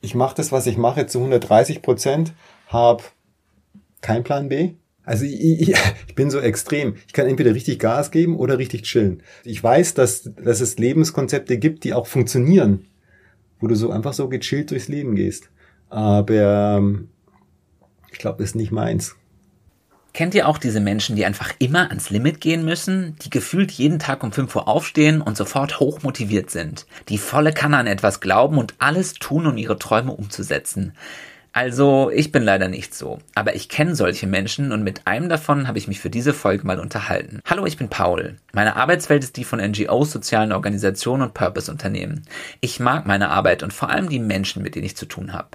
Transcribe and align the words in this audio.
ich 0.00 0.14
mache 0.14 0.36
das, 0.36 0.52
was 0.52 0.66
ich 0.66 0.76
mache, 0.76 1.06
zu 1.06 1.18
130 1.18 1.82
Prozent, 1.82 2.32
habe 2.68 3.02
kein 4.00 4.24
Plan 4.24 4.48
B. 4.48 4.74
Also 5.04 5.24
ich, 5.24 5.68
ich, 5.68 5.68
ich 6.08 6.14
bin 6.14 6.30
so 6.30 6.38
extrem. 6.38 6.94
Ich 7.06 7.12
kann 7.12 7.26
entweder 7.26 7.54
richtig 7.54 7.78
Gas 7.78 8.10
geben 8.10 8.36
oder 8.36 8.58
richtig 8.58 8.82
chillen. 8.82 9.22
Ich 9.44 9.62
weiß, 9.62 9.94
dass, 9.94 10.30
dass 10.36 10.60
es 10.60 10.78
Lebenskonzepte 10.78 11.58
gibt, 11.58 11.84
die 11.84 11.94
auch 11.94 12.06
funktionieren, 12.06 12.86
wo 13.60 13.66
du 13.66 13.74
so 13.74 13.90
einfach 13.90 14.12
so 14.12 14.28
gechillt 14.28 14.70
durchs 14.70 14.88
Leben 14.88 15.14
gehst. 15.14 15.50
Aber 15.88 16.78
ähm, 16.78 17.08
ich 18.12 18.18
glaube, 18.18 18.38
das 18.38 18.50
ist 18.50 18.56
nicht 18.56 18.72
meins. 18.72 19.16
Kennt 20.18 20.34
ihr 20.34 20.48
auch 20.48 20.58
diese 20.58 20.80
Menschen, 20.80 21.14
die 21.14 21.24
einfach 21.24 21.52
immer 21.60 21.90
ans 21.90 22.10
Limit 22.10 22.40
gehen 22.40 22.64
müssen, 22.64 23.14
die 23.22 23.30
gefühlt 23.30 23.70
jeden 23.70 24.00
Tag 24.00 24.24
um 24.24 24.32
5 24.32 24.56
Uhr 24.56 24.66
aufstehen 24.66 25.20
und 25.20 25.36
sofort 25.36 25.78
hoch 25.78 26.02
motiviert 26.02 26.50
sind, 26.50 26.86
die 27.08 27.18
volle 27.18 27.52
Kanne 27.52 27.76
an 27.76 27.86
etwas 27.86 28.18
glauben 28.18 28.58
und 28.58 28.74
alles 28.80 29.12
tun, 29.12 29.46
um 29.46 29.56
ihre 29.56 29.78
Träume 29.78 30.10
umzusetzen? 30.10 30.92
Also, 31.52 32.10
ich 32.14 32.30
bin 32.30 32.42
leider 32.42 32.68
nicht 32.68 32.94
so, 32.94 33.18
aber 33.34 33.54
ich 33.56 33.68
kenne 33.68 33.96
solche 33.96 34.26
Menschen 34.26 34.70
und 34.70 34.84
mit 34.84 35.06
einem 35.06 35.28
davon 35.28 35.66
habe 35.66 35.78
ich 35.78 35.88
mich 35.88 35.98
für 35.98 36.10
diese 36.10 36.34
Folge 36.34 36.66
mal 36.66 36.78
unterhalten. 36.78 37.40
Hallo, 37.46 37.64
ich 37.64 37.78
bin 37.78 37.88
Paul. 37.88 38.36
Meine 38.52 38.76
Arbeitswelt 38.76 39.24
ist 39.24 39.36
die 39.36 39.44
von 39.44 39.58
NGOs, 39.58 40.12
sozialen 40.12 40.52
Organisationen 40.52 41.22
und 41.22 41.34
Purpose-Unternehmen. 41.34 42.22
Ich 42.60 42.80
mag 42.80 43.06
meine 43.06 43.30
Arbeit 43.30 43.62
und 43.62 43.72
vor 43.72 43.88
allem 43.88 44.08
die 44.08 44.18
Menschen, 44.18 44.62
mit 44.62 44.74
denen 44.74 44.84
ich 44.84 44.96
zu 44.96 45.06
tun 45.06 45.32
habe. 45.32 45.48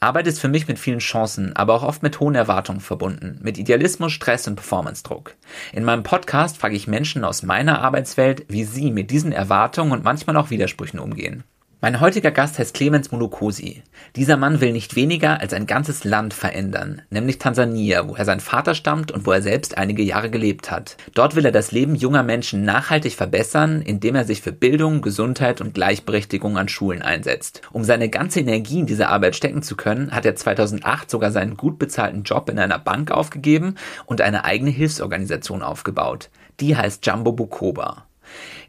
Arbeit 0.00 0.26
ist 0.26 0.38
für 0.38 0.48
mich 0.48 0.68
mit 0.68 0.78
vielen 0.78 0.98
Chancen, 0.98 1.56
aber 1.56 1.74
auch 1.74 1.82
oft 1.82 2.02
mit 2.02 2.20
hohen 2.20 2.34
Erwartungen 2.34 2.80
verbunden, 2.80 3.38
mit 3.42 3.58
Idealismus, 3.58 4.12
Stress 4.12 4.46
und 4.46 4.56
Performance-Druck. 4.56 5.34
In 5.72 5.84
meinem 5.84 6.02
Podcast 6.02 6.58
frage 6.58 6.76
ich 6.76 6.86
Menschen 6.86 7.24
aus 7.24 7.42
meiner 7.42 7.80
Arbeitswelt, 7.80 8.44
wie 8.48 8.64
sie 8.64 8.90
mit 8.90 9.10
diesen 9.10 9.32
Erwartungen 9.32 9.92
und 9.92 10.04
manchmal 10.04 10.36
auch 10.36 10.50
Widersprüchen 10.50 11.00
umgehen. 11.00 11.44
Mein 11.80 12.00
heutiger 12.00 12.32
Gast 12.32 12.58
heißt 12.58 12.74
Clemens 12.74 13.12
Mulukosi. 13.12 13.84
Dieser 14.16 14.36
Mann 14.36 14.60
will 14.60 14.72
nicht 14.72 14.96
weniger 14.96 15.38
als 15.38 15.52
ein 15.52 15.68
ganzes 15.68 16.02
Land 16.02 16.34
verändern, 16.34 17.02
nämlich 17.08 17.38
Tansania, 17.38 18.08
woher 18.08 18.24
sein 18.24 18.40
Vater 18.40 18.74
stammt 18.74 19.12
und 19.12 19.26
wo 19.26 19.30
er 19.30 19.42
selbst 19.42 19.78
einige 19.78 20.02
Jahre 20.02 20.28
gelebt 20.28 20.72
hat. 20.72 20.96
Dort 21.14 21.36
will 21.36 21.44
er 21.44 21.52
das 21.52 21.70
Leben 21.70 21.94
junger 21.94 22.24
Menschen 22.24 22.64
nachhaltig 22.64 23.14
verbessern, 23.14 23.80
indem 23.80 24.16
er 24.16 24.24
sich 24.24 24.42
für 24.42 24.50
Bildung, 24.50 25.02
Gesundheit 25.02 25.60
und 25.60 25.72
Gleichberechtigung 25.72 26.58
an 26.58 26.68
Schulen 26.68 27.02
einsetzt. 27.02 27.62
Um 27.70 27.84
seine 27.84 28.08
ganze 28.08 28.40
Energie 28.40 28.80
in 28.80 28.86
diese 28.86 29.06
Arbeit 29.06 29.36
stecken 29.36 29.62
zu 29.62 29.76
können, 29.76 30.10
hat 30.10 30.26
er 30.26 30.34
2008 30.34 31.08
sogar 31.08 31.30
seinen 31.30 31.56
gut 31.56 31.78
bezahlten 31.78 32.24
Job 32.24 32.50
in 32.50 32.58
einer 32.58 32.80
Bank 32.80 33.12
aufgegeben 33.12 33.76
und 34.04 34.20
eine 34.20 34.44
eigene 34.44 34.72
Hilfsorganisation 34.72 35.62
aufgebaut. 35.62 36.28
Die 36.58 36.76
heißt 36.76 37.06
Jumbo 37.06 37.30
Bukoba. 37.30 38.07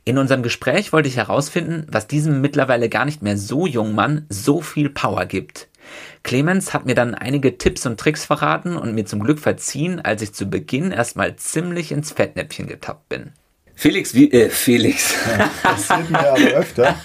In 0.09 0.17
unserem 0.17 0.41
Gespräch 0.41 0.91
wollte 0.91 1.07
ich 1.07 1.17
herausfinden, 1.17 1.85
was 1.87 2.07
diesem 2.07 2.41
mittlerweile 2.41 2.89
gar 2.89 3.05
nicht 3.05 3.21
mehr 3.21 3.37
so 3.37 3.67
jungen 3.67 3.93
Mann 3.93 4.25
so 4.27 4.59
viel 4.59 4.89
Power 4.89 5.27
gibt. 5.27 5.67
Clemens 6.23 6.73
hat 6.73 6.87
mir 6.87 6.95
dann 6.95 7.13
einige 7.13 7.59
Tipps 7.59 7.85
und 7.85 7.99
Tricks 7.99 8.25
verraten 8.25 8.75
und 8.75 8.95
mir 8.95 9.05
zum 9.05 9.19
Glück 9.19 9.37
verziehen, 9.37 9.99
als 9.99 10.23
ich 10.23 10.33
zu 10.33 10.47
Beginn 10.47 10.91
erstmal 10.91 11.35
ziemlich 11.35 11.91
ins 11.91 12.11
Fettnäpfchen 12.11 12.65
getappt 12.65 13.07
bin. 13.07 13.33
Felix, 13.75 14.15
wie, 14.15 14.31
äh, 14.31 14.49
Felix. 14.49 15.13
Ja, 15.37 15.51
passiert 15.61 16.09
mir 16.09 16.27
aber 16.27 16.57
öfter. 16.57 16.95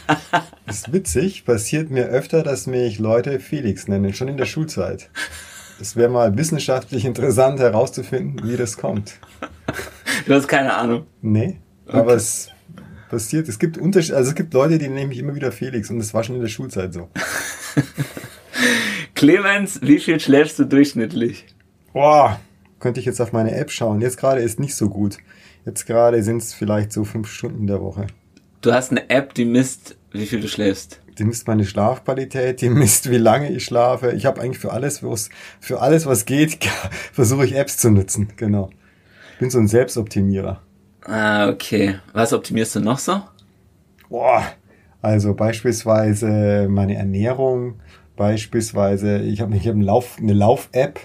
Ist 0.67 0.91
witzig, 0.91 1.45
passiert 1.45 1.91
mir 1.91 2.07
öfter, 2.07 2.43
dass 2.43 2.67
mich 2.67 2.99
Leute 2.99 3.39
Felix 3.39 3.87
nennen, 3.87 4.15
schon 4.15 4.29
in 4.29 4.39
der 4.39 4.47
Schulzeit. 4.47 5.11
Es 5.79 5.95
wäre 5.95 6.09
mal 6.09 6.39
wissenschaftlich 6.39 7.05
interessant 7.05 7.61
herauszufinden, 7.61 8.49
wie 8.49 8.57
das 8.57 8.79
kommt. 8.79 9.19
Du 10.27 10.33
hast 10.33 10.49
keine 10.49 10.75
Ahnung. 10.75 11.05
Nee, 11.21 11.61
okay. 11.87 11.99
aber 11.99 12.15
es 12.15 12.49
passiert. 13.09 13.49
Es 13.49 13.59
gibt 13.59 13.79
Unterschied, 13.79 14.15
also 14.15 14.31
es 14.31 14.35
gibt 14.35 14.55
Leute, 14.55 14.79
die 14.79 14.89
nennen 14.89 15.09
mich 15.09 15.19
immer 15.19 15.35
wieder 15.35 15.53
Felix 15.53 15.91
und 15.91 15.99
das 15.99 16.15
war 16.15 16.25
schon 16.25 16.37
in 16.37 16.43
der 16.43 16.49
Schulzeit 16.49 16.93
so. 16.93 17.09
Clemens, 19.15 19.81
wie 19.83 19.99
viel 19.99 20.21
schläfst 20.21 20.59
du 20.59 20.65
durchschnittlich? 20.65 21.47
Boah, 21.93 22.41
könnte 22.81 23.01
ich 23.01 23.07
jetzt 23.07 23.21
auf 23.21 23.33
meine 23.33 23.55
App 23.55 23.71
schauen. 23.71 24.01
Jetzt 24.01 24.19
gerade 24.19 24.41
ist 24.41 24.61
nicht 24.61 24.75
so 24.75 24.89
gut. 24.89 25.19
Jetzt 25.65 25.87
gerade 25.87 26.23
sind 26.23 26.43
es 26.43 26.53
vielleicht 26.53 26.93
so 26.93 27.05
fünf 27.05 27.29
Stunden 27.29 27.67
der 27.67 27.81
Woche. 27.81 28.07
Du 28.61 28.73
hast 28.73 28.91
eine 28.91 29.09
App, 29.11 29.35
die 29.35 29.45
misst, 29.45 29.97
wie 30.13 30.27
viel 30.27 30.41
du 30.41 30.49
schläfst. 30.49 31.01
Die 31.19 31.25
misst 31.25 31.47
meine 31.47 31.65
Schlafqualität, 31.65 32.61
die 32.61 32.69
misst, 32.71 33.11
wie 33.11 33.19
lange 33.19 33.51
ich 33.51 33.65
schlafe. 33.65 34.13
Ich 34.13 34.27
habe 34.27 34.41
eigentlich 34.41 34.59
für 34.59 34.73
alles, 34.73 35.03
für 35.61 35.81
alles, 35.81 36.07
was 36.07 36.27
geht, 36.27 36.59
versuche 37.13 37.47
ich 37.47 37.55
Apps 37.55 37.79
zu 37.79 37.91
nutzen. 37.91 38.29
Genau. 38.37 38.71
Ich 39.33 39.39
bin 39.39 39.51
so 39.51 39.59
ein 39.59 39.69
Selbstoptimierer. 39.69 40.63
Ah, 41.07 41.49
okay. 41.49 41.97
Was 42.13 42.33
optimierst 42.33 42.77
du 42.77 42.81
noch 42.81 42.99
so? 42.99 43.21
Boah, 44.09 44.43
also 45.03 45.35
beispielsweise 45.35 46.67
meine 46.69 46.95
Ernährung, 46.95 47.75
beispielsweise, 48.17 49.19
ich 49.19 49.41
habe 49.41 49.57
ich 49.57 49.67
hab 49.67 49.75
eine 49.75 49.85
Lauf, 49.85 50.19
eine 50.19 50.33
Lauf-App 50.33 51.01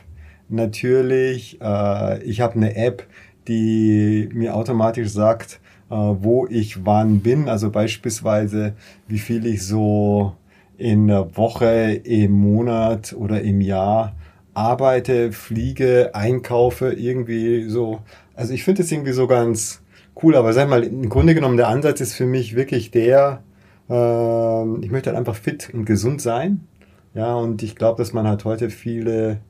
natürlich. 0.48 1.60
Äh, 1.62 2.24
ich 2.24 2.42
habe 2.42 2.56
eine 2.56 2.76
App, 2.76 3.06
die 3.48 4.30
mir 4.34 4.56
automatisch 4.56 5.10
sagt, 5.10 5.60
äh, 5.90 5.96
wo 5.96 6.48
ich 6.48 6.86
wann 6.86 7.20
bin. 7.22 7.50
Also 7.50 7.72
beispielsweise, 7.72 8.74
wie 9.08 9.20
viel 9.20 9.46
ich 9.46 9.66
so 9.66 10.36
in 10.78 11.08
der 11.08 11.36
Woche, 11.36 12.02
im 12.04 12.32
Monat 12.32 13.14
oder 13.14 13.42
im 13.42 13.60
Jahr 13.60 14.16
arbeite, 14.54 15.32
fliege, 15.32 16.12
einkaufe, 16.14 16.94
irgendwie 16.94 17.70
so. 17.70 18.00
Also 18.36 18.54
ich 18.54 18.64
finde 18.64 18.84
es 18.84 18.92
irgendwie 18.92 19.12
so 19.12 19.28
ganz, 19.28 19.82
cool. 20.24 20.36
Aber 20.36 20.54
sag 20.54 20.70
mal, 20.70 20.84
im 20.84 21.10
Grunde 21.10 21.36
genommen, 21.36 21.58
der 21.58 21.68
Ansatz 21.68 22.02
ist 22.02 22.14
für 22.14 22.26
mich 22.26 22.56
wirklich 22.56 22.92
der, 22.92 23.44
äh, 23.90 24.64
ich 24.82 24.92
möchte 24.92 25.10
halt 25.10 25.18
einfach 25.18 25.36
fit 25.36 25.70
und 25.74 25.86
gesund 25.86 26.22
sein. 26.22 26.68
Ja, 27.14 27.36
und 27.36 27.64
ich 27.64 27.76
glaube, 27.76 27.98
dass 27.98 28.14
man 28.14 28.28
halt 28.28 28.46
heute 28.46 28.70
viele 28.70 29.42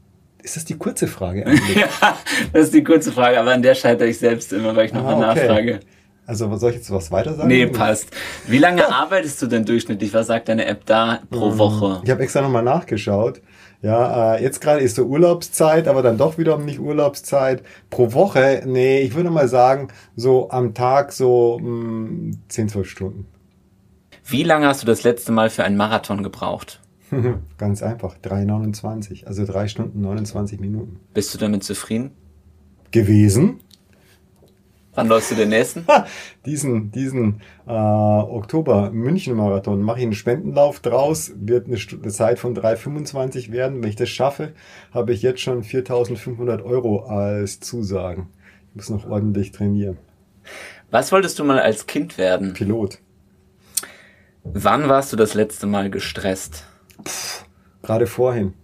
ist 0.42 0.56
das 0.56 0.66
die 0.66 0.78
kurze 0.78 1.08
Frage 1.08 1.46
eigentlich? 1.46 1.76
ja, 1.76 2.18
das 2.54 2.66
ist 2.66 2.74
die 2.74 2.84
kurze 2.84 3.12
Frage, 3.12 3.40
aber 3.40 3.52
an 3.52 3.62
der 3.62 3.76
scheitere 3.76 4.08
ich 4.08 4.20
selbst 4.20 4.54
immer, 4.54 4.76
weil 4.76 4.86
ich 4.86 4.94
nochmal 4.94 5.16
ah, 5.16 5.32
okay. 5.32 5.48
nachfrage. 5.48 5.80
Also 6.26 6.56
soll 6.58 6.70
ich 6.70 6.78
jetzt 6.78 6.92
was 6.92 7.12
weiter 7.12 7.34
sagen? 7.34 7.48
Nee, 7.48 7.66
passt. 7.66 8.12
Wie 8.46 8.60
lange 8.60 8.88
arbeitest 8.88 9.42
du 9.42 9.48
denn 9.48 9.66
durchschnittlich? 9.66 10.14
Was 10.14 10.28
sagt 10.28 10.48
deine 10.48 10.66
App 10.66 10.86
da 10.86 11.22
pro 11.32 11.50
mhm. 11.50 11.58
Woche? 11.58 12.02
Ich 12.04 12.12
habe 12.12 12.22
extra 12.22 12.42
nochmal 12.42 12.62
nachgeschaut. 12.62 13.42
Ja, 13.82 14.36
äh, 14.36 14.44
jetzt 14.44 14.60
gerade 14.60 14.82
ist 14.82 14.96
so 14.98 15.06
Urlaubszeit, 15.06 15.88
aber 15.88 16.02
dann 16.02 16.18
doch 16.18 16.38
wiederum 16.38 16.66
nicht 16.66 16.80
Urlaubszeit. 16.80 17.64
Pro 17.90 18.14
Woche, 18.14 18.64
nee, 18.66 19.00
ich 19.00 19.16
würde 19.16 19.30
mal 19.30 19.48
sagen, 19.48 19.88
so 20.16 20.50
am 20.50 20.74
Tag 20.74 21.14
so 21.14 21.60
mh, 21.60 21.66
hm, 21.66 22.32
10, 22.50 22.70
12 22.70 22.90
Stunden. 22.90 23.26
Wie 24.26 24.44
lange 24.44 24.68
hast 24.68 24.82
du 24.82 24.86
das 24.86 25.04
letzte 25.04 25.32
Mal 25.32 25.50
für 25.50 25.64
einen 25.64 25.78
Marathon 25.78 26.24
gebraucht? 26.24 26.82
Ganz 27.58 27.82
einfach, 27.82 28.18
3,29, 28.24 29.26
also 29.26 29.46
3 29.46 29.68
Stunden 29.68 30.02
29 30.02 30.60
Minuten. 30.60 31.00
Bist 31.14 31.34
du 31.34 31.38
damit 31.38 31.64
zufrieden? 31.64 32.12
Gewesen. 32.92 33.62
Wann 34.96 35.08
läufst 35.08 35.32
du 35.32 35.36
den 35.36 35.50
nächsten? 35.50 35.86
diesen 36.46 36.92
diesen 36.92 37.42
äh, 37.68 37.72
Oktober-München-Marathon 37.72 39.82
mache 39.82 40.00
ich 40.00 40.04
einen 40.04 40.14
Spendenlauf 40.14 40.80
draus, 40.80 41.32
wird 41.36 41.68
eine, 41.68 41.78
eine 41.78 42.12
Zeit 42.12 42.40
von 42.40 42.56
3,25 42.56 43.52
werden. 43.52 43.82
Wenn 43.82 43.90
ich 43.90 43.96
das 43.96 44.10
schaffe, 44.10 44.54
habe 44.92 45.14
ich 45.14 45.22
jetzt 45.22 45.42
schon 45.42 45.64
4.500 45.64 46.64
Euro 46.64 47.06
als 47.06 47.60
Zusagen. 47.60 48.30
Ich 48.70 48.76
muss 48.76 48.90
noch 48.90 49.10
ordentlich 49.10 49.52
trainieren. 49.52 49.98
Was 50.92 51.12
wolltest 51.12 51.38
du 51.38 51.44
mal 51.44 51.60
als 51.60 51.86
Kind 51.86 52.18
werden? 52.18 52.54
Pilot. 52.54 53.00
Wann 54.44 54.90
warst 54.90 55.14
du 55.14 55.18
das 55.18 55.36
letzte 55.36 55.68
Mal 55.68 55.92
gestresst? 55.92 56.66
Puh, 57.04 57.46
gerade 57.84 58.08
vorhin. 58.08 58.56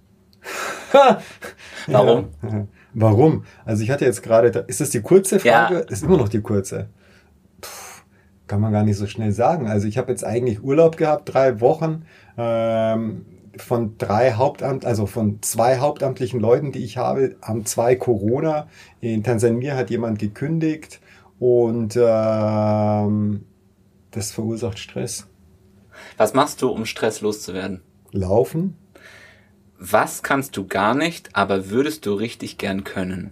Warum? 1.88 2.30
Ja. 2.42 2.68
Warum? 2.96 3.44
Also 3.66 3.84
ich 3.84 3.92
hatte 3.92 4.06
jetzt 4.06 4.24
gerade, 4.24 4.48
ist 4.68 4.82
das 4.82 4.90
die 4.90 5.02
kurze 5.02 5.40
Frage? 5.40 5.76
Ja. 5.76 5.80
Ist 5.82 6.04
immer 6.04 6.18
noch 6.18 6.30
die 6.30 6.42
kurze. 6.42 6.88
Puh, 7.62 7.70
kann 8.48 8.62
man 8.62 8.72
gar 8.72 8.84
nicht 8.84 8.98
so 8.98 9.06
schnell 9.06 9.34
sagen. 9.34 9.68
Also 9.68 9.88
ich 9.88 9.98
habe 9.98 10.12
jetzt 10.12 10.24
eigentlich 10.24 10.64
Urlaub 10.64 10.96
gehabt, 10.98 11.34
drei 11.34 11.60
Wochen. 11.60 12.06
Ähm, 12.38 13.26
von 13.58 13.98
drei 13.98 14.34
Hauptamt, 14.34 14.86
also 14.86 15.06
von 15.06 15.42
zwei 15.42 15.80
hauptamtlichen 15.80 16.40
Leuten, 16.40 16.72
die 16.72 16.84
ich 16.84 16.98
habe, 16.98 17.36
haben 17.42 17.66
zwei 17.66 17.96
Corona. 17.96 18.68
In 19.02 19.24
Tansania 19.24 19.76
hat 19.76 19.90
jemand 19.90 20.20
gekündigt 20.20 21.00
und 21.40 21.98
ähm, 22.02 23.46
das 24.12 24.32
verursacht 24.32 24.80
Stress. 24.80 25.28
Was 26.18 26.34
machst 26.34 26.62
du, 26.62 26.70
um 26.70 26.86
Stress 26.86 27.22
loszuwerden? 27.22 27.82
Laufen, 28.12 28.76
was 29.92 30.24
kannst 30.24 30.58
du 30.58 30.68
gar 30.68 30.96
nicht, 30.96 31.36
aber 31.36 31.70
würdest 31.70 32.06
du 32.06 32.14
richtig 32.14 32.58
gern 32.58 32.84
können? 32.84 33.32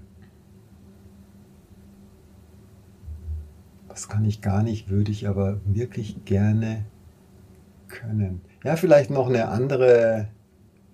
Was 3.88 4.09
kann 4.09 4.25
ich 4.25 4.41
gar 4.41 4.63
nicht, 4.63 4.89
würde 4.89 5.11
ich 5.11 5.27
aber 5.27 5.61
wirklich 5.65 6.25
gerne 6.25 6.85
können. 7.88 8.41
Ja, 8.63 8.75
vielleicht 8.75 9.11
noch 9.11 9.29
eine 9.29 9.50
andere 9.50 10.29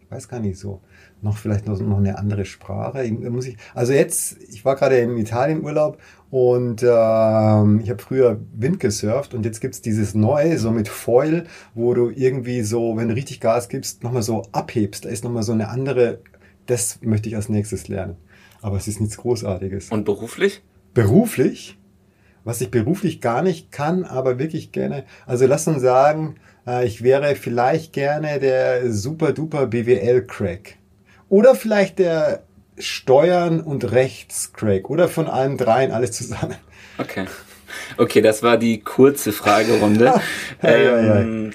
weiß 0.09 0.27
gar 0.27 0.39
nicht 0.39 0.59
so. 0.59 0.81
Noch 1.21 1.37
vielleicht 1.37 1.67
noch, 1.67 1.77
noch 1.79 1.97
eine 1.97 2.17
andere 2.17 2.45
Sprache. 2.45 3.03
Ich, 3.03 3.11
muss 3.11 3.45
ich, 3.45 3.57
also 3.73 3.91
jetzt, 3.91 4.37
ich 4.49 4.63
war 4.63 4.77
gerade 4.77 4.99
in 4.99 5.17
Italien 5.17 5.63
Urlaub 5.63 5.97
und 6.31 6.81
ähm, 6.81 7.81
ich 7.81 7.89
habe 7.89 8.01
früher 8.01 8.39
Wind 8.53 8.79
gesurft 8.79 9.33
und 9.33 9.45
jetzt 9.45 9.59
gibt's 9.59 9.81
dieses 9.81 10.15
neue, 10.15 10.57
so 10.57 10.71
mit 10.71 10.87
Foil, 10.87 11.45
wo 11.73 11.93
du 11.93 12.09
irgendwie 12.09 12.61
so, 12.61 12.95
wenn 12.95 13.09
du 13.09 13.15
richtig 13.15 13.41
Gas 13.41 13.67
gibst, 13.67 14.03
nochmal 14.03 14.23
so 14.23 14.43
abhebst. 14.53 15.03
Da 15.03 15.09
ist 15.09 15.25
nochmal 15.25 15.43
so 15.43 15.51
eine 15.51 15.67
andere, 15.69 16.19
das 16.67 16.99
möchte 17.01 17.27
ich 17.27 17.35
als 17.35 17.49
nächstes 17.49 17.89
lernen. 17.89 18.15
Aber 18.61 18.77
es 18.77 18.87
ist 18.87 19.01
nichts 19.01 19.17
Großartiges. 19.17 19.89
Und 19.89 20.05
beruflich? 20.05 20.61
Beruflich? 20.93 21.77
Was 22.45 22.61
ich 22.61 22.71
beruflich 22.71 23.19
gar 23.19 23.41
nicht 23.41 23.71
kann, 23.71 24.05
aber 24.05 24.39
wirklich 24.39 24.71
gerne. 24.71 25.03
Also 25.25 25.45
lass 25.47 25.67
uns 25.67 25.81
sagen, 25.81 26.35
äh, 26.65 26.85
ich 26.85 27.03
wäre 27.03 27.35
vielleicht 27.35 27.91
gerne 27.91 28.39
der 28.39 28.91
super 28.91 29.33
duper 29.33 29.67
BWL-Crack. 29.67 30.78
Oder 31.29 31.55
vielleicht 31.55 31.99
der 31.99 32.43
Steuern- 32.77 33.61
und 33.61 33.91
Rechts-Crack. 33.91 34.89
Oder 34.89 35.07
von 35.07 35.27
allen 35.27 35.57
dreien 35.57 35.91
alles 35.91 36.11
zusammen. 36.11 36.55
Okay. 36.97 37.25
Okay, 37.97 38.21
das 38.21 38.41
war 38.41 38.57
die 38.57 38.79
kurze 38.79 39.31
Fragerunde. 39.31 40.19
ähm, 40.63 41.53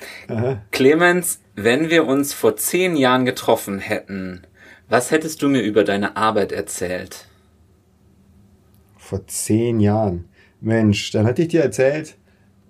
Clemens, 0.70 1.40
wenn 1.56 1.90
wir 1.90 2.06
uns 2.06 2.32
vor 2.32 2.56
zehn 2.56 2.96
Jahren 2.96 3.24
getroffen 3.24 3.78
hätten, 3.80 4.42
was 4.88 5.10
hättest 5.10 5.42
du 5.42 5.48
mir 5.48 5.62
über 5.62 5.82
deine 5.82 6.16
Arbeit 6.16 6.52
erzählt? 6.52 7.26
Vor 8.96 9.26
zehn 9.26 9.80
Jahren. 9.80 10.28
Mensch, 10.60 11.10
dann 11.10 11.26
hatte 11.26 11.42
ich 11.42 11.48
dir 11.48 11.62
erzählt, 11.62 12.16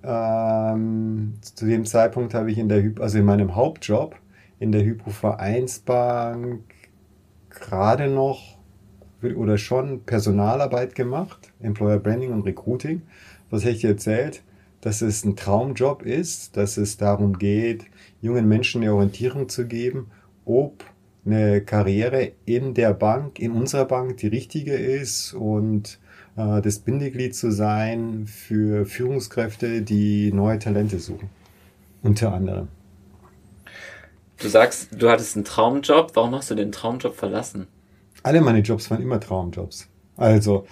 ähm, 0.03 1.35
zu 1.41 1.67
dem 1.67 1.85
Zeitpunkt 1.85 2.35
habe 2.35 2.51
ich 2.51 2.59
in 2.59 2.69
der, 2.69 2.83
Hy 2.83 2.95
also 3.01 3.19
in 3.19 3.25
meinem 3.25 3.55
Hauptjob 3.55 4.17
in 4.59 4.73
der 4.73 4.83
Hypo-Vereinsbank 4.85 6.62
gerade 7.61 8.09
noch 8.09 8.59
oder 9.37 9.56
schon 9.56 10.03
Personalarbeit 10.03 10.95
gemacht, 10.95 11.53
Employer 11.61 11.99
Branding 11.99 12.33
und 12.33 12.43
Recruiting. 12.43 13.03
Was 13.51 13.65
hätte 13.65 13.75
ich 13.75 13.81
dir 13.81 13.91
erzählt? 13.91 14.43
Dass 14.81 15.01
es 15.01 15.25
ein 15.25 15.35
Traumjob 15.37 16.03
ist, 16.03 16.56
dass 16.56 16.77
es 16.77 16.99
darum 16.99 17.39
geht, 17.39 17.87
jungen 18.21 18.47
Menschen 18.47 18.83
eine 18.83 18.93
Orientierung 18.93 19.49
zu 19.49 19.67
geben, 19.67 20.11
ob 20.45 20.85
eine 21.25 21.62
Karriere 21.62 22.33
in 22.45 22.75
der 22.75 22.93
Bank, 22.93 23.39
in 23.39 23.53
unserer 23.53 23.87
Bank 23.87 24.19
die 24.19 24.27
richtige 24.27 24.75
ist 24.75 25.33
und 25.33 25.99
äh, 26.37 26.61
das 26.61 26.81
Bindeglied 26.81 27.35
zu 27.35 27.51
sein 27.51 28.27
für 28.27 28.85
Führungskräfte, 28.85 29.81
die 29.83 30.33
neue 30.33 30.59
Talente 30.59 30.99
suchen. 30.99 31.31
Unter 32.03 32.35
anderem. 32.35 32.69
Du 34.44 34.50
sagst, 34.50 34.88
du 34.93 35.08
hattest 35.08 35.37
einen 35.37 35.46
Traumjob. 35.46 36.11
Warum 36.12 36.35
hast 36.35 36.50
du 36.50 36.55
den 36.55 36.70
Traumjob 36.70 37.17
verlassen? 37.17 37.67
Alle 38.23 38.43
meine 38.43 38.58
Jobs 38.58 38.91
waren 38.91 39.00
immer 39.00 39.19
Traumjobs. 39.19 39.88
Also, 40.19 40.67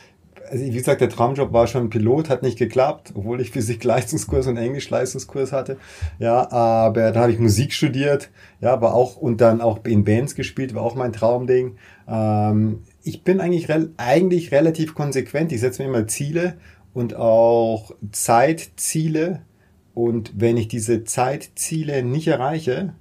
also 0.50 0.62
wie 0.62 0.72
gesagt, 0.72 1.00
der 1.00 1.08
Traumjob 1.08 1.54
war 1.54 1.66
schon 1.66 1.88
Pilot, 1.88 2.28
hat 2.28 2.42
nicht 2.42 2.58
geklappt, 2.58 3.14
obwohl 3.14 3.40
ich 3.40 3.50
Physik-Leistungskurs 3.50 4.46
und 4.46 4.58
Englisch-Leistungskurs 4.58 5.52
hatte. 5.52 5.78
Ja, 6.18 6.52
aber 6.52 7.12
da 7.12 7.22
habe 7.22 7.32
ich 7.32 7.38
Musik 7.38 7.72
studiert, 7.72 8.28
ja, 8.60 8.78
war 8.82 8.92
auch 8.92 9.16
und 9.16 9.40
dann 9.40 9.62
auch 9.62 9.82
in 9.86 10.04
Bands 10.04 10.34
gespielt, 10.34 10.74
war 10.74 10.82
auch 10.82 10.94
mein 10.94 11.14
Traumding. 11.14 11.78
Ähm, 12.06 12.82
ich 13.02 13.24
bin 13.24 13.40
eigentlich, 13.40 13.70
eigentlich 13.96 14.52
relativ 14.52 14.94
konsequent. 14.94 15.50
Ich 15.50 15.60
setze 15.62 15.80
mir 15.80 15.88
immer 15.88 16.06
Ziele 16.08 16.58
und 16.92 17.16
auch 17.16 17.92
Zeitziele. 18.10 19.46
Und 19.94 20.32
wenn 20.36 20.58
ich 20.58 20.68
diese 20.68 21.04
Zeitziele 21.04 22.02
nicht 22.02 22.28
erreiche, 22.28 22.92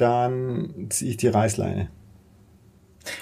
dann 0.00 0.86
ziehe 0.90 1.10
ich 1.10 1.16
die 1.16 1.28
Reißleine. 1.28 1.88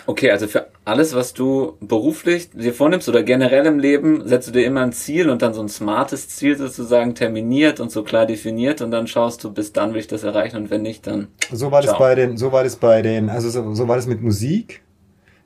Okay, 0.07 0.31
also 0.31 0.49
für 0.49 0.69
alles, 0.85 1.15
was 1.15 1.35
du 1.35 1.77
beruflich 1.81 2.51
dir 2.51 2.75
vornimmst 2.75 3.09
oder 3.09 3.23
generell 3.23 3.65
im 3.67 3.79
Leben, 3.79 4.27
setzt 4.27 4.49
du 4.49 4.53
dir 4.53 4.65
immer 4.65 4.83
ein 4.83 4.93
Ziel 4.93 5.31
und 5.31 5.41
dann 5.43 5.55
so 5.55 5.61
ein 5.61 5.69
smartes 5.69 6.29
Ziel 6.29 6.57
sozusagen 6.57 7.15
terminiert 7.15 7.79
und 7.79 7.91
so 7.91 8.03
klar 8.03 8.27
definiert 8.27 8.81
und 8.81 8.91
dann 8.91 9.07
schaust 9.07 9.45
du, 9.45 9.53
bis 9.53 9.73
dann 9.73 9.93
will 9.93 10.01
ich 10.01 10.09
das 10.09 10.25
erreichen 10.25 10.57
und 10.57 10.71
wenn 10.71 10.83
nicht, 10.83 11.07
dann. 11.07 11.29
So 11.53 11.71
war 11.71 11.83
ciao. 11.83 11.93
das 11.93 11.99
bei 11.99 12.15
den, 12.15 12.37
so 12.37 12.53
war 12.53 12.65
das 12.65 12.77
bei 12.77 13.03
den, 13.03 13.31
also 13.31 13.51
so, 13.51 13.75
so 13.75 13.89
war 13.89 13.97
das 13.97 14.07
mit 14.07 14.21
Musik. 14.21 14.83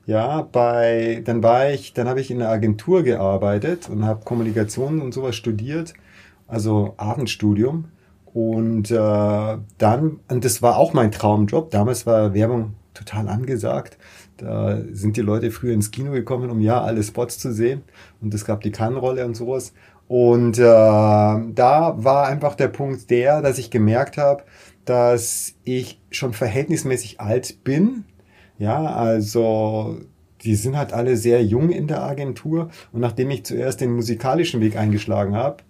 Ja, 0.05 0.41
bei, 0.41 1.21
dann 1.23 1.43
war 1.43 1.69
ich, 1.69 1.93
dann 1.93 2.09
habe 2.09 2.19
ich 2.19 2.29
in 2.29 2.41
einer 2.41 2.51
Agentur 2.51 3.03
gearbeitet 3.03 3.89
und 3.89 4.05
habe 4.05 4.25
Kommunikation 4.25 5.01
und 5.01 5.13
sowas 5.13 5.35
studiert, 5.35 5.93
also 6.47 6.93
Abendstudium. 6.97 7.85
Und 8.33 8.89
äh, 8.91 9.57
dann, 9.77 10.19
und 10.27 10.45
das 10.45 10.61
war 10.61 10.77
auch 10.77 10.93
mein 10.93 11.11
Traumjob. 11.11 11.71
Damals 11.71 12.05
war 12.05 12.33
Werbung 12.33 12.73
total 12.93 13.27
angesagt. 13.29 13.97
Da 14.37 14.81
sind 14.91 15.17
die 15.17 15.21
Leute 15.21 15.51
früher 15.51 15.73
ins 15.73 15.91
Kino 15.91 16.11
gekommen, 16.11 16.49
um 16.49 16.59
ja 16.59 16.81
alle 16.81 17.03
Spots 17.03 17.37
zu 17.39 17.53
sehen. 17.53 17.83
Und 18.21 18.33
es 18.33 18.45
gab 18.45 18.61
die 18.61 18.71
Kannrolle 18.71 19.25
und 19.25 19.35
sowas. 19.35 19.73
Und 20.07 20.57
äh, 20.57 20.61
da 20.61 21.95
war 21.97 22.27
einfach 22.27 22.55
der 22.55 22.67
Punkt 22.67 23.09
der, 23.09 23.41
dass 23.41 23.57
ich 23.57 23.71
gemerkt 23.71 24.17
habe, 24.17 24.43
dass 24.85 25.53
ich 25.63 26.01
schon 26.11 26.33
verhältnismäßig 26.33 27.21
alt 27.21 27.63
bin 27.63 28.05
ja, 28.57 28.85
also 28.85 29.97
die 30.43 30.55
sind 30.55 30.77
halt 30.77 30.93
alle 30.93 31.17
sehr 31.17 31.43
jung 31.43 31.69
in 31.69 31.87
der 31.87 32.03
Agentur. 32.03 32.69
Und 32.91 33.01
nachdem 33.01 33.29
ich 33.31 33.45
zuerst 33.45 33.81
den 33.81 33.91
musikalischen 33.93 34.61
Weg 34.61 34.77
eingeschlagen 34.77 35.35
habe, 35.35 35.63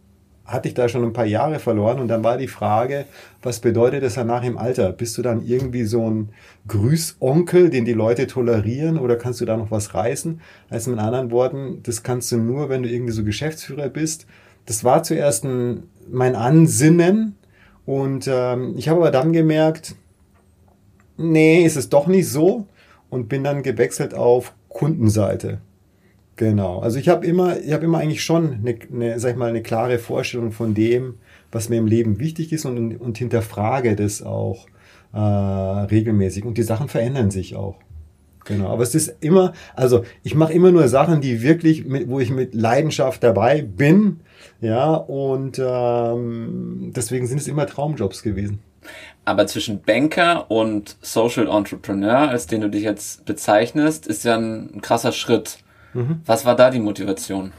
hatte 0.46 0.68
ich 0.68 0.74
da 0.74 0.90
schon 0.90 1.04
ein 1.04 1.14
paar 1.14 1.26
Jahre 1.26 1.60
verloren. 1.60 2.00
Und 2.00 2.08
dann 2.10 2.24
war 2.24 2.38
die 2.38 2.48
Frage, 2.48 3.06
was 3.42 3.60
bedeutet 3.60 4.04
das 4.04 4.16
danach 4.16 4.44
im 4.44 4.58
Alter? 4.58 4.92
Bist 4.92 5.18
du 5.18 5.22
dann 5.22 5.46
irgendwie 5.46 5.86
so 5.86 6.10
ein 6.10 6.30
Grüßonkel, 6.68 7.70
den 7.70 7.86
die 7.86 7.94
Leute 7.94 8.28
tolerieren? 8.28 8.98
Oder 8.98 9.16
kannst 9.16 9.42
du 9.42 9.46
da 9.46 9.56
noch 9.56 9.72
was 9.72 9.94
reißen? 9.94 10.42
Also 10.70 10.92
mit 10.92 11.00
anderen 11.00 11.32
Worten, 11.32 11.80
das 11.84 12.04
kannst 12.04 12.32
du 12.32 12.38
nur, 12.38 12.70
wenn 12.70 12.84
du 12.84 12.90
irgendwie 12.90 13.14
so 13.14 13.24
Geschäftsführer 13.24 13.90
bist. 13.90 14.28
Das 14.66 14.84
war 14.84 15.04
zuerst 15.04 15.46
ein, 15.46 15.84
mein 16.10 16.36
Ansinnen. 16.36 17.36
Und 17.86 18.30
ähm, 18.32 18.76
ich 18.78 18.90
habe 18.90 19.00
aber 19.00 19.12
dann 19.12 19.34
gemerkt, 19.34 19.96
nee, 21.18 21.64
ist 21.64 21.78
es 21.78 21.90
doch 21.90 22.08
nicht 22.08 22.30
so 22.30 22.68
und 23.10 23.30
bin 23.30 23.44
dann 23.44 23.64
gewechselt 23.64 24.14
auf 24.14 24.54
Kundenseite. 24.70 25.60
Genau. 26.36 26.80
Also 26.80 26.98
ich 26.98 27.10
habe 27.10 27.26
immer, 27.26 27.60
ich 27.60 27.74
habe 27.74 27.86
immer 27.86 28.00
eigentlich 28.00 28.24
schon 28.24 28.54
eine, 28.54 28.78
eine, 28.92 29.20
sag 29.20 29.32
ich 29.32 29.38
mal, 29.38 29.50
eine 29.50 29.62
klare 29.62 30.00
Vorstellung 30.00 30.52
von 30.52 30.74
dem, 30.74 31.16
was 31.52 31.70
mir 31.70 31.78
im 31.78 31.88
Leben 31.88 32.20
wichtig 32.20 32.52
ist 32.52 32.66
und, 32.66 32.98
und 32.98 33.18
hinterfrage 33.18 33.96
das 33.96 34.24
auch 34.24 34.66
äh, 35.14 35.18
regelmäßig. 35.20 36.46
Und 36.46 36.58
die 36.58 36.64
Sachen 36.64 36.88
verändern 36.88 37.30
sich 37.30 37.56
auch. 37.56 37.78
Genau. 38.46 38.68
Aber 38.68 38.84
es 38.84 38.94
ist 38.96 39.16
immer, 39.22 39.54
also 39.76 40.04
ich 40.24 40.36
mache 40.36 40.54
immer 40.54 40.72
nur 40.72 40.88
Sachen, 40.88 41.22
die 41.22 41.42
wirklich, 41.44 41.86
mit, 41.86 42.10
wo 42.10 42.20
ich 42.20 42.30
mit 42.30 42.54
Leidenschaft 42.54 43.24
dabei 43.24 43.62
bin. 43.62 44.20
Ja, 44.60 44.94
und 44.94 45.62
ähm, 45.64 46.92
deswegen 46.96 47.28
sind 47.28 47.38
es 47.40 47.48
immer 47.48 47.66
Traumjobs 47.68 48.24
gewesen. 48.24 48.60
Aber 49.24 49.48
zwischen 49.48 49.82
Banker 49.82 50.52
und 50.52 50.98
Social 51.02 51.48
Entrepreneur, 51.48 52.30
als 52.30 52.48
den 52.48 52.62
du 52.62 52.70
dich 52.70 52.84
jetzt 52.84 53.24
bezeichnest, 53.24 54.08
ist 54.08 54.26
ja 54.26 54.36
ein 54.36 54.82
krasser 54.82 55.14
Schritt. 55.14 55.60
Mhm. 55.94 56.22
Was 56.26 56.46
war 56.46 56.56
da 56.56 56.70
die 56.70 56.80
Motivation? 56.80 57.52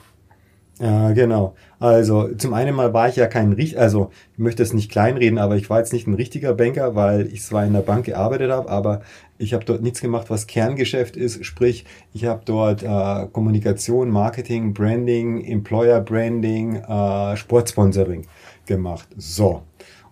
Ja, 0.80 1.12
genau. 1.12 1.54
Also 1.78 2.34
zum 2.34 2.52
einen 2.52 2.74
mal 2.74 2.92
war 2.92 3.08
ich 3.08 3.14
ja 3.16 3.28
kein 3.28 3.52
richtig, 3.52 3.78
also 3.78 4.10
ich 4.32 4.38
möchte 4.38 4.62
es 4.62 4.72
nicht 4.72 4.90
kleinreden, 4.90 5.38
aber 5.38 5.56
ich 5.56 5.70
war 5.70 5.78
jetzt 5.78 5.92
nicht 5.92 6.08
ein 6.08 6.14
richtiger 6.14 6.52
Banker, 6.54 6.96
weil 6.96 7.28
ich 7.28 7.42
zwar 7.42 7.64
in 7.64 7.72
der 7.74 7.80
Bank 7.80 8.06
gearbeitet 8.06 8.50
habe, 8.50 8.68
aber 8.68 9.02
ich 9.38 9.54
habe 9.54 9.64
dort 9.64 9.82
nichts 9.82 10.00
gemacht, 10.00 10.30
was 10.30 10.48
Kerngeschäft 10.48 11.16
ist. 11.16 11.44
Sprich, 11.44 11.84
ich 12.12 12.24
habe 12.24 12.42
dort 12.44 12.82
äh, 12.82 13.28
Kommunikation, 13.32 14.10
Marketing, 14.10 14.74
Branding, 14.74 15.44
Employer 15.44 16.00
Branding, 16.00 16.76
äh, 16.76 17.36
Sportsponsoring 17.36 18.26
gemacht. 18.66 19.08
So. 19.16 19.62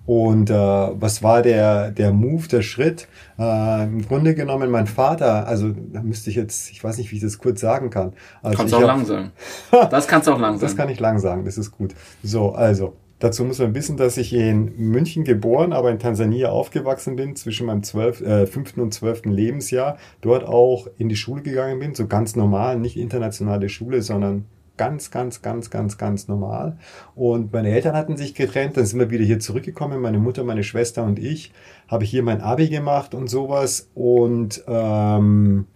Und 0.05 0.51
äh, 0.51 0.55
was 0.55 1.23
war 1.23 1.43
der, 1.43 1.91
der 1.93 2.13
Move, 2.13 2.49
der 2.49 2.63
Schritt? 2.63 3.07
Äh, 3.39 3.85
Im 3.85 4.07
Grunde 4.07 4.35
genommen, 4.35 4.71
mein 4.71 4.87
Vater, 4.87 5.47
also 5.47 5.71
da 5.71 6.03
müsste 6.03 6.31
ich 6.31 6.37
jetzt, 6.37 6.71
ich 6.71 6.83
weiß 6.83 6.99
nicht, 6.99 7.13
wie 7.13 7.17
ich 7.17 7.23
das 7.23 7.39
kurz 7.39 7.61
sagen 7.61 7.91
kann. 7.91 8.13
Also 8.43 8.59
kannst 8.59 8.73
du 8.73 8.79
auch 8.79 8.83
hab, 8.83 8.89
lang 8.89 9.07
sagen. 9.07 9.33
Das 9.91 10.09
kannst 10.09 10.27
du 10.27 10.33
auch 10.33 10.41
lang 10.41 10.55
sagen. 10.55 10.63
Das 10.63 10.77
kann 10.77 10.89
ich 10.89 10.99
lang 10.99 11.19
sagen, 11.21 11.45
das 11.45 11.57
ist 11.57 11.71
gut. 11.71 11.95
So, 12.23 12.53
also, 12.53 12.97
dazu 13.21 13.45
muss 13.45 13.61
man 13.61 13.75
wissen, 13.77 13.97
dass 13.97 14.17
ich 14.17 14.33
in 14.33 14.77
München 14.77 15.23
geboren, 15.23 15.73
aber 15.73 15.93
in 15.93 16.01
Tansania 16.01 16.51
aufgewachsen 16.51 17.15
bin, 17.15 17.37
zwischen 17.37 17.67
meinem 17.67 17.85
12, 17.85 18.21
äh, 18.23 18.47
5. 18.47 18.79
und 18.79 18.93
12. 18.93 19.27
Lebensjahr, 19.27 19.99
dort 20.21 20.45
auch 20.45 20.89
in 20.99 21.09
die 21.09 21.17
Schule 21.17 21.43
gegangen 21.43 21.79
bin, 21.79 21.95
so 21.95 22.09
ganz 22.09 22.35
normal, 22.35 22.77
nicht 22.79 22.97
internationale 22.97 23.69
Schule, 23.69 24.03
sondern 24.03 24.47
ganz, 24.77 25.11
ganz, 25.11 25.43
ganz, 25.43 25.71
ganz, 25.71 25.99
ganz 25.99 26.29
normal. 26.29 26.77
Und 27.15 27.53
meine 27.53 27.71
Eltern 27.71 27.97
hatten 27.97 28.17
sich 28.17 28.35
getrennt, 28.35 28.77
dann 28.77 28.87
sind 28.87 28.99
wir 28.99 29.11
wieder 29.11 29.25
hier 29.25 29.41
zurückgekommen. 29.41 30.01
Meine 30.01 30.19
Mutter, 30.19 30.45
meine 30.45 30.65
Schwester 30.65 31.05
und 31.05 31.19
ich 31.19 31.53
habe 31.89 32.05
hier 32.05 32.23
mein 32.23 32.41
Abi 32.41 32.69
gemacht 32.69 33.15
und 33.15 33.29
sowas 33.29 33.89
und 33.95 34.63
ähm, 34.67 35.67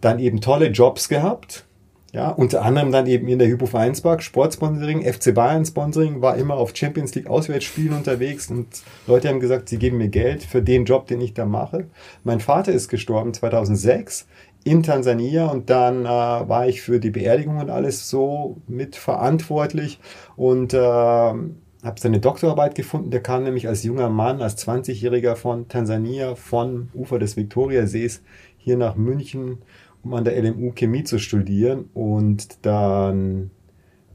dann 0.00 0.18
eben 0.18 0.40
tolle 0.40 0.68
Jobs 0.68 1.08
gehabt. 1.08 1.66
Ja, 2.14 2.28
unter 2.28 2.62
anderem 2.62 2.92
dann 2.92 3.06
eben 3.06 3.26
in 3.26 3.38
der 3.38 3.48
Hypo 3.48 3.64
Vereinspark, 3.64 4.22
Sportsponsoring, 4.22 5.02
FC 5.10 5.34
Bayern 5.34 5.64
Sponsoring, 5.64 6.20
war 6.20 6.36
immer 6.36 6.56
auf 6.56 6.76
Champions 6.76 7.14
League 7.14 7.26
Auswärtsspielen 7.26 7.96
unterwegs 7.96 8.50
und 8.50 8.66
Leute 9.06 9.30
haben 9.30 9.40
gesagt, 9.40 9.70
sie 9.70 9.78
geben 9.78 9.96
mir 9.96 10.10
Geld 10.10 10.42
für 10.42 10.60
den 10.60 10.84
Job, 10.84 11.06
den 11.06 11.22
ich 11.22 11.32
da 11.32 11.46
mache. 11.46 11.86
Mein 12.22 12.40
Vater 12.40 12.70
ist 12.70 12.88
gestorben 12.88 13.32
2006 13.32 14.26
in 14.64 14.82
Tansania 14.82 15.46
und 15.46 15.70
dann 15.70 16.04
äh, 16.04 16.08
war 16.08 16.68
ich 16.68 16.82
für 16.82 17.00
die 17.00 17.10
Beerdigung 17.10 17.58
und 17.58 17.70
alles 17.70 18.08
so 18.08 18.58
mitverantwortlich 18.68 20.00
und 20.36 20.74
äh, 20.74 20.78
habe 20.78 21.98
seine 21.98 22.20
Doktorarbeit 22.20 22.74
gefunden. 22.74 23.10
Der 23.10 23.22
kam 23.22 23.44
nämlich 23.44 23.66
als 23.66 23.82
junger 23.82 24.08
Mann, 24.08 24.40
als 24.40 24.56
20-Jähriger 24.66 25.34
von 25.34 25.68
Tansania, 25.68 26.36
von 26.36 26.90
Ufer 26.94 27.18
des 27.18 27.36
Viktoriasees 27.36 28.22
hier 28.56 28.76
nach 28.76 28.94
München 28.94 29.58
um 30.02 30.14
an 30.14 30.24
der 30.24 30.40
LMU 30.40 30.72
Chemie 30.72 31.04
zu 31.04 31.18
studieren. 31.18 31.88
Und 31.94 32.64
dann 32.66 33.50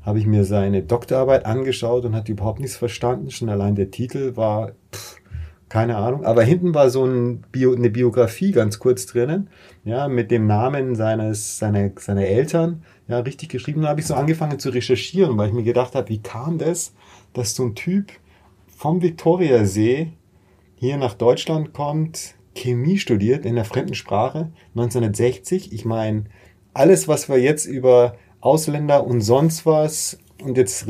habe 0.01 0.20
ich 0.20 0.25
mir 0.25 0.46
seine 0.46 0.84
Doktorarbeit 0.84 1.46
angeschaut 1.46 2.06
und 2.06 2.16
hatte 2.16 2.32
überhaupt 2.32 2.60
nichts 2.60 2.77
verstanden. 2.77 3.32
Schon 3.32 3.50
allein 3.50 3.75
der 3.75 3.92
Titel 3.92 4.36
war, 4.36 4.72
pff, 4.94 5.17
keine 5.70 5.98
Ahnung. 5.98 6.26
Aber 6.26 6.44
hinten 6.44 6.74
war 6.74 6.90
so 6.90 7.06
ein 7.06 7.44
Bio, 7.52 7.76
eine 7.76 7.90
Biografie 7.90 8.52
ganz 8.52 8.80
kurz 8.80 9.06
drinnen, 9.06 9.50
ja, 9.84 10.08
mit 10.08 10.32
dem 10.32 10.48
Namen 10.48 10.96
seines, 10.96 11.58
seiner, 11.58 11.92
seiner 11.98 12.26
Eltern, 12.26 12.84
ja, 13.08 13.20
richtig 13.20 13.50
geschrieben. 13.50 13.82
Da 13.82 13.90
habe 13.90 14.00
ich 14.00 14.08
so 14.08 14.16
angefangen 14.16 14.60
zu 14.60 14.70
recherchieren, 14.70 15.38
weil 15.38 15.50
ich 15.50 15.54
mir 15.54 15.64
gedacht 15.64 15.96
habe, 15.96 16.10
wie 16.10 16.22
kam 16.22 16.58
das, 16.58 16.94
dass 17.34 17.56
so 17.56 17.64
ein 17.64 17.76
Typ 17.76 18.12
vom 18.68 19.02
Viktoriasee 19.02 20.14
hier 20.76 20.98
nach 20.98 21.16
Deutschland 21.16 21.74
kommt, 21.74 22.36
Chemie 22.56 22.98
studiert 22.98 23.46
in 23.46 23.56
der 23.56 23.66
fremden 23.66 23.96
Sprache 23.96 24.52
1960. 24.76 25.74
Ich 25.74 25.86
meine, 25.86 26.26
alles, 26.74 27.08
was 27.08 27.30
wir 27.30 27.40
jetzt 27.40 27.66
über 27.66 28.16
Ausländer 28.42 29.06
und 29.06 29.22
sonst 29.22 29.66
was 29.66 30.20
und 30.44 30.58
jetzt 30.58 30.88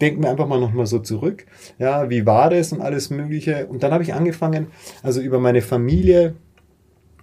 denken 0.00 0.22
wir 0.22 0.30
einfach 0.30 0.48
mal 0.48 0.60
nochmal 0.60 0.86
so 0.86 0.98
zurück. 0.98 1.46
Ja, 1.78 2.10
wie 2.10 2.26
war 2.26 2.50
das 2.50 2.72
und 2.72 2.80
alles 2.80 3.10
Mögliche. 3.10 3.66
Und 3.66 3.82
dann 3.82 3.92
habe 3.92 4.02
ich 4.02 4.14
angefangen, 4.14 4.68
also 5.02 5.20
über 5.20 5.38
meine 5.38 5.62
Familie, 5.62 6.34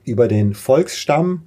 über 0.04 0.28
den 0.28 0.54
Volksstamm, 0.54 1.44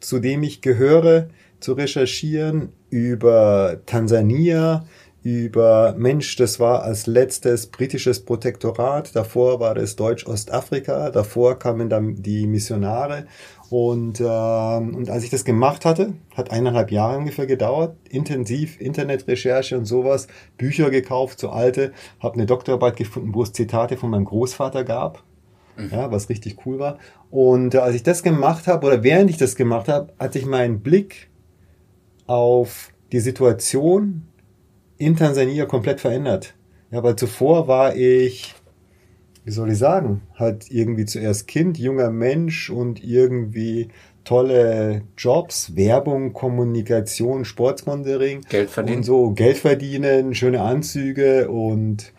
zu 0.00 0.18
dem 0.18 0.42
ich 0.42 0.60
gehöre, 0.60 1.28
zu 1.60 1.72
recherchieren, 1.72 2.70
über 2.90 3.80
Tansania, 3.86 4.84
über 5.22 5.94
Mensch, 5.96 6.36
das 6.36 6.60
war 6.60 6.82
als 6.82 7.06
letztes 7.06 7.68
britisches 7.68 8.20
Protektorat, 8.24 9.16
davor 9.16 9.58
war 9.58 9.74
das 9.74 9.96
Deutsch-Ostafrika, 9.96 11.10
davor 11.10 11.58
kamen 11.58 11.88
dann 11.88 12.16
die 12.16 12.46
Missionare 12.46 13.26
und, 13.76 14.20
äh, 14.20 14.24
und 14.24 15.10
als 15.10 15.24
ich 15.24 15.30
das 15.30 15.44
gemacht 15.44 15.84
hatte, 15.84 16.14
hat 16.36 16.52
eineinhalb 16.52 16.92
Jahre 16.92 17.18
ungefähr 17.18 17.46
gedauert, 17.46 17.96
intensiv 18.08 18.80
Internetrecherche 18.80 19.76
und 19.76 19.84
sowas, 19.84 20.28
Bücher 20.56 20.90
gekauft, 20.90 21.40
so 21.40 21.48
alte, 21.48 21.92
habe 22.20 22.34
eine 22.34 22.46
Doktorarbeit 22.46 22.96
gefunden, 22.96 23.34
wo 23.34 23.42
es 23.42 23.52
Zitate 23.52 23.96
von 23.96 24.10
meinem 24.10 24.26
Großvater 24.26 24.84
gab, 24.84 25.24
mhm. 25.76 25.88
ja, 25.90 26.12
was 26.12 26.28
richtig 26.28 26.64
cool 26.64 26.78
war. 26.78 26.98
Und 27.32 27.74
äh, 27.74 27.78
als 27.78 27.96
ich 27.96 28.04
das 28.04 28.22
gemacht 28.22 28.68
habe, 28.68 28.86
oder 28.86 29.02
während 29.02 29.28
ich 29.28 29.38
das 29.38 29.56
gemacht 29.56 29.88
habe, 29.88 30.12
hat 30.20 30.34
sich 30.34 30.46
mein 30.46 30.78
Blick 30.78 31.28
auf 32.28 32.92
die 33.10 33.18
Situation 33.18 34.22
in 34.98 35.16
Tansania 35.16 35.66
komplett 35.66 36.00
verändert. 36.00 36.54
Ja, 36.92 37.02
weil 37.02 37.16
zuvor 37.16 37.66
war 37.66 37.96
ich, 37.96 38.54
wie 39.44 39.50
soll 39.50 39.70
ich 39.70 39.78
sagen, 39.78 40.22
halt 40.34 40.70
irgendwie 40.70 41.04
zuerst 41.04 41.46
Kind, 41.46 41.78
junger 41.78 42.10
Mensch 42.10 42.70
und 42.70 43.04
irgendwie 43.04 43.88
tolle 44.24 45.02
Jobs, 45.16 45.76
Werbung, 45.76 46.32
Kommunikation, 46.32 47.44
Sportsponsoring. 47.44 48.42
Geld 48.48 48.70
verdienen. 48.70 48.98
Und 48.98 49.02
so 49.04 49.30
Geld 49.32 49.58
verdienen, 49.58 50.34
schöne 50.34 50.62
Anzüge 50.62 51.50
und 51.50 52.12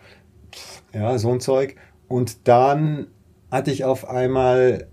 ja, 0.94 1.18
so 1.18 1.32
ein 1.32 1.40
Zeug. 1.40 1.76
Und 2.08 2.48
dann 2.48 3.08
hatte 3.52 3.72
ich 3.72 3.84
auf 3.84 4.08
einmal, 4.08 4.88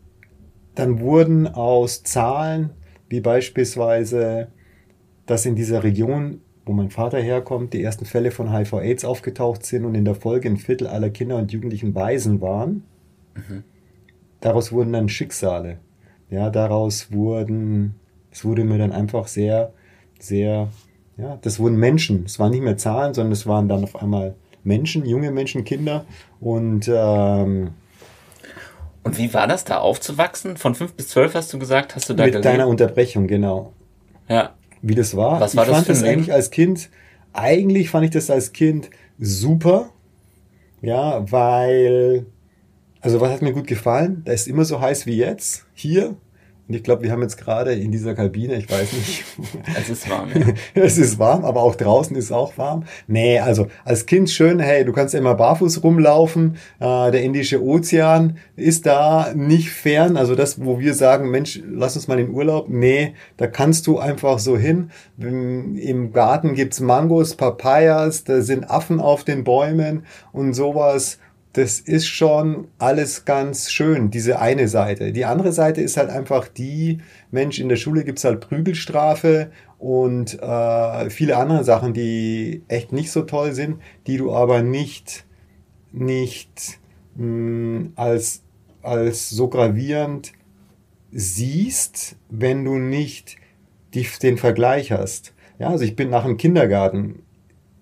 dann 0.74 1.00
wurden 1.00 1.46
aus 1.46 2.02
Zahlen, 2.02 2.70
wie 3.08 3.20
beispielsweise, 3.20 4.48
dass 5.26 5.46
in 5.46 5.54
dieser 5.54 5.84
Region 5.84 6.40
wo 6.64 6.73
mein 6.73 6.90
Vater 6.90 7.19
herkommt, 7.19 7.73
die 7.73 7.83
ersten 7.83 8.04
Fälle 8.04 8.31
von 8.31 8.52
HIV-Aids 8.52 9.04
aufgetaucht 9.04 9.66
sind 9.66 9.85
und 9.85 9.95
in 9.95 10.04
der 10.04 10.14
Folge 10.14 10.49
ein 10.49 10.57
Viertel 10.57 10.87
aller 10.87 11.11
Kinder 11.11 11.37
und 11.37 11.52
Jugendlichen 11.52 11.95
Waisen 11.95 12.40
waren. 12.40 12.85
Mhm. 13.35 13.64
Daraus 14.40 14.73
wurden 14.73 14.92
dann 14.92 15.09
Schicksale. 15.09 15.78
Ja, 16.31 16.50
daraus 16.50 17.12
wurden, 17.12 17.97
es 18.31 18.45
wurde 18.45 18.64
mir 18.64 18.78
dann 18.78 18.92
einfach 18.92 19.26
sehr, 19.26 19.73
sehr, 20.19 20.69
ja, 21.16 21.38
das 21.42 21.59
wurden 21.59 21.76
Menschen. 21.76 22.25
Es 22.25 22.38
waren 22.38 22.52
nicht 22.52 22.62
mehr 22.62 22.76
Zahlen, 22.76 23.12
sondern 23.12 23.33
es 23.33 23.47
waren 23.47 23.69
dann 23.69 23.85
auf 23.85 23.97
einmal 23.97 24.35
Menschen, 24.64 25.04
junge 25.04 25.31
Menschen, 25.33 25.64
Kinder 25.64 26.04
und 26.40 26.88
ähm, 26.92 27.71
und 29.04 29.19
wie 29.19 29.35
war 29.35 29.49
das 29.49 29.64
da 29.64 29.78
aufzuwachsen? 29.78 30.57
Von 30.57 30.76
fünf 30.76 30.92
bis 30.92 31.09
zwölf 31.09 31.35
hast 31.35 31.52
du 31.52 31.59
gesagt, 31.59 31.97
hast 31.97 32.09
du 32.09 32.14
da 32.14 32.23
Mit 32.23 32.35
gelebt? 32.35 32.45
deiner 32.45 32.69
Unterbrechung, 32.69 33.26
genau. 33.26 33.73
Ja 34.28 34.52
wie 34.82 34.94
das 34.94 35.16
war. 35.16 35.40
Was 35.40 35.56
war 35.56 35.64
ich 35.64 35.70
fand 35.70 35.88
das, 35.88 36.00
das 36.00 36.08
eigentlich 36.08 36.32
als 36.32 36.50
Kind, 36.50 36.90
eigentlich 37.32 37.88
fand 37.90 38.04
ich 38.04 38.10
das 38.10 38.30
als 38.30 38.52
Kind 38.52 38.90
super. 39.18 39.90
Ja, 40.82 41.30
weil, 41.30 42.26
also 43.00 43.20
was 43.20 43.30
hat 43.30 43.42
mir 43.42 43.52
gut 43.52 43.68
gefallen? 43.68 44.22
Da 44.24 44.32
ist 44.32 44.48
immer 44.48 44.64
so 44.64 44.80
heiß 44.80 45.06
wie 45.06 45.16
jetzt, 45.16 45.64
hier. 45.74 46.16
Und 46.69 46.76
ich 46.76 46.85
glaube, 46.85 47.02
wir 47.02 47.11
haben 47.11 47.23
jetzt 47.23 47.37
gerade 47.38 47.75
in 47.75 47.90
dieser 47.90 48.14
Kabine, 48.14 48.54
ich 48.54 48.71
weiß 48.71 48.92
nicht. 48.92 49.25
Es 49.78 49.90
ist 49.90 50.09
warm, 50.09 50.28
ja. 50.35 50.47
es 50.83 50.97
ist 50.97 51.19
warm, 51.19 51.45
aber 51.45 51.62
auch 51.62 51.75
draußen 51.75 52.14
ist 52.16 52.26
es 52.26 52.33
auch 52.33 52.57
warm. 52.57 52.85
Nee, 53.07 53.40
also 53.40 53.66
als 53.85 54.07
Kind 54.07 54.31
schön, 54.31 54.61
hey, 54.61 54.85
du 54.85 54.92
kannst 54.92 55.14
immer 55.14 55.35
barfuß 55.35 55.83
rumlaufen. 55.83 56.57
Äh, 56.78 57.11
der 57.11 57.23
Indische 57.23 57.62
Ozean 57.62 58.38
ist 58.54 58.87
da 58.87 59.33
nicht 59.35 59.71
fern. 59.71 60.16
Also 60.16 60.35
das, 60.35 60.64
wo 60.64 60.78
wir 60.78 60.95
sagen, 60.95 61.31
Mensch, 61.31 61.61
lass 61.69 61.97
uns 61.97 62.07
mal 62.07 62.19
in 62.21 62.31
Urlaub. 62.31 62.69
Nee, 62.69 63.14
da 63.37 63.49
kannst 63.49 63.87
du 63.87 63.99
einfach 63.99 64.38
so 64.38 64.57
hin. 64.57 64.90
Im 65.19 66.12
Garten 66.12 66.54
gibt's 66.54 66.81
Mangos, 66.81 67.35
Papayas, 67.35 68.25
da 68.25 68.40
sind 68.40 68.71
Affen 68.71 69.00
auf 69.00 69.25
den 69.25 69.45
Bäumen 69.45 70.04
und 70.33 70.54
sowas 70.54 71.19
das 71.52 71.80
ist 71.80 72.06
schon 72.06 72.68
alles 72.78 73.25
ganz 73.25 73.71
schön, 73.71 74.11
diese 74.11 74.38
eine 74.38 74.68
Seite. 74.68 75.12
Die 75.12 75.26
andere 75.26 75.52
Seite 75.52 75.82
ist 75.82 75.99
halt 75.99 76.09
einfach 76.09 76.49
die, 76.49 76.99
Mensch, 77.30 77.59
in 77.59 77.68
der 77.68 77.76
Schule 77.76 78.04
gibt's 78.04 78.25
halt 78.25 78.40
Prügelstrafe 78.40 79.50
und 79.78 80.40
äh, 80.40 81.11
viele 81.11 81.37
andere 81.37 81.62
Sachen, 81.64 81.92
die 81.92 82.62
echt 82.68 82.92
nicht 82.92 83.11
so 83.11 83.23
toll 83.23 83.52
sind, 83.52 83.78
die 84.06 84.16
du 84.16 84.32
aber 84.32 84.62
nicht, 84.62 85.26
nicht 85.92 86.78
mh, 87.16 87.25
hm, 87.25 87.92
als, 87.97 88.42
als 88.82 89.28
so 89.28 89.49
gravierend 89.49 90.32
siehst, 91.11 92.16
wenn 92.30 92.64
du 92.64 92.78
nicht 92.78 93.37
die, 93.92 94.06
den 94.23 94.38
Vergleich 94.38 94.90
hast. 94.90 95.35
Ja, 95.59 95.68
also 95.68 95.85
ich 95.85 95.97
bin 95.97 96.09
nach 96.09 96.25
dem 96.25 96.38
Kindergarten 96.38 97.23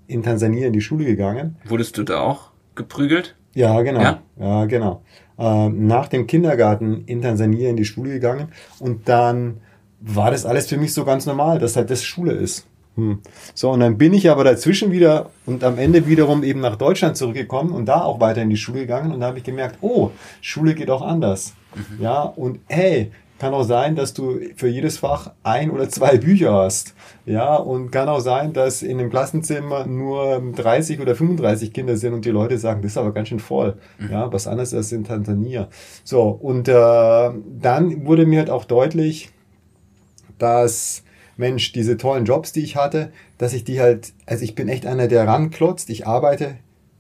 in 0.09 0.25
Tansania 0.25 0.67
in 0.67 0.73
die 0.73 0.81
Schule 0.81 1.05
gegangen. 1.05 1.57
Wurdest 1.65 1.97
du 1.97 2.03
da 2.03 2.21
auch 2.21 2.51
geprügelt? 2.75 3.37
Ja, 3.55 3.81
genau. 3.83 4.01
Ja, 4.01 4.23
ja 4.39 4.65
genau. 4.67 5.03
Ähm, 5.39 5.87
nach 5.87 6.09
dem 6.09 6.27
Kindergarten 6.27 7.05
in 7.07 7.23
Tansania 7.23 7.71
in 7.71 7.77
die 7.77 7.85
Schule 7.85 8.11
gegangen 8.11 8.49
und 8.79 9.09
dann 9.09 9.59
war 10.01 10.31
das 10.31 10.47
alles 10.47 10.67
für 10.67 10.77
mich 10.77 10.95
so 10.95 11.05
ganz 11.05 11.27
normal, 11.27 11.59
dass 11.59 11.77
halt 11.77 11.91
das 11.91 12.05
Schule 12.05 12.33
ist. 12.33 12.67
Hm. 12.97 13.21
So, 13.55 13.71
und 13.71 13.81
dann 13.81 13.99
bin 13.99 14.13
ich 14.13 14.29
aber 14.31 14.45
dazwischen 14.45 14.91
wieder 14.91 15.31
und 15.47 15.63
am 15.63 15.79
Ende 15.79 16.07
wiederum 16.07 16.43
eben 16.43 16.61
nach 16.61 16.77
Deutschland 16.77 17.17
zurückgekommen 17.17 17.73
und 17.73 17.87
da 17.87 18.03
auch 18.03 18.21
weiter 18.21 18.43
in 18.43 18.51
die 18.51 18.57
Schule 18.57 18.81
gegangen 18.81 19.13
und 19.13 19.21
da 19.21 19.29
habe 19.29 19.39
ich 19.39 19.45
gemerkt, 19.45 19.79
oh, 19.81 20.11
Schule 20.41 20.75
geht 20.75 20.91
auch 20.91 21.03
anders. 21.03 21.55
Mhm. 21.75 22.03
Ja, 22.03 22.23
und 22.23 22.61
hey, 22.69 23.13
kann 23.41 23.55
auch 23.55 23.65
sein, 23.65 23.97
dass 23.97 24.13
du 24.13 24.39
für 24.55 24.69
jedes 24.69 24.99
Fach 24.99 25.33
ein 25.43 25.71
oder 25.71 25.89
zwei 25.89 26.19
Bücher 26.19 26.53
hast. 26.53 26.95
Ja, 27.25 27.57
und 27.57 27.91
kann 27.91 28.07
auch 28.07 28.21
sein, 28.21 28.53
dass 28.53 28.83
in 28.83 28.99
dem 28.99 29.09
Klassenzimmer 29.09 29.87
nur 29.87 30.43
30 30.55 31.01
oder 31.01 31.17
35 31.17 31.73
Kinder 31.73 31.97
sind 31.97 32.13
und 32.13 32.27
die 32.27 32.31
Leute 32.31 32.59
sagen, 32.59 32.83
das 32.83 32.93
ist 32.93 32.99
aber 32.99 33.13
ganz 33.13 33.29
schön 33.29 33.41
voll. 33.41 33.79
Mhm. 33.99 34.11
Ja, 34.11 34.31
was 34.31 34.47
anderes 34.47 34.75
als 34.75 34.93
in 34.93 35.05
Tansania. 35.05 35.71
So, 36.05 36.25
und 36.29 36.69
äh, 36.69 36.73
dann 36.73 38.05
wurde 38.05 38.27
mir 38.27 38.41
halt 38.41 38.51
auch 38.51 38.67
deutlich, 38.67 39.31
dass 40.37 41.03
Mensch, 41.39 41.73
diese 41.73 41.97
tollen 41.97 42.27
Jobs, 42.27 42.53
die 42.53 42.63
ich 42.63 42.77
hatte, 42.77 43.11
dass 43.39 43.55
ich 43.55 43.65
die 43.65 43.81
halt, 43.81 44.13
also 44.27 44.45
ich 44.45 44.55
bin 44.55 44.69
echt 44.69 44.85
einer, 44.85 45.09
der 45.09 45.27
ranklotzt. 45.27 45.89
Ich 45.89 46.07
arbeite, 46.07 46.57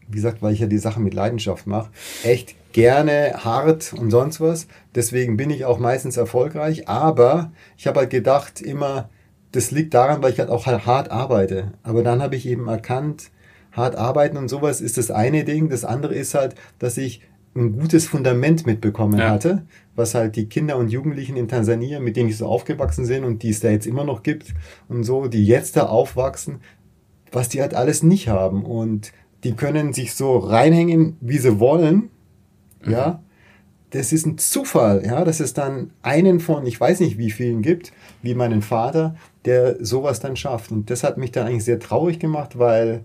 wie 0.08 0.16
gesagt, 0.16 0.40
weil 0.40 0.54
ich 0.54 0.60
ja 0.60 0.66
die 0.66 0.78
Sache 0.78 1.00
mit 1.00 1.12
Leidenschaft 1.12 1.66
mache, 1.66 1.90
echt 2.24 2.54
gerne 2.72 3.32
hart 3.44 3.92
und 3.92 4.10
sonst 4.10 4.40
was. 4.40 4.66
Deswegen 4.94 5.36
bin 5.36 5.50
ich 5.50 5.64
auch 5.64 5.78
meistens 5.78 6.16
erfolgreich. 6.16 6.88
Aber 6.88 7.52
ich 7.76 7.86
habe 7.86 8.00
halt 8.00 8.10
gedacht 8.10 8.60
immer, 8.60 9.08
das 9.52 9.70
liegt 9.70 9.94
daran, 9.94 10.22
weil 10.22 10.32
ich 10.32 10.38
halt 10.38 10.50
auch 10.50 10.66
halt 10.66 10.86
hart 10.86 11.10
arbeite. 11.10 11.72
Aber 11.82 12.02
dann 12.02 12.22
habe 12.22 12.36
ich 12.36 12.46
eben 12.46 12.68
erkannt, 12.68 13.30
hart 13.72 13.96
arbeiten 13.96 14.36
und 14.36 14.48
sowas 14.48 14.80
ist 14.80 14.98
das 14.98 15.10
eine 15.10 15.44
Ding. 15.44 15.68
Das 15.68 15.84
andere 15.84 16.14
ist 16.14 16.34
halt, 16.34 16.54
dass 16.78 16.96
ich 16.96 17.22
ein 17.56 17.72
gutes 17.78 18.06
Fundament 18.06 18.64
mitbekommen 18.64 19.18
Ja. 19.18 19.30
hatte, 19.30 19.62
was 19.96 20.14
halt 20.14 20.36
die 20.36 20.46
Kinder 20.46 20.76
und 20.76 20.88
Jugendlichen 20.88 21.36
in 21.36 21.48
Tansania, 21.48 21.98
mit 21.98 22.16
denen 22.16 22.28
ich 22.28 22.36
so 22.36 22.46
aufgewachsen 22.46 23.04
sind 23.04 23.24
und 23.24 23.42
die 23.42 23.50
es 23.50 23.58
da 23.60 23.70
jetzt 23.70 23.86
immer 23.86 24.04
noch 24.04 24.22
gibt 24.22 24.54
und 24.88 25.02
so, 25.02 25.26
die 25.26 25.44
jetzt 25.44 25.76
da 25.76 25.86
aufwachsen, 25.86 26.60
was 27.32 27.48
die 27.48 27.60
halt 27.60 27.74
alles 27.74 28.04
nicht 28.04 28.28
haben. 28.28 28.64
Und 28.64 29.12
die 29.42 29.52
können 29.52 29.92
sich 29.92 30.14
so 30.14 30.38
reinhängen, 30.38 31.16
wie 31.20 31.38
sie 31.38 31.58
wollen. 31.58 32.10
Ja. 32.86 33.22
Das 33.90 34.12
ist 34.12 34.24
ein 34.24 34.38
Zufall, 34.38 35.02
ja, 35.04 35.24
dass 35.24 35.40
es 35.40 35.52
dann 35.52 35.90
einen 36.02 36.38
von, 36.38 36.64
ich 36.64 36.80
weiß 36.80 37.00
nicht 37.00 37.18
wie 37.18 37.32
vielen 37.32 37.60
gibt, 37.60 37.92
wie 38.22 38.34
meinen 38.34 38.62
Vater, 38.62 39.16
der 39.44 39.84
sowas 39.84 40.20
dann 40.20 40.36
schafft. 40.36 40.70
Und 40.70 40.90
das 40.90 41.02
hat 41.02 41.18
mich 41.18 41.32
dann 41.32 41.48
eigentlich 41.48 41.64
sehr 41.64 41.80
traurig 41.80 42.20
gemacht, 42.20 42.56
weil 42.56 43.02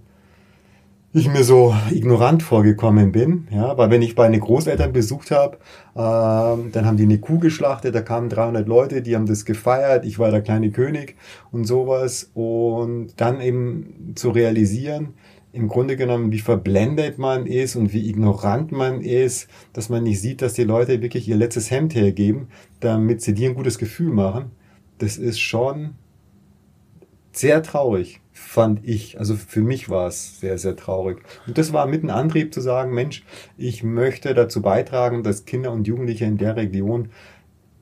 ich 1.16 1.30
mir 1.30 1.46
so 1.46 1.74
ignorant 1.92 2.44
vorgekommen 2.44 3.14
bin. 3.14 3.48
Ja, 3.50 3.78
weil 3.78 3.90
wenn 3.90 4.02
ich 4.02 4.18
meine 4.18 4.38
Großeltern 4.38 4.92
besucht 4.92 5.32
habe, 5.32 5.58
ähm, 5.96 6.72
dann 6.74 6.86
haben 6.86 6.98
die 6.98 7.04
eine 7.04 7.20
Kuh 7.20 7.40
geschlachtet, 7.40 7.96
da 7.96 8.02
kamen 8.02 8.28
300 8.28 8.68
Leute, 8.68 9.02
die 9.02 9.16
haben 9.16 9.26
das 9.26 9.46
gefeiert, 9.46 10.06
ich 10.06 10.20
war 10.20 10.30
der 10.30 10.42
kleine 10.42 10.72
König 10.72 11.16
und 11.52 11.64
sowas. 11.64 12.32
Und 12.34 13.14
dann 13.16 13.40
eben 13.40 14.14
zu 14.16 14.30
realisieren, 14.30 15.14
im 15.56 15.70
Grunde 15.70 15.96
genommen, 15.96 16.32
wie 16.32 16.40
verblendet 16.40 17.18
man 17.18 17.46
ist 17.46 17.76
und 17.76 17.94
wie 17.94 18.10
ignorant 18.10 18.72
man 18.72 19.02
ist, 19.02 19.48
dass 19.74 19.90
man 19.90 20.04
nicht 20.04 20.20
sieht, 20.20 20.42
dass 20.42 20.54
die 20.54 20.64
Leute 20.64 21.02
wirklich 21.02 21.28
ihr 21.28 21.38
letztes 21.38 21.72
Hemd 21.72 21.96
hergeben, 21.96 22.50
damit 22.82 23.22
sie 23.22 23.34
dir 23.34 23.50
ein 23.50 23.56
gutes 23.56 23.78
Gefühl 23.78 24.12
machen. 24.12 24.52
Das 24.98 25.18
ist 25.18 25.40
schon 25.40 25.96
sehr 27.32 27.64
traurig, 27.64 28.22
fand 28.34 28.86
ich. 28.88 29.18
Also 29.18 29.36
für 29.36 29.62
mich 29.62 29.90
war 29.90 30.08
es 30.08 30.40
sehr, 30.40 30.58
sehr 30.58 30.76
traurig. 30.76 31.22
Und 31.48 31.58
das 31.58 31.72
war 31.72 31.86
mit 31.86 32.04
ein 32.04 32.10
Antrieb 32.10 32.54
zu 32.54 32.62
sagen, 32.62 32.94
Mensch, 32.94 33.24
ich 33.58 33.82
möchte 33.82 34.34
dazu 34.34 34.62
beitragen, 34.62 35.24
dass 35.24 35.46
Kinder 35.46 35.72
und 35.72 35.88
Jugendliche 35.88 36.26
in 36.26 36.38
der 36.38 36.58
Region 36.58 37.10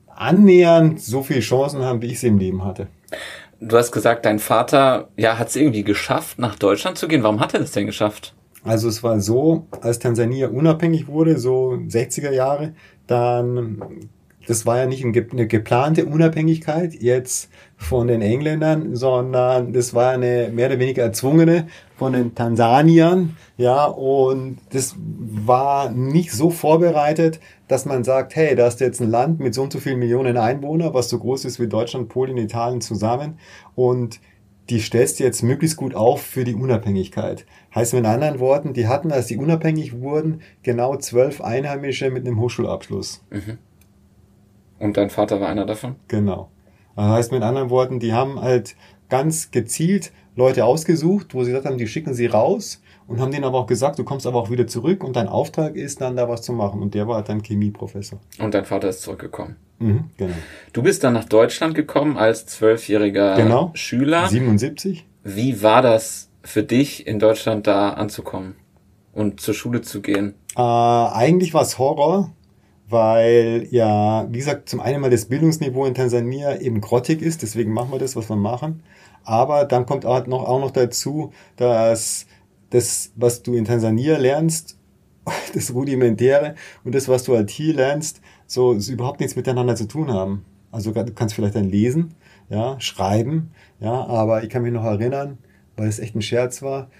annähernd 0.06 1.00
so 1.00 1.22
viele 1.24 1.40
Chancen 1.40 1.82
haben, 1.82 2.02
wie 2.02 2.12
ich 2.12 2.20
sie 2.20 2.28
im 2.28 2.38
Leben 2.38 2.64
hatte. 2.64 2.86
Du 3.66 3.78
hast 3.78 3.92
gesagt, 3.92 4.26
dein 4.26 4.38
Vater 4.38 5.08
ja, 5.16 5.38
hat 5.38 5.48
es 5.48 5.56
irgendwie 5.56 5.84
geschafft, 5.84 6.38
nach 6.38 6.56
Deutschland 6.56 6.98
zu 6.98 7.08
gehen. 7.08 7.22
Warum 7.22 7.40
hat 7.40 7.54
er 7.54 7.60
das 7.60 7.72
denn 7.72 7.86
geschafft? 7.86 8.34
Also 8.62 8.88
es 8.88 9.02
war 9.02 9.20
so, 9.20 9.66
als 9.80 9.98
Tansania 9.98 10.48
unabhängig 10.48 11.08
wurde, 11.08 11.38
so 11.38 11.72
60er 11.72 12.30
Jahre, 12.30 12.74
dann, 13.06 13.82
das 14.46 14.66
war 14.66 14.78
ja 14.78 14.86
nicht 14.86 15.04
eine 15.04 15.46
geplante 15.46 16.04
Unabhängigkeit 16.06 16.94
jetzt 16.94 17.50
von 17.76 18.06
den 18.06 18.22
Engländern, 18.22 18.94
sondern 18.94 19.72
das 19.72 19.94
war 19.94 20.12
eine 20.12 20.50
mehr 20.52 20.68
oder 20.68 20.78
weniger 20.78 21.02
erzwungene 21.02 21.66
von 21.96 22.12
den 22.12 22.34
Tansaniern, 22.34 23.36
ja, 23.56 23.84
und 23.84 24.58
das 24.70 24.96
war 24.98 25.90
nicht 25.90 26.32
so 26.32 26.50
vorbereitet, 26.50 27.40
dass 27.68 27.84
man 27.84 28.04
sagt, 28.04 28.36
hey, 28.36 28.54
da 28.54 28.66
ist 28.66 28.80
jetzt 28.80 29.00
ein 29.00 29.10
Land 29.10 29.40
mit 29.40 29.54
so 29.54 29.62
und 29.62 29.72
so 29.72 29.78
vielen 29.78 29.98
Millionen 29.98 30.36
Einwohnern, 30.36 30.94
was 30.94 31.08
so 31.08 31.18
groß 31.18 31.44
ist 31.44 31.60
wie 31.60 31.68
Deutschland, 31.68 32.08
Polen, 32.08 32.36
Italien 32.36 32.80
zusammen 32.80 33.38
und 33.74 34.20
die 34.70 34.80
stellst 34.80 35.20
jetzt 35.20 35.42
möglichst 35.42 35.76
gut 35.76 35.94
auf 35.94 36.22
für 36.22 36.44
die 36.44 36.54
Unabhängigkeit. 36.54 37.44
Heißt 37.74 37.92
mit 37.92 38.06
anderen 38.06 38.38
Worten, 38.40 38.72
die 38.72 38.88
hatten, 38.88 39.12
als 39.12 39.26
die 39.26 39.36
unabhängig 39.36 40.00
wurden, 40.00 40.40
genau 40.62 40.96
zwölf 40.96 41.42
Einheimische 41.42 42.10
mit 42.10 42.26
einem 42.26 42.40
Hochschulabschluss. 42.40 43.22
Und 44.78 44.96
dein 44.96 45.10
Vater 45.10 45.40
war 45.40 45.48
einer 45.48 45.66
davon? 45.66 45.96
Genau. 46.08 46.50
Das 46.96 47.06
heißt 47.06 47.32
mit 47.32 47.42
anderen 47.42 47.70
Worten, 47.70 47.98
die 48.00 48.12
haben 48.12 48.40
halt 48.40 48.76
ganz 49.08 49.50
gezielt 49.50 50.12
Leute 50.36 50.64
ausgesucht, 50.64 51.34
wo 51.34 51.44
sie 51.44 51.50
gesagt 51.50 51.66
haben, 51.66 51.78
die 51.78 51.86
schicken 51.86 52.14
sie 52.14 52.26
raus 52.26 52.82
und 53.06 53.20
haben 53.20 53.30
denen 53.30 53.44
aber 53.44 53.58
auch 53.58 53.66
gesagt, 53.66 53.98
du 53.98 54.04
kommst 54.04 54.26
aber 54.26 54.38
auch 54.40 54.50
wieder 54.50 54.66
zurück 54.66 55.04
und 55.04 55.14
dein 55.16 55.28
Auftrag 55.28 55.76
ist 55.76 56.00
dann 56.00 56.16
da 56.16 56.28
was 56.28 56.42
zu 56.42 56.52
machen. 56.52 56.82
Und 56.82 56.94
der 56.94 57.06
war 57.06 57.16
halt 57.16 57.28
dann 57.28 57.42
Chemieprofessor. 57.42 58.18
Und 58.38 58.54
dein 58.54 58.64
Vater 58.64 58.88
ist 58.88 59.02
zurückgekommen. 59.02 59.56
Mhm, 59.78 60.04
genau. 60.16 60.34
Du 60.72 60.82
bist 60.82 61.04
dann 61.04 61.12
nach 61.14 61.24
Deutschland 61.24 61.74
gekommen 61.74 62.16
als 62.16 62.46
zwölfjähriger 62.46 63.36
Genau. 63.36 63.70
Schüler. 63.74 64.28
77? 64.28 65.06
Wie 65.22 65.62
war 65.62 65.82
das 65.82 66.30
für 66.42 66.62
dich, 66.62 67.06
in 67.06 67.18
Deutschland 67.18 67.66
da 67.66 67.90
anzukommen 67.90 68.54
und 69.12 69.40
zur 69.40 69.54
Schule 69.54 69.82
zu 69.82 70.00
gehen? 70.00 70.34
Äh, 70.56 70.60
eigentlich 70.60 71.54
war 71.54 71.62
es 71.62 71.78
Horror, 71.78 72.32
weil 72.88 73.66
ja, 73.70 74.26
wie 74.30 74.38
gesagt, 74.38 74.68
zum 74.68 74.80
einen 74.80 75.00
mal 75.00 75.10
das 75.10 75.26
Bildungsniveau 75.26 75.86
in 75.86 75.94
Tansania 75.94 76.60
eben 76.60 76.80
grottig 76.80 77.22
ist, 77.22 77.42
deswegen 77.42 77.72
machen 77.72 77.92
wir 77.92 77.98
das, 77.98 78.16
was 78.16 78.28
wir 78.28 78.36
machen. 78.36 78.82
Aber 79.24 79.64
dann 79.64 79.86
kommt 79.86 80.04
auch 80.04 80.26
noch, 80.26 80.44
auch 80.44 80.60
noch 80.60 80.70
dazu, 80.70 81.32
dass 81.56 82.26
das, 82.70 83.12
was 83.16 83.42
du 83.42 83.54
in 83.54 83.64
Tansania 83.64 84.18
lernst, 84.18 84.78
das 85.54 85.72
Rudimentäre 85.72 86.54
und 86.84 86.94
das, 86.94 87.08
was 87.08 87.24
du 87.24 87.34
halt 87.34 87.50
hier 87.50 87.74
lernst, 87.74 88.20
so 88.46 88.74
überhaupt 88.74 89.20
nichts 89.20 89.36
miteinander 89.36 89.76
zu 89.76 89.86
tun 89.86 90.12
haben. 90.12 90.44
Also 90.70 90.90
du 90.90 91.12
kannst 91.12 91.34
vielleicht 91.34 91.54
dann 91.54 91.70
lesen, 91.70 92.14
ja, 92.50 92.78
schreiben, 92.80 93.50
ja, 93.80 94.06
aber 94.06 94.42
ich 94.42 94.50
kann 94.50 94.62
mich 94.62 94.72
noch 94.72 94.84
erinnern, 94.84 95.38
weil 95.76 95.88
es 95.88 96.00
echt 96.00 96.14
ein 96.16 96.22
Scherz 96.22 96.62
war. 96.62 96.90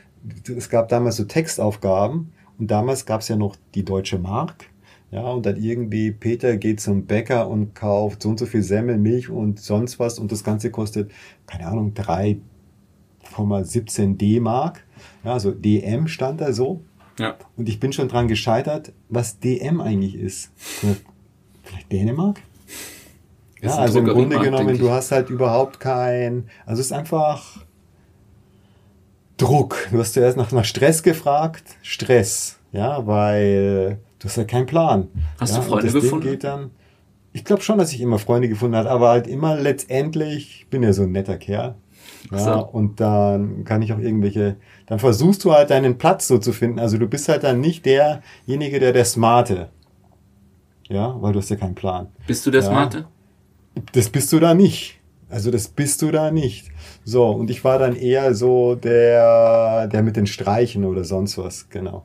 Es 0.57 0.71
gab 0.71 0.89
damals 0.89 1.17
so 1.17 1.25
Textaufgaben 1.25 2.33
und 2.59 2.71
damals 2.71 3.05
gab 3.05 3.21
es 3.21 3.29
ja 3.29 3.37
noch 3.37 3.57
die 3.75 3.85
deutsche 3.85 4.19
Mark. 4.19 4.71
Ja, 5.15 5.31
und 5.31 5.47
dann 5.47 5.57
irgendwie 5.57 6.11
Peter 6.11 6.57
geht 6.57 6.81
zum 6.81 7.07
Bäcker 7.07 7.49
und 7.49 7.77
kauft 7.77 8.23
so 8.23 8.31
und 8.31 8.41
so 8.41 8.47
viel 8.47 8.65
Semmel, 8.65 8.99
Milch 8.99 9.31
und 9.31 9.61
sonst 9.61 10.01
was 10.01 10.19
und 10.19 10.33
das 10.33 10.43
Ganze 10.43 10.73
kostet, 10.73 11.13
keine 11.47 11.69
Ahnung, 11.69 11.93
3,17 11.95 14.17
D-Mark. 14.17 14.83
Ja, 15.23 15.35
also 15.35 15.53
DM 15.53 16.09
stand 16.09 16.41
da 16.41 16.53
so. 16.53 16.81
Ja. 17.21 17.37
Und 17.57 17.69
ich 17.69 17.79
bin 17.79 17.93
schon 17.93 18.09
dran 18.09 18.27
gescheitert, 18.27 18.93
was 19.09 19.39
DM 19.39 19.81
eigentlich 19.81 20.17
ist. 20.17 20.51
Vielleicht 21.63 21.93
Dänemark? 21.93 22.41
Ist 23.61 23.77
Ja, 23.77 23.79
also 23.83 24.01
im 24.01 24.07
Grunde 24.07 24.41
genommen, 24.41 24.77
du 24.79 24.91
hast 24.91 25.13
halt 25.13 25.31
überhaupt 25.31 25.79
kein, 25.79 26.49
also 26.67 26.81
es 26.81 26.87
ist 26.87 26.93
einfach 26.93 27.65
Druck. 29.37 29.87
Du 29.93 30.01
hast 30.01 30.15
zuerst 30.15 30.37
nach, 30.37 30.51
nach 30.51 30.65
Stress 30.65 31.05
gefragt, 31.05 31.77
Stress, 31.83 32.59
ja, 32.73 33.07
weil 33.07 34.01
du 34.25 34.31
hast 34.31 34.37
ja 34.37 34.45
keinen 34.45 34.65
Plan. 34.65 35.09
Hast 35.39 35.55
ja, 35.55 35.61
du 35.61 35.67
Freunde 35.67 35.93
gefunden? 35.93 36.39
Dann, 36.41 36.71
ich 37.35 37.45
glaube 37.45 37.61
schon, 37.61 37.77
dass 37.77 37.93
ich 37.93 38.01
immer 38.01 38.19
Freunde 38.19 38.49
gefunden 38.49 38.75
habe, 38.75 38.91
aber 38.91 39.11
halt 39.11 39.27
immer 39.27 39.57
letztendlich, 39.57 40.61
ich 40.61 40.69
bin 40.69 40.83
ja 40.83 40.95
so 40.95 41.03
ein 41.03 41.13
netter 41.13 41.37
Kerl. 41.37 41.75
Ja, 42.31 42.39
so. 42.39 42.67
und 42.69 43.01
dann 43.01 43.65
kann 43.65 43.83
ich 43.83 43.93
auch 43.93 43.99
irgendwelche, 43.99 44.57
dann 44.87 44.99
versuchst 44.99 45.45
du 45.45 45.53
halt 45.53 45.69
deinen 45.69 45.99
Platz 45.99 46.27
so 46.27 46.39
zu 46.39 46.55
finden. 46.55 46.79
Also 46.79 46.97
du 46.97 47.07
bist 47.07 47.29
halt 47.29 47.45
dann 47.45 47.61
nicht 47.61 47.85
derjenige, 47.85 48.81
der 48.81 48.95
der 48.95 49.05
Smarte. 49.05 49.69
Ja, 50.89 51.15
weil 51.21 51.35
du 51.35 51.41
hast 51.41 51.51
ja 51.51 51.57
keinen 51.57 51.75
Plan. 51.75 52.09
Bist 52.27 52.47
du 52.47 52.51
der 52.51 52.63
Ja. 52.63 52.69
Smarte? 52.69 53.05
Das 53.93 54.09
bist 54.09 54.33
du 54.33 54.41
da 54.41 54.55
nicht. 54.55 55.01
Also 55.29 55.51
das 55.51 55.69
bist 55.69 56.01
du 56.01 56.11
da 56.11 56.31
nicht. 56.31 56.71
So, 57.05 57.27
und 57.27 57.51
ich 57.51 57.63
war 57.63 57.79
dann 57.79 57.95
eher 57.95 58.35
so 58.35 58.75
der, 58.75 59.87
der 59.89 60.03
mit 60.03 60.17
den 60.17 60.27
Streichen 60.27 60.87
oder 60.87 61.05
sonst 61.05 61.37
was, 61.37 61.69
genau. 61.69 62.05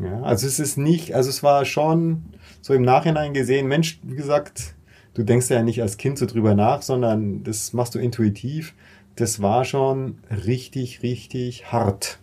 Ja, 0.00 0.22
also 0.22 0.46
es 0.46 0.58
ist 0.60 0.78
nicht, 0.78 1.14
also 1.14 1.28
es 1.28 1.42
war 1.42 1.64
schon 1.64 2.22
so 2.60 2.72
im 2.74 2.82
Nachhinein 2.82 3.34
gesehen, 3.34 3.66
Mensch, 3.66 3.98
wie 4.02 4.14
gesagt, 4.14 4.74
du 5.14 5.24
denkst 5.24 5.48
ja 5.50 5.62
nicht 5.62 5.82
als 5.82 5.96
Kind 5.96 6.18
so 6.18 6.26
drüber 6.26 6.54
nach, 6.54 6.82
sondern 6.82 7.42
das 7.42 7.72
machst 7.72 7.94
du 7.94 7.98
intuitiv. 7.98 8.74
Das 9.16 9.42
war 9.42 9.64
schon 9.64 10.18
richtig, 10.46 11.02
richtig 11.02 11.72
hart. 11.72 12.18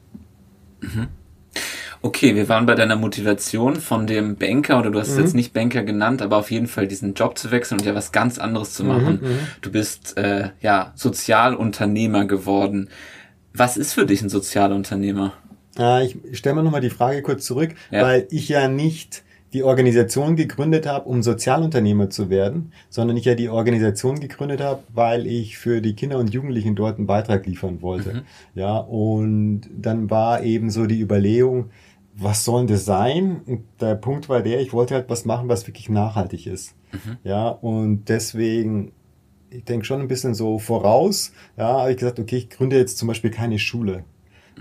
Okay, 2.02 2.36
wir 2.36 2.48
waren 2.48 2.66
bei 2.66 2.76
deiner 2.76 2.96
Motivation 2.96 3.78
von 3.78 4.06
dem 4.08 4.36
Banker, 4.36 4.80
oder 4.80 4.92
du 4.92 5.00
hast 5.00 5.10
es 5.10 5.16
Mhm. 5.16 5.22
jetzt 5.22 5.36
nicht 5.36 5.54
Banker 5.54 5.84
genannt, 5.84 6.22
aber 6.22 6.38
auf 6.38 6.52
jeden 6.52 6.68
Fall 6.68 6.88
diesen 6.88 7.14
Job 7.16 7.38
zu 7.38 7.52
wechseln 7.52 7.80
und 7.80 7.86
ja 7.86 7.96
was 7.96 8.12
ganz 8.12 8.38
anderes 8.38 8.74
zu 8.74 8.84
machen. 8.84 9.20
mhm. 9.22 9.40
Du 9.62 9.72
bist 9.72 10.16
äh, 10.18 10.52
ja 10.62 10.94
Sozialunternehmer 10.96 12.26
geworden. 12.26 12.90
Was 13.54 13.76
ist 13.78 13.94
für 13.94 14.06
dich 14.06 14.22
ein 14.22 14.30
Sozialunternehmer? 14.30 15.34
Äh, 15.78 16.06
ich 16.06 16.38
stelle 16.38 16.56
mir 16.56 16.64
nochmal 16.64 16.82
die 16.82 16.90
Frage 16.90 17.22
kurz 17.22 17.46
zurück, 17.46 17.76
Ja. 17.92 18.04
weil 18.04 18.28
ich 18.30 18.50
ja 18.50 18.68
nicht 18.68 19.24
die 19.54 19.64
Organisation 19.64 20.36
gegründet 20.36 20.86
habe, 20.86 21.08
um 21.08 21.24
Sozialunternehmer 21.24 22.10
zu 22.10 22.30
werden, 22.30 22.74
sondern 22.90 23.16
ich 23.16 23.24
ja 23.24 23.36
die 23.36 23.48
Organisation 23.48 24.20
gegründet 24.20 24.60
habe, 24.60 24.84
weil 24.94 25.26
ich 25.28 25.58
für 25.58 25.82
die 25.82 25.94
Kinder 25.96 26.18
und 26.18 26.34
Jugendlichen 26.34 26.76
dort 26.76 26.98
einen 26.98 27.08
Beitrag 27.08 27.46
liefern 27.46 27.82
wollte. 27.82 28.24
Ja, 28.54 28.78
und 28.78 29.62
dann 29.78 30.10
war 30.10 30.44
eben 30.44 30.70
so 30.70 30.86
die 30.88 31.00
Überlegung, 31.00 31.70
was 32.18 32.44
soll 32.44 32.66
denn 32.66 32.76
das 32.76 32.84
sein? 32.86 33.42
Und 33.46 33.62
der 33.80 33.96
Punkt 33.96 34.28
war 34.28 34.42
der, 34.42 34.60
ich 34.60 34.74
wollte 34.74 34.94
halt 34.96 35.10
was 35.10 35.24
machen, 35.24 35.48
was 35.48 35.68
wirklich 35.68 35.88
nachhaltig 35.90 36.48
ist. 36.48 36.74
Ja, 37.24 37.48
und 37.50 38.10
deswegen 38.10 38.92
ich 39.50 39.64
denke 39.64 39.86
schon 39.86 40.02
ein 40.02 40.08
bisschen 40.10 40.34
so 40.34 40.60
voraus. 40.60 41.32
Ja, 41.56 41.80
habe 41.82 41.92
ich 41.92 41.98
gesagt, 41.98 42.20
okay, 42.20 42.38
ich 42.38 42.50
gründe 42.50 42.78
jetzt 42.78 42.98
zum 42.98 43.08
Beispiel 43.08 43.32
keine 43.32 43.58
Schule. 43.58 44.04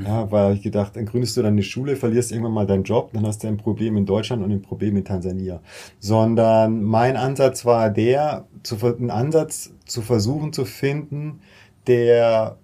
Ja, 0.02 0.30
weil 0.30 0.54
ich 0.54 0.62
gedacht, 0.62 0.96
dann 0.96 1.06
gründest 1.06 1.36
du 1.36 1.42
dann 1.42 1.52
eine 1.52 1.62
Schule, 1.62 1.94
verlierst 1.94 2.32
irgendwann 2.32 2.52
mal 2.52 2.66
deinen 2.66 2.82
Job, 2.82 3.10
dann 3.12 3.26
hast 3.26 3.44
du 3.44 3.48
ein 3.48 3.58
Problem 3.58 3.96
in 3.96 4.06
Deutschland 4.06 4.42
und 4.42 4.50
ein 4.50 4.62
Problem 4.62 4.96
in 4.96 5.04
Tansania. 5.04 5.60
Sondern 6.00 6.82
mein 6.82 7.16
Ansatz 7.16 7.64
war 7.64 7.90
der, 7.90 8.46
zu, 8.64 8.76
einen 8.84 9.10
Ansatz 9.10 9.72
zu 9.86 10.02
versuchen 10.02 10.52
zu 10.52 10.64
finden, 10.64 11.40
der 11.86 12.58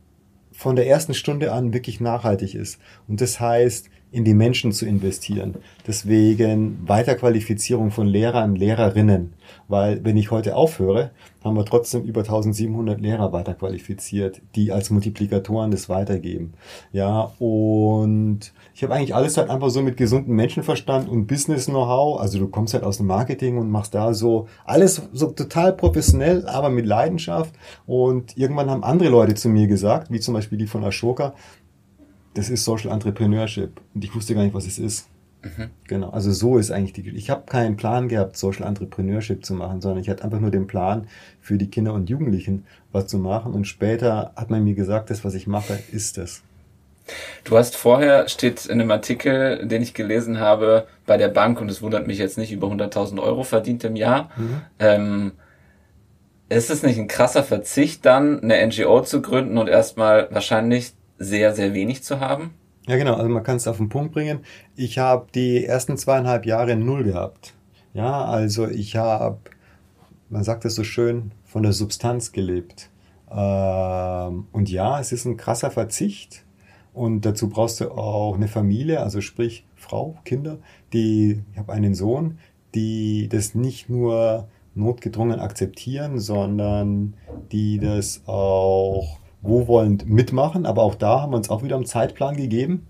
von 0.50 0.76
der 0.76 0.88
ersten 0.88 1.14
Stunde 1.14 1.52
an 1.52 1.72
wirklich 1.72 2.00
nachhaltig 2.00 2.54
ist. 2.54 2.80
Und 3.06 3.20
das 3.20 3.38
heißt, 3.38 3.90
in 4.12 4.24
die 4.24 4.34
Menschen 4.34 4.72
zu 4.72 4.86
investieren. 4.86 5.56
Deswegen 5.86 6.78
Weiterqualifizierung 6.86 7.90
von 7.90 8.06
Lehrern, 8.06 8.56
Lehrerinnen. 8.56 9.34
Weil 9.68 10.04
wenn 10.04 10.16
ich 10.16 10.30
heute 10.30 10.56
aufhöre, 10.56 11.10
haben 11.44 11.56
wir 11.56 11.64
trotzdem 11.64 12.02
über 12.02 12.20
1700 12.20 13.00
Lehrer 13.00 13.32
weiterqualifiziert, 13.32 14.42
die 14.54 14.72
als 14.72 14.90
Multiplikatoren 14.90 15.70
das 15.70 15.88
weitergeben. 15.88 16.52
Ja, 16.92 17.32
und 17.38 18.52
ich 18.74 18.82
habe 18.82 18.94
eigentlich 18.94 19.14
alles 19.14 19.36
halt 19.36 19.48
einfach 19.48 19.70
so 19.70 19.80
mit 19.80 19.96
gesundem 19.96 20.36
Menschenverstand 20.36 21.08
und 21.08 21.26
Business-Know-how. 21.26 22.20
Also 22.20 22.38
du 22.38 22.48
kommst 22.48 22.74
halt 22.74 22.84
aus 22.84 22.98
dem 22.98 23.06
Marketing 23.06 23.58
und 23.58 23.70
machst 23.70 23.94
da 23.94 24.12
so 24.12 24.48
alles 24.64 25.02
so 25.12 25.28
total 25.28 25.72
professionell, 25.72 26.46
aber 26.46 26.68
mit 26.68 26.86
Leidenschaft. 26.86 27.54
Und 27.86 28.36
irgendwann 28.36 28.70
haben 28.70 28.84
andere 28.84 29.08
Leute 29.08 29.34
zu 29.34 29.48
mir 29.48 29.66
gesagt, 29.66 30.10
wie 30.10 30.20
zum 30.20 30.34
Beispiel 30.34 30.58
die 30.58 30.66
von 30.66 30.84
Ashoka, 30.84 31.34
das 32.34 32.50
ist 32.50 32.64
Social 32.64 32.92
Entrepreneurship. 32.92 33.80
Und 33.94 34.04
ich 34.04 34.14
wusste 34.14 34.34
gar 34.34 34.42
nicht, 34.42 34.54
was 34.54 34.66
es 34.66 34.78
ist. 34.78 35.08
Mhm. 35.42 35.70
Genau, 35.88 36.10
also 36.10 36.32
so 36.32 36.58
ist 36.58 36.70
eigentlich 36.70 36.92
die. 36.92 37.08
Ich 37.10 37.30
habe 37.30 37.44
keinen 37.46 37.76
Plan 37.76 38.08
gehabt, 38.08 38.36
Social 38.36 38.66
Entrepreneurship 38.66 39.44
zu 39.44 39.54
machen, 39.54 39.80
sondern 39.80 40.02
ich 40.02 40.10
hatte 40.10 40.24
einfach 40.24 40.40
nur 40.40 40.50
den 40.50 40.66
Plan, 40.66 41.08
für 41.40 41.56
die 41.56 41.70
Kinder 41.70 41.94
und 41.94 42.10
Jugendlichen 42.10 42.66
was 42.92 43.06
zu 43.06 43.18
machen. 43.18 43.52
Und 43.52 43.66
später 43.66 44.32
hat 44.36 44.50
man 44.50 44.64
mir 44.64 44.74
gesagt, 44.74 45.10
das, 45.10 45.24
was 45.24 45.34
ich 45.34 45.46
mache, 45.46 45.78
ist 45.92 46.18
das. 46.18 46.42
Du 47.44 47.56
hast 47.56 47.76
vorher, 47.76 48.28
steht 48.28 48.66
in 48.66 48.80
einem 48.80 48.90
Artikel, 48.90 49.66
den 49.66 49.82
ich 49.82 49.94
gelesen 49.94 50.38
habe, 50.38 50.86
bei 51.06 51.16
der 51.16 51.28
Bank, 51.28 51.60
und 51.60 51.70
es 51.70 51.82
wundert 51.82 52.06
mich 52.06 52.18
jetzt 52.18 52.38
nicht, 52.38 52.52
über 52.52 52.68
100.000 52.68 53.20
Euro 53.20 53.42
verdient 53.42 53.82
im 53.84 53.96
Jahr. 53.96 54.30
Mhm. 54.36 54.60
Ähm, 54.78 55.32
ist 56.48 56.70
es 56.70 56.82
nicht 56.82 56.98
ein 56.98 57.08
krasser 57.08 57.42
Verzicht 57.42 58.04
dann, 58.04 58.40
eine 58.42 58.64
NGO 58.66 59.02
zu 59.02 59.22
gründen 59.22 59.56
und 59.56 59.68
erstmal 59.68 60.28
wahrscheinlich 60.30 60.92
sehr, 61.20 61.54
sehr 61.54 61.72
wenig 61.74 62.02
zu 62.02 62.18
haben? 62.18 62.54
Ja, 62.88 62.96
genau. 62.96 63.14
Also 63.14 63.28
man 63.28 63.44
kann 63.44 63.56
es 63.56 63.68
auf 63.68 63.76
den 63.76 63.88
Punkt 63.88 64.12
bringen. 64.12 64.40
Ich 64.74 64.98
habe 64.98 65.26
die 65.32 65.64
ersten 65.64 65.96
zweieinhalb 65.96 66.46
Jahre 66.46 66.74
null 66.74 67.04
gehabt. 67.04 67.54
Ja, 67.92 68.24
also 68.24 68.66
ich 68.66 68.96
habe, 68.96 69.38
man 70.28 70.42
sagt 70.42 70.64
es 70.64 70.74
so 70.74 70.82
schön, 70.82 71.30
von 71.44 71.62
der 71.62 71.72
Substanz 71.72 72.32
gelebt. 72.32 72.90
Ähm, 73.30 74.46
und 74.50 74.70
ja, 74.70 74.98
es 74.98 75.12
ist 75.12 75.26
ein 75.26 75.36
krasser 75.36 75.70
Verzicht. 75.70 76.44
Und 76.92 77.24
dazu 77.24 77.48
brauchst 77.48 77.80
du 77.80 77.92
auch 77.92 78.34
eine 78.34 78.48
Familie, 78.48 79.00
also 79.00 79.20
sprich 79.20 79.64
Frau, 79.76 80.16
Kinder, 80.24 80.58
die, 80.92 81.42
ich 81.52 81.58
habe 81.58 81.72
einen 81.72 81.94
Sohn, 81.94 82.38
die 82.74 83.28
das 83.28 83.54
nicht 83.54 83.88
nur 83.88 84.48
notgedrungen 84.74 85.38
akzeptieren, 85.38 86.18
sondern 86.18 87.14
die 87.52 87.78
das 87.78 88.22
auch 88.26 89.19
wohlwollend 89.42 90.08
mitmachen, 90.08 90.66
aber 90.66 90.82
auch 90.82 90.94
da 90.94 91.22
haben 91.22 91.32
wir 91.32 91.36
uns 91.36 91.50
auch 91.50 91.62
wieder 91.62 91.76
einen 91.76 91.86
Zeitplan 91.86 92.36
gegeben. 92.36 92.86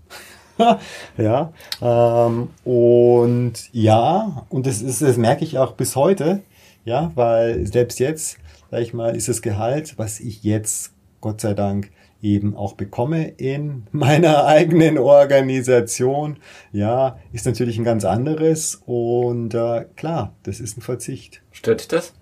ja, 1.17 1.53
ähm, 1.81 2.49
und 2.63 3.53
ja, 3.71 4.45
und 4.49 4.67
das 4.67 4.81
ist, 4.81 5.01
das 5.01 5.17
merke 5.17 5.43
ich 5.43 5.57
auch 5.57 5.73
bis 5.73 5.95
heute, 5.95 6.41
ja, 6.85 7.11
weil 7.15 7.65
selbst 7.67 7.99
jetzt, 7.99 8.37
sag 8.69 8.81
ich 8.81 8.93
mal, 8.93 9.15
ist 9.15 9.29
das 9.29 9.41
Gehalt, 9.41 9.97
was 9.97 10.19
ich 10.19 10.43
jetzt, 10.43 10.93
Gott 11.21 11.41
sei 11.41 11.53
Dank, 11.53 11.91
eben 12.21 12.55
auch 12.55 12.73
bekomme 12.73 13.29
in 13.29 13.83
meiner 13.91 14.45
eigenen 14.45 14.97
Organisation, 14.97 16.37
ja, 16.71 17.17
ist 17.31 17.45
natürlich 17.45 17.77
ein 17.77 17.83
ganz 17.83 18.05
anderes 18.05 18.81
und 18.85 19.53
äh, 19.53 19.85
klar, 19.95 20.33
das 20.43 20.59
ist 20.59 20.77
ein 20.77 20.81
Verzicht. 20.81 21.41
Stört 21.51 21.81
dich 21.81 21.87
das? 21.87 22.13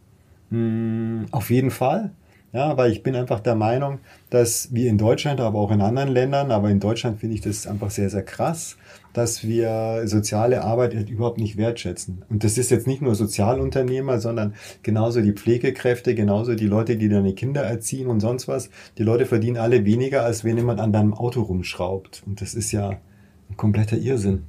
Mm, 0.49 1.25
auf 1.31 1.49
jeden 1.49 1.71
Fall. 1.71 2.11
Ja, 2.51 2.75
weil 2.77 2.91
ich 2.91 3.03
bin 3.03 3.15
einfach 3.15 3.41
der 3.41 3.53
Meinung, 3.53 3.99
dass 4.31 4.73
wir 4.73 4.89
in 4.89 4.97
Deutschland, 4.97 5.39
aber 5.39 5.59
auch 5.59 5.71
in 5.71 5.81
anderen 5.81 6.09
Ländern, 6.09 6.51
aber 6.51 6.69
in 6.71 6.79
Deutschland 6.79 7.19
finde 7.19 7.35
ich 7.35 7.41
das 7.41 7.67
einfach 7.67 7.91
sehr, 7.91 8.09
sehr 8.09 8.23
krass, 8.23 8.75
dass 9.13 9.43
wir 9.43 10.01
soziale 10.05 10.63
Arbeit 10.63 10.95
halt 10.95 11.09
überhaupt 11.11 11.37
nicht 11.37 11.57
wertschätzen. 11.57 12.25
Und 12.27 12.43
das 12.43 12.57
ist 12.57 12.71
jetzt 12.71 12.87
nicht 12.87 13.03
nur 13.03 13.13
Sozialunternehmer, 13.13 14.19
sondern 14.19 14.55
genauso 14.81 15.21
die 15.21 15.33
Pflegekräfte, 15.33 16.15
genauso 16.15 16.55
die 16.55 16.65
Leute, 16.65 16.97
die 16.97 17.07
deine 17.07 17.33
Kinder 17.33 17.61
erziehen 17.61 18.07
und 18.07 18.19
sonst 18.19 18.47
was. 18.47 18.71
Die 18.97 19.03
Leute 19.03 19.27
verdienen 19.27 19.57
alle 19.57 19.85
weniger, 19.85 20.23
als 20.23 20.43
wenn 20.43 20.57
jemand 20.57 20.79
an 20.79 20.91
deinem 20.91 21.13
Auto 21.13 21.41
rumschraubt. 21.41 22.23
Und 22.25 22.41
das 22.41 22.55
ist 22.55 22.71
ja 22.71 22.89
ein 22.89 23.57
kompletter 23.57 23.97
Irrsinn. 23.97 24.45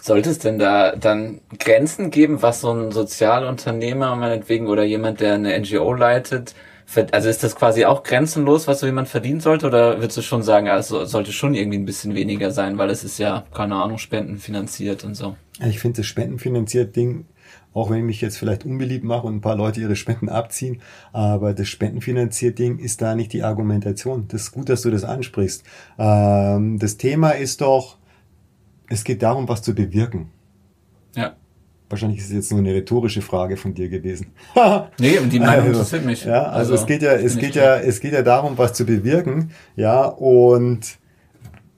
Sollte 0.00 0.30
es 0.30 0.38
denn 0.38 0.58
da 0.58 0.96
dann 0.96 1.42
Grenzen 1.58 2.10
geben, 2.10 2.40
was 2.40 2.62
so 2.62 2.72
ein 2.72 2.92
Sozialunternehmer 2.92 4.16
meinetwegen 4.16 4.68
oder 4.68 4.84
jemand, 4.84 5.20
der 5.20 5.34
eine 5.34 5.58
NGO 5.58 5.92
leitet, 5.92 6.54
also 7.12 7.28
ist 7.28 7.42
das 7.42 7.54
quasi 7.54 7.84
auch 7.84 8.02
grenzenlos, 8.02 8.66
was 8.66 8.80
so 8.80 8.86
jemand 8.86 9.08
verdienen 9.08 9.40
sollte? 9.40 9.66
Oder 9.66 10.00
würdest 10.00 10.16
du 10.16 10.22
schon 10.22 10.42
sagen, 10.42 10.68
also 10.68 11.04
sollte 11.04 11.32
schon 11.32 11.54
irgendwie 11.54 11.78
ein 11.78 11.84
bisschen 11.84 12.14
weniger 12.14 12.50
sein, 12.50 12.78
weil 12.78 12.90
es 12.90 13.04
ist 13.04 13.18
ja, 13.18 13.44
keine 13.54 13.76
Ahnung, 13.76 13.98
spendenfinanziert 13.98 15.04
und 15.04 15.14
so? 15.14 15.36
Ich 15.64 15.78
finde 15.78 15.98
das 15.98 16.06
spendenfinanziert 16.06 16.96
Ding, 16.96 17.26
auch 17.74 17.90
wenn 17.90 17.98
ich 17.98 18.04
mich 18.04 18.20
jetzt 18.20 18.38
vielleicht 18.38 18.64
unbeliebt 18.64 19.04
mache 19.04 19.26
und 19.26 19.36
ein 19.36 19.40
paar 19.40 19.56
Leute 19.56 19.80
ihre 19.80 19.94
Spenden 19.94 20.28
abziehen, 20.28 20.80
aber 21.12 21.54
das 21.54 21.68
spendenfinanziert 21.68 22.58
Ding 22.58 22.78
ist 22.78 23.00
da 23.02 23.14
nicht 23.14 23.32
die 23.32 23.42
Argumentation. 23.42 24.26
Das 24.28 24.42
ist 24.42 24.52
gut, 24.52 24.68
dass 24.68 24.82
du 24.82 24.90
das 24.90 25.04
ansprichst. 25.04 25.64
Ähm, 25.98 26.78
das 26.78 26.96
Thema 26.96 27.30
ist 27.30 27.60
doch, 27.60 27.98
es 28.88 29.04
geht 29.04 29.22
darum, 29.22 29.48
was 29.48 29.62
zu 29.62 29.74
bewirken. 29.74 30.30
Ja. 31.14 31.36
Wahrscheinlich 31.90 32.20
ist 32.20 32.26
es 32.26 32.32
jetzt 32.32 32.50
nur 32.52 32.60
eine 32.60 32.72
rhetorische 32.72 33.20
Frage 33.20 33.56
von 33.56 33.74
dir 33.74 33.88
gewesen. 33.88 34.28
nee, 35.00 35.18
und 35.18 35.32
die 35.32 35.40
Meinung 35.40 35.66
also, 35.66 35.70
interessiert 35.70 36.04
mich. 36.04 36.24
Ja, 36.24 36.44
also, 36.44 36.72
also 36.72 36.74
es 36.74 36.86
geht 36.86 37.02
ja, 37.02 37.12
es 37.14 37.36
geht 37.36 37.56
ja, 37.56 37.76
es 37.78 38.00
geht 38.00 38.12
ja 38.12 38.22
darum, 38.22 38.56
was 38.56 38.74
zu 38.74 38.86
bewirken, 38.86 39.50
ja, 39.74 40.04
und 40.04 40.98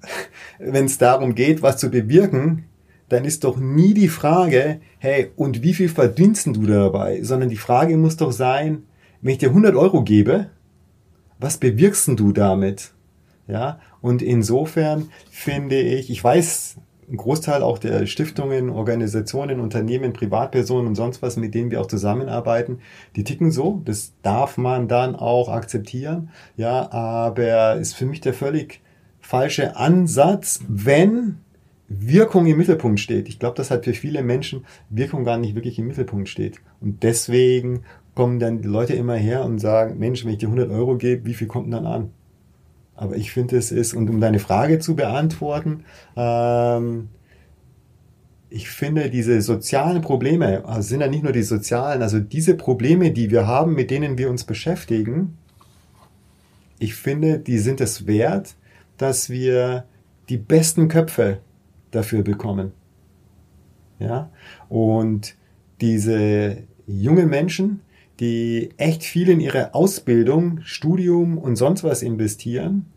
wenn 0.58 0.84
es 0.84 0.98
darum 0.98 1.34
geht, 1.34 1.62
was 1.62 1.78
zu 1.78 1.90
bewirken, 1.90 2.64
dann 3.08 3.24
ist 3.24 3.44
doch 3.44 3.56
nie 3.56 3.94
die 3.94 4.08
Frage, 4.08 4.80
hey, 4.98 5.30
und 5.36 5.62
wie 5.62 5.72
viel 5.72 5.88
verdienst 5.88 6.46
du 6.46 6.66
dabei? 6.66 7.22
Sondern 7.22 7.48
die 7.48 7.56
Frage 7.56 7.96
muss 7.96 8.18
doch 8.18 8.32
sein, 8.32 8.82
wenn 9.22 9.32
ich 9.32 9.38
dir 9.38 9.48
100 9.48 9.74
Euro 9.76 10.02
gebe, 10.02 10.48
was 11.38 11.56
bewirkst 11.56 12.08
du 12.18 12.32
damit? 12.32 12.92
Ja, 13.48 13.80
und 14.02 14.20
insofern 14.20 15.08
finde 15.30 15.80
ich, 15.80 16.10
ich 16.10 16.22
weiß, 16.22 16.76
ein 17.12 17.16
Großteil 17.18 17.62
auch 17.62 17.78
der 17.78 18.06
Stiftungen, 18.06 18.70
Organisationen, 18.70 19.60
Unternehmen, 19.60 20.14
Privatpersonen 20.14 20.86
und 20.86 20.94
sonst 20.94 21.20
was, 21.20 21.36
mit 21.36 21.54
denen 21.54 21.70
wir 21.70 21.80
auch 21.80 21.86
zusammenarbeiten, 21.86 22.78
die 23.16 23.22
ticken 23.22 23.50
so. 23.50 23.82
Das 23.84 24.14
darf 24.22 24.56
man 24.56 24.88
dann 24.88 25.14
auch 25.14 25.50
akzeptieren. 25.50 26.30
Ja, 26.56 26.90
aber 26.90 27.76
ist 27.76 27.94
für 27.94 28.06
mich 28.06 28.22
der 28.22 28.32
völlig 28.32 28.80
falsche 29.20 29.76
Ansatz, 29.76 30.60
wenn 30.68 31.38
Wirkung 31.88 32.46
im 32.46 32.56
Mittelpunkt 32.56 32.98
steht. 32.98 33.28
Ich 33.28 33.38
glaube, 33.38 33.56
dass 33.56 33.70
halt 33.70 33.84
für 33.84 33.92
viele 33.92 34.22
Menschen 34.22 34.64
Wirkung 34.88 35.24
gar 35.24 35.36
nicht 35.36 35.54
wirklich 35.54 35.78
im 35.78 35.88
Mittelpunkt 35.88 36.30
steht. 36.30 36.60
Und 36.80 37.02
deswegen 37.02 37.82
kommen 38.14 38.38
dann 38.38 38.62
die 38.62 38.68
Leute 38.68 38.94
immer 38.94 39.16
her 39.16 39.44
und 39.44 39.58
sagen, 39.58 39.98
Mensch, 39.98 40.24
wenn 40.24 40.32
ich 40.32 40.38
dir 40.38 40.48
100 40.48 40.70
Euro 40.70 40.96
gebe, 40.96 41.26
wie 41.26 41.34
viel 41.34 41.46
kommt 41.46 41.66
denn 41.66 41.72
dann 41.72 41.86
an? 41.86 42.10
Aber 43.02 43.16
ich 43.16 43.32
finde, 43.32 43.56
es 43.56 43.72
ist, 43.72 43.94
und 43.94 44.08
um 44.08 44.20
deine 44.20 44.38
Frage 44.38 44.78
zu 44.78 44.94
beantworten, 44.94 45.82
ähm, 46.14 47.08
ich 48.48 48.70
finde, 48.70 49.10
diese 49.10 49.42
sozialen 49.42 50.02
Probleme, 50.02 50.64
also 50.64 50.88
sind 50.88 51.00
ja 51.00 51.08
nicht 51.08 51.24
nur 51.24 51.32
die 51.32 51.42
sozialen, 51.42 52.00
also 52.02 52.20
diese 52.20 52.54
Probleme, 52.54 53.10
die 53.10 53.32
wir 53.32 53.44
haben, 53.44 53.74
mit 53.74 53.90
denen 53.90 54.18
wir 54.18 54.30
uns 54.30 54.44
beschäftigen, 54.44 55.36
ich 56.78 56.94
finde, 56.94 57.40
die 57.40 57.58
sind 57.58 57.80
es 57.80 58.06
wert, 58.06 58.54
dass 58.98 59.30
wir 59.30 59.84
die 60.28 60.38
besten 60.38 60.86
Köpfe 60.86 61.40
dafür 61.90 62.22
bekommen. 62.22 62.70
Ja? 63.98 64.30
Und 64.68 65.34
diese 65.80 66.58
jungen 66.86 67.28
Menschen, 67.28 67.80
die 68.20 68.70
echt 68.76 69.02
viel 69.02 69.28
in 69.28 69.40
ihre 69.40 69.74
Ausbildung, 69.74 70.60
Studium 70.62 71.36
und 71.36 71.56
sonst 71.56 71.82
was 71.82 72.02
investieren, 72.02 72.91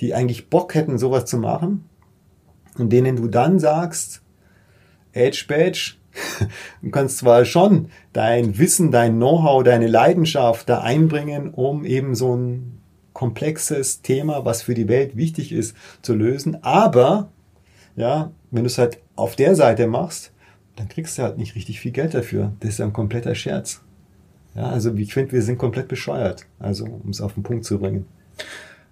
die 0.00 0.14
eigentlich 0.14 0.48
Bock 0.48 0.74
hätten, 0.74 0.98
sowas 0.98 1.24
zu 1.24 1.38
machen 1.38 1.88
und 2.76 2.90
denen 2.90 3.16
du 3.16 3.28
dann 3.28 3.58
sagst, 3.58 4.22
Edge 5.12 5.44
Badge, 5.48 5.94
du 6.82 6.90
kannst 6.90 7.18
zwar 7.18 7.44
schon 7.44 7.88
dein 8.12 8.58
Wissen, 8.58 8.90
dein 8.90 9.16
Know-how, 9.16 9.62
deine 9.62 9.86
Leidenschaft 9.86 10.68
da 10.68 10.80
einbringen, 10.80 11.50
um 11.50 11.84
eben 11.84 12.14
so 12.14 12.36
ein 12.36 12.80
komplexes 13.12 14.02
Thema, 14.02 14.44
was 14.44 14.62
für 14.62 14.74
die 14.74 14.88
Welt 14.88 15.16
wichtig 15.16 15.52
ist, 15.52 15.76
zu 16.02 16.14
lösen, 16.14 16.62
aber 16.62 17.30
ja, 17.96 18.30
wenn 18.50 18.62
du 18.62 18.68
es 18.68 18.78
halt 18.78 19.00
auf 19.16 19.34
der 19.34 19.56
Seite 19.56 19.88
machst, 19.88 20.32
dann 20.76 20.88
kriegst 20.88 21.18
du 21.18 21.22
halt 21.22 21.36
nicht 21.36 21.56
richtig 21.56 21.80
viel 21.80 21.90
Geld 21.90 22.14
dafür. 22.14 22.52
Das 22.60 22.70
ist 22.70 22.78
ja 22.78 22.84
ein 22.84 22.92
kompletter 22.92 23.34
Scherz. 23.34 23.82
Ja, 24.54 24.68
also 24.68 24.94
ich 24.94 25.12
finde, 25.12 25.32
wir 25.32 25.42
sind 25.42 25.58
komplett 25.58 25.88
bescheuert. 25.88 26.46
Also, 26.60 26.84
um 26.84 27.10
es 27.10 27.20
auf 27.20 27.34
den 27.34 27.42
Punkt 27.42 27.64
zu 27.64 27.78
bringen. 27.80 28.06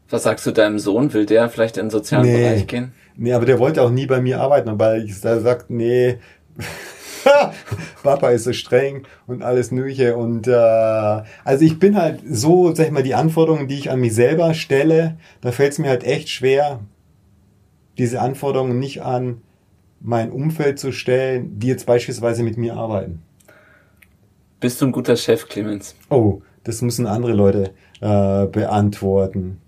Was 0.09 0.23
sagst 0.23 0.47
du 0.47 0.53
deinem 0.53 0.79
Sohn? 0.79 1.12
Will 1.12 1.27
der 1.27 1.49
vielleicht 1.49 1.77
in 1.77 1.87
den 1.87 1.90
sozialen 1.90 2.27
nee. 2.27 2.42
Bereich 2.42 2.66
gehen? 2.66 2.92
Nee, 3.16 3.33
aber 3.33 3.47
der 3.47 3.59
wollte 3.59 3.83
auch 3.83 3.90
nie 3.90 4.07
bei 4.07 4.21
mir 4.21 4.40
arbeiten, 4.40 4.79
weil 4.79 5.05
ich 5.05 5.21
da 5.21 5.40
sagt, 5.40 5.71
nee, 5.71 6.19
Papa 8.03 8.31
ist 8.31 8.45
so 8.45 8.53
streng 8.53 9.03
und 9.27 9.42
alles 9.42 9.71
Mögliche. 9.71 10.16
Und 10.16 10.47
äh, 10.47 10.53
also 10.53 11.64
ich 11.64 11.79
bin 11.79 11.97
halt 11.97 12.21
so, 12.29 12.75
sag 12.75 12.87
ich 12.87 12.92
mal, 12.92 13.03
die 13.03 13.14
Anforderungen, 13.14 13.69
die 13.69 13.79
ich 13.79 13.90
an 13.90 14.01
mich 14.01 14.14
selber 14.14 14.55
stelle, 14.55 15.16
da 15.40 15.51
fällt 15.51 15.73
es 15.73 15.79
mir 15.79 15.88
halt 15.88 16.05
echt 16.05 16.29
schwer, 16.29 16.81
diese 17.99 18.21
Anforderungen 18.21 18.79
nicht 18.79 19.03
an 19.03 19.42
mein 20.01 20.31
Umfeld 20.31 20.79
zu 20.79 20.92
stellen, 20.92 21.59
die 21.59 21.69
jetzt 21.69 21.87
beispielsweise 21.87 22.42
mit 22.42 22.59
mir 22.59 22.77
arbeiten. 22.77 23.23
Bist 24.61 24.81
du 24.81 24.87
ein 24.87 24.92
guter 24.92 25.16
Chef, 25.16 25.49
Clemens? 25.49 25.97
Oh, 26.11 26.42
das 26.64 26.83
müssen 26.83 27.07
andere 27.07 27.33
Leute 27.33 27.73
äh, 28.01 28.47
beantworten. 28.47 29.61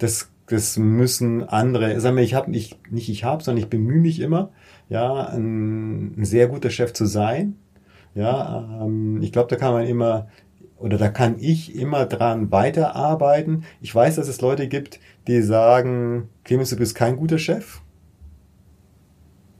Das, 0.00 0.30
das 0.46 0.76
müssen 0.76 1.48
andere. 1.48 2.00
Sag 2.00 2.14
mal, 2.14 2.24
ich 2.24 2.34
habe 2.34 2.50
nicht, 2.50 2.90
nicht 2.90 3.08
ich 3.08 3.22
habe, 3.22 3.44
sondern 3.44 3.62
ich 3.62 3.70
bemühe 3.70 4.00
mich 4.00 4.18
immer, 4.20 4.50
ja, 4.88 5.26
ein, 5.28 6.18
ein 6.18 6.24
sehr 6.24 6.48
guter 6.48 6.70
Chef 6.70 6.92
zu 6.92 7.06
sein. 7.06 7.56
Ja, 8.14 8.82
ähm, 8.82 9.22
ich 9.22 9.30
glaube, 9.30 9.48
da 9.48 9.56
kann 9.56 9.72
man 9.72 9.86
immer 9.86 10.26
oder 10.80 10.96
da 10.96 11.08
kann 11.08 11.36
ich 11.38 11.76
immer 11.76 12.06
dran 12.06 12.50
weiterarbeiten. 12.50 13.64
Ich 13.82 13.94
weiß, 13.94 14.16
dass 14.16 14.28
es 14.28 14.40
Leute 14.40 14.66
gibt, 14.66 14.98
die 15.26 15.42
sagen, 15.42 16.28
Clemens, 16.42 16.70
du 16.70 16.76
bist 16.76 16.94
kein 16.94 17.16
guter 17.16 17.38
Chef. 17.38 17.82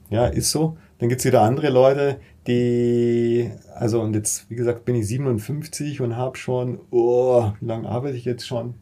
Ja, 0.08 0.26
ist 0.26 0.50
so. 0.50 0.78
Dann 0.98 1.08
gibt's 1.08 1.24
wieder 1.24 1.42
andere 1.42 1.68
Leute, 1.68 2.18
die, 2.46 3.50
also 3.74 4.00
und 4.00 4.14
jetzt, 4.14 4.50
wie 4.50 4.56
gesagt, 4.56 4.84
bin 4.84 4.96
ich 4.96 5.06
57 5.06 6.00
und 6.00 6.16
habe 6.16 6.36
schon, 6.36 6.80
oh, 6.90 7.52
wie 7.60 7.66
lange 7.66 7.88
arbeite 7.88 8.16
ich 8.16 8.24
jetzt 8.24 8.46
schon? 8.46 8.74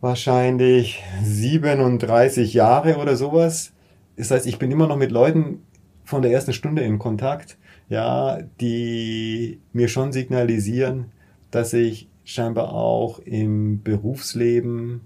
Wahrscheinlich 0.00 1.02
37 1.22 2.54
Jahre 2.54 2.96
oder 2.96 3.16
sowas. 3.16 3.72
Das 4.16 4.30
heißt, 4.30 4.46
ich 4.46 4.58
bin 4.58 4.70
immer 4.70 4.86
noch 4.86 4.96
mit 4.96 5.10
Leuten 5.10 5.62
von 6.04 6.22
der 6.22 6.32
ersten 6.32 6.52
Stunde 6.52 6.82
in 6.82 6.98
Kontakt, 6.98 7.58
ja, 7.88 8.38
die 8.60 9.60
mir 9.72 9.88
schon 9.88 10.12
signalisieren, 10.12 11.06
dass 11.50 11.72
ich 11.72 12.08
scheinbar 12.24 12.72
auch 12.72 13.18
im 13.20 13.82
Berufsleben 13.82 15.02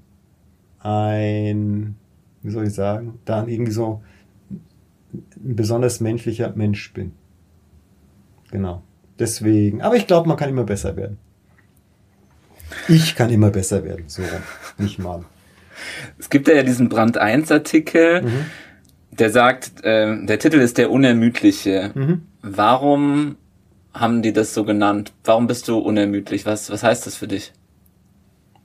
ein, 0.78 1.96
wie 2.42 2.50
soll 2.50 2.66
ich 2.66 2.74
sagen, 2.74 3.18
dann 3.24 3.48
irgendwie 3.48 3.72
so 3.72 4.02
ein 5.12 5.56
besonders 5.56 6.00
menschlicher 6.00 6.52
Mensch 6.54 6.92
bin. 6.92 7.12
Genau. 8.50 8.82
Deswegen. 9.18 9.82
Aber 9.82 9.96
ich 9.96 10.06
glaube, 10.06 10.28
man 10.28 10.36
kann 10.36 10.50
immer 10.50 10.64
besser 10.64 10.96
werden. 10.96 11.18
Ich 12.88 13.14
kann 13.14 13.30
immer 13.30 13.50
besser 13.50 13.84
werden. 13.84 14.04
So, 14.08 14.22
nicht 14.78 14.98
mal. 14.98 15.24
Es 16.18 16.30
gibt 16.30 16.48
ja 16.48 16.62
diesen 16.62 16.88
Brand 16.88 17.18
1 17.18 17.50
Artikel, 17.50 18.22
mhm. 18.22 18.44
der 19.10 19.30
sagt, 19.30 19.84
äh, 19.84 20.24
der 20.24 20.38
Titel 20.38 20.58
ist 20.58 20.78
der 20.78 20.90
Unermüdliche. 20.90 21.90
Mhm. 21.94 22.22
Warum 22.42 23.36
haben 23.92 24.22
die 24.22 24.32
das 24.32 24.54
so 24.54 24.64
genannt? 24.64 25.12
Warum 25.24 25.46
bist 25.46 25.68
du 25.68 25.78
unermüdlich? 25.78 26.46
Was, 26.46 26.70
was 26.70 26.82
heißt 26.82 27.06
das 27.06 27.16
für 27.16 27.28
dich? 27.28 27.52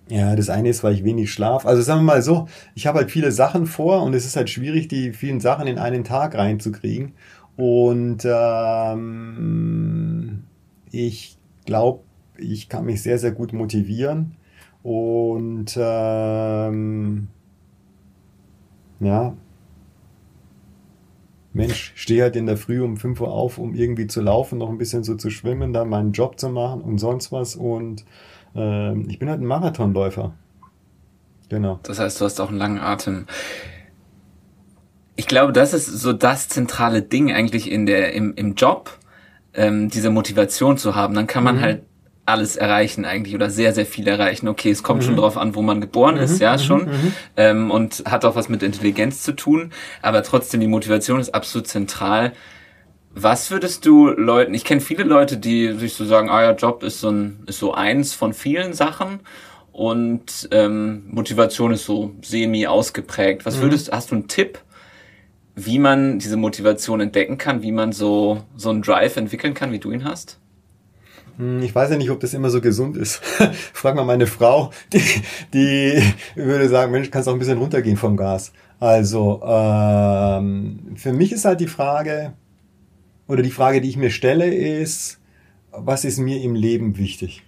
Ja, 0.10 0.36
das 0.36 0.50
eine 0.50 0.70
ist, 0.70 0.84
weil 0.84 0.94
ich 0.94 1.04
wenig 1.04 1.32
schlaf. 1.32 1.68
Also 1.68 1.84
sagen 1.84 2.00
wir 2.00 2.06
mal 2.14 2.22
so, 2.24 2.48
ich 2.74 2.88
habe 2.88 2.98
halt 2.98 3.12
viele 3.12 3.32
Sachen 3.32 3.68
vor 3.68 4.02
und 4.02 4.16
es 4.16 4.26
ist 4.26 4.36
halt 4.36 4.50
schwierig, 4.50 4.88
die 4.88 5.14
vielen 5.14 5.40
Sachen 5.40 5.68
in 5.68 5.78
einen 5.78 6.04
Tag 6.04 6.34
reinzukriegen. 6.36 7.14
Und 7.56 8.26
ähm, 8.26 8.96
ich 10.92 11.38
glaube, 11.66 12.02
ich 12.40 12.70
kann 12.70 12.86
mich 12.86 13.02
sehr, 13.02 13.20
sehr 13.20 13.32
gut 13.32 13.54
motivieren. 13.54 14.36
Und 14.82 15.78
ähm, 15.80 17.28
ja, 19.00 19.34
Mensch, 21.52 21.94
stehe 21.96 22.24
halt 22.24 22.36
in 22.36 22.46
der 22.46 22.58
Früh 22.58 22.82
um 22.82 22.98
5 22.98 23.22
Uhr 23.22 23.32
auf, 23.32 23.58
um 23.58 23.74
irgendwie 23.74 24.08
zu 24.08 24.22
laufen, 24.22 24.60
noch 24.60 24.70
ein 24.70 24.78
bisschen 24.78 25.04
so 25.04 25.16
zu 25.16 25.30
schwimmen, 25.30 25.74
dann 25.74 25.90
meinen 25.90 26.12
Job 26.12 26.40
zu 26.40 26.50
machen 26.50 26.82
und 26.82 27.00
sonst 27.00 27.32
was. 27.32 27.56
Und 27.56 28.06
ähm, 28.56 29.08
ich 29.10 29.20
bin 29.20 29.30
halt 29.30 29.42
ein 29.42 29.46
Marathonläufer. 29.46 30.34
Genau. 31.50 31.80
Das 31.84 32.00
heißt, 32.00 32.22
du 32.22 32.26
hast 32.26 32.40
auch 32.40 32.50
einen 32.50 32.60
langen 32.60 32.80
Atem. 32.80 33.26
Ich 35.16 35.28
glaube, 35.28 35.52
das 35.52 35.74
ist 35.74 35.88
so 35.88 36.14
das 36.14 36.48
zentrale 36.48 37.02
Ding 37.02 37.34
eigentlich 37.34 37.72
in 37.72 37.86
der, 37.86 38.14
im, 38.14 38.36
im 38.36 38.54
Job, 38.54 38.98
ähm, 39.54 39.90
diese 39.90 40.12
Motivation 40.12 40.78
zu 40.78 40.96
haben. 40.96 41.16
Dann 41.16 41.28
kann 41.28 41.44
man 41.44 41.58
mhm. 41.58 41.62
halt 41.62 41.84
alles 42.30 42.56
erreichen 42.56 43.06
eigentlich 43.06 43.36
oder 43.36 43.50
sehr, 43.50 43.74
sehr 43.74 43.86
viel 43.86 44.08
erreichen. 44.08 44.48
Okay, 44.48 44.72
es 44.72 44.84
kommt 44.84 45.02
mhm. 45.02 45.06
schon 45.06 45.16
drauf 45.16 45.38
an, 45.38 45.56
wo 45.56 45.62
man 45.62 45.82
geboren 45.82 46.16
mhm. 46.16 46.22
ist, 46.22 46.40
ja, 46.40 46.54
mhm. 46.54 46.60
schon. 46.60 46.86
Mhm. 46.86 47.14
Ähm, 47.38 47.72
und 47.72 48.04
hat 48.06 48.26
auch 48.26 48.36
was 48.36 48.50
mit 48.50 48.64
Intelligenz 48.64 49.24
zu 49.24 49.34
tun. 49.34 49.72
Aber 50.02 50.24
trotzdem, 50.24 50.60
die 50.62 50.68
Motivation 50.68 51.20
ist 51.20 51.34
absolut 51.34 51.68
zentral. 51.68 52.34
Was 53.12 53.52
würdest 53.52 53.86
du 53.86 54.08
Leuten, 54.08 54.54
ich 54.54 54.64
kenne 54.64 54.82
viele 54.82 55.04
Leute, 55.04 55.38
die 55.38 55.74
sich 55.74 55.94
so 55.94 56.06
sagen, 56.06 56.30
ah 56.30 56.44
ja, 56.44 56.52
Job 56.52 56.84
ist 56.84 57.02
so, 57.02 57.10
ein, 57.10 57.44
ist 57.48 57.60
so 57.60 57.74
eins 57.74 58.14
von 58.14 58.34
vielen 58.34 58.74
Sachen 58.74 59.22
und 59.72 60.48
ähm, 60.52 61.04
Motivation 61.08 61.72
ist 61.72 61.86
so 61.86 62.14
semi 62.22 62.68
ausgeprägt. 62.68 63.46
Was 63.46 63.58
mhm. 63.58 63.62
würdest, 63.62 63.92
hast 63.92 64.12
du 64.12 64.16
einen 64.16 64.28
Tipp, 64.28 64.60
wie 65.56 65.80
man 65.80 66.20
diese 66.20 66.38
Motivation 66.38 67.02
entdecken 67.02 67.38
kann, 67.38 67.62
wie 67.64 67.72
man 67.72 67.92
so, 67.92 68.44
so 68.56 68.70
einen 68.70 68.82
Drive 68.82 69.18
entwickeln 69.18 69.54
kann, 69.54 69.72
wie 69.72 69.80
du 69.80 69.92
ihn 69.92 70.06
hast? 70.06 70.40
Hm, 71.40 71.62
ich 71.62 71.74
weiß 71.74 71.90
ja 71.90 71.98
nicht, 71.98 72.12
ob 72.12 72.20
das 72.20 72.34
immer 72.34 72.50
so 72.50 72.60
gesund 72.60 72.98
ist. 72.98 73.16
Frag 73.74 73.96
mal 73.96 74.04
meine 74.04 74.28
Frau, 74.28 74.72
die, 74.94 75.02
die 75.54 76.04
würde 76.36 76.68
sagen, 76.68 76.92
Mensch, 76.92 77.10
kannst 77.10 77.30
auch 77.30 77.34
ein 77.34 77.40
bisschen 77.40 77.58
runtergehen 77.58 77.98
vom 77.98 78.18
Gas. 78.18 78.52
Also 78.80 79.42
ähm, 79.44 80.96
für 80.96 81.14
mich 81.14 81.32
ist 81.32 81.46
halt 81.46 81.62
die 81.62 81.68
Frage, 81.68 82.34
oder 83.28 83.42
die 83.42 83.52
Frage, 83.52 83.80
die 83.80 83.90
ich 83.90 83.98
mir 83.98 84.12
stelle, 84.12 84.54
ist, 84.54 85.20
was 85.72 86.04
ist 86.04 86.20
mir 86.20 86.42
im 86.42 86.56
Leben 86.56 86.98
wichtig? 86.98 87.44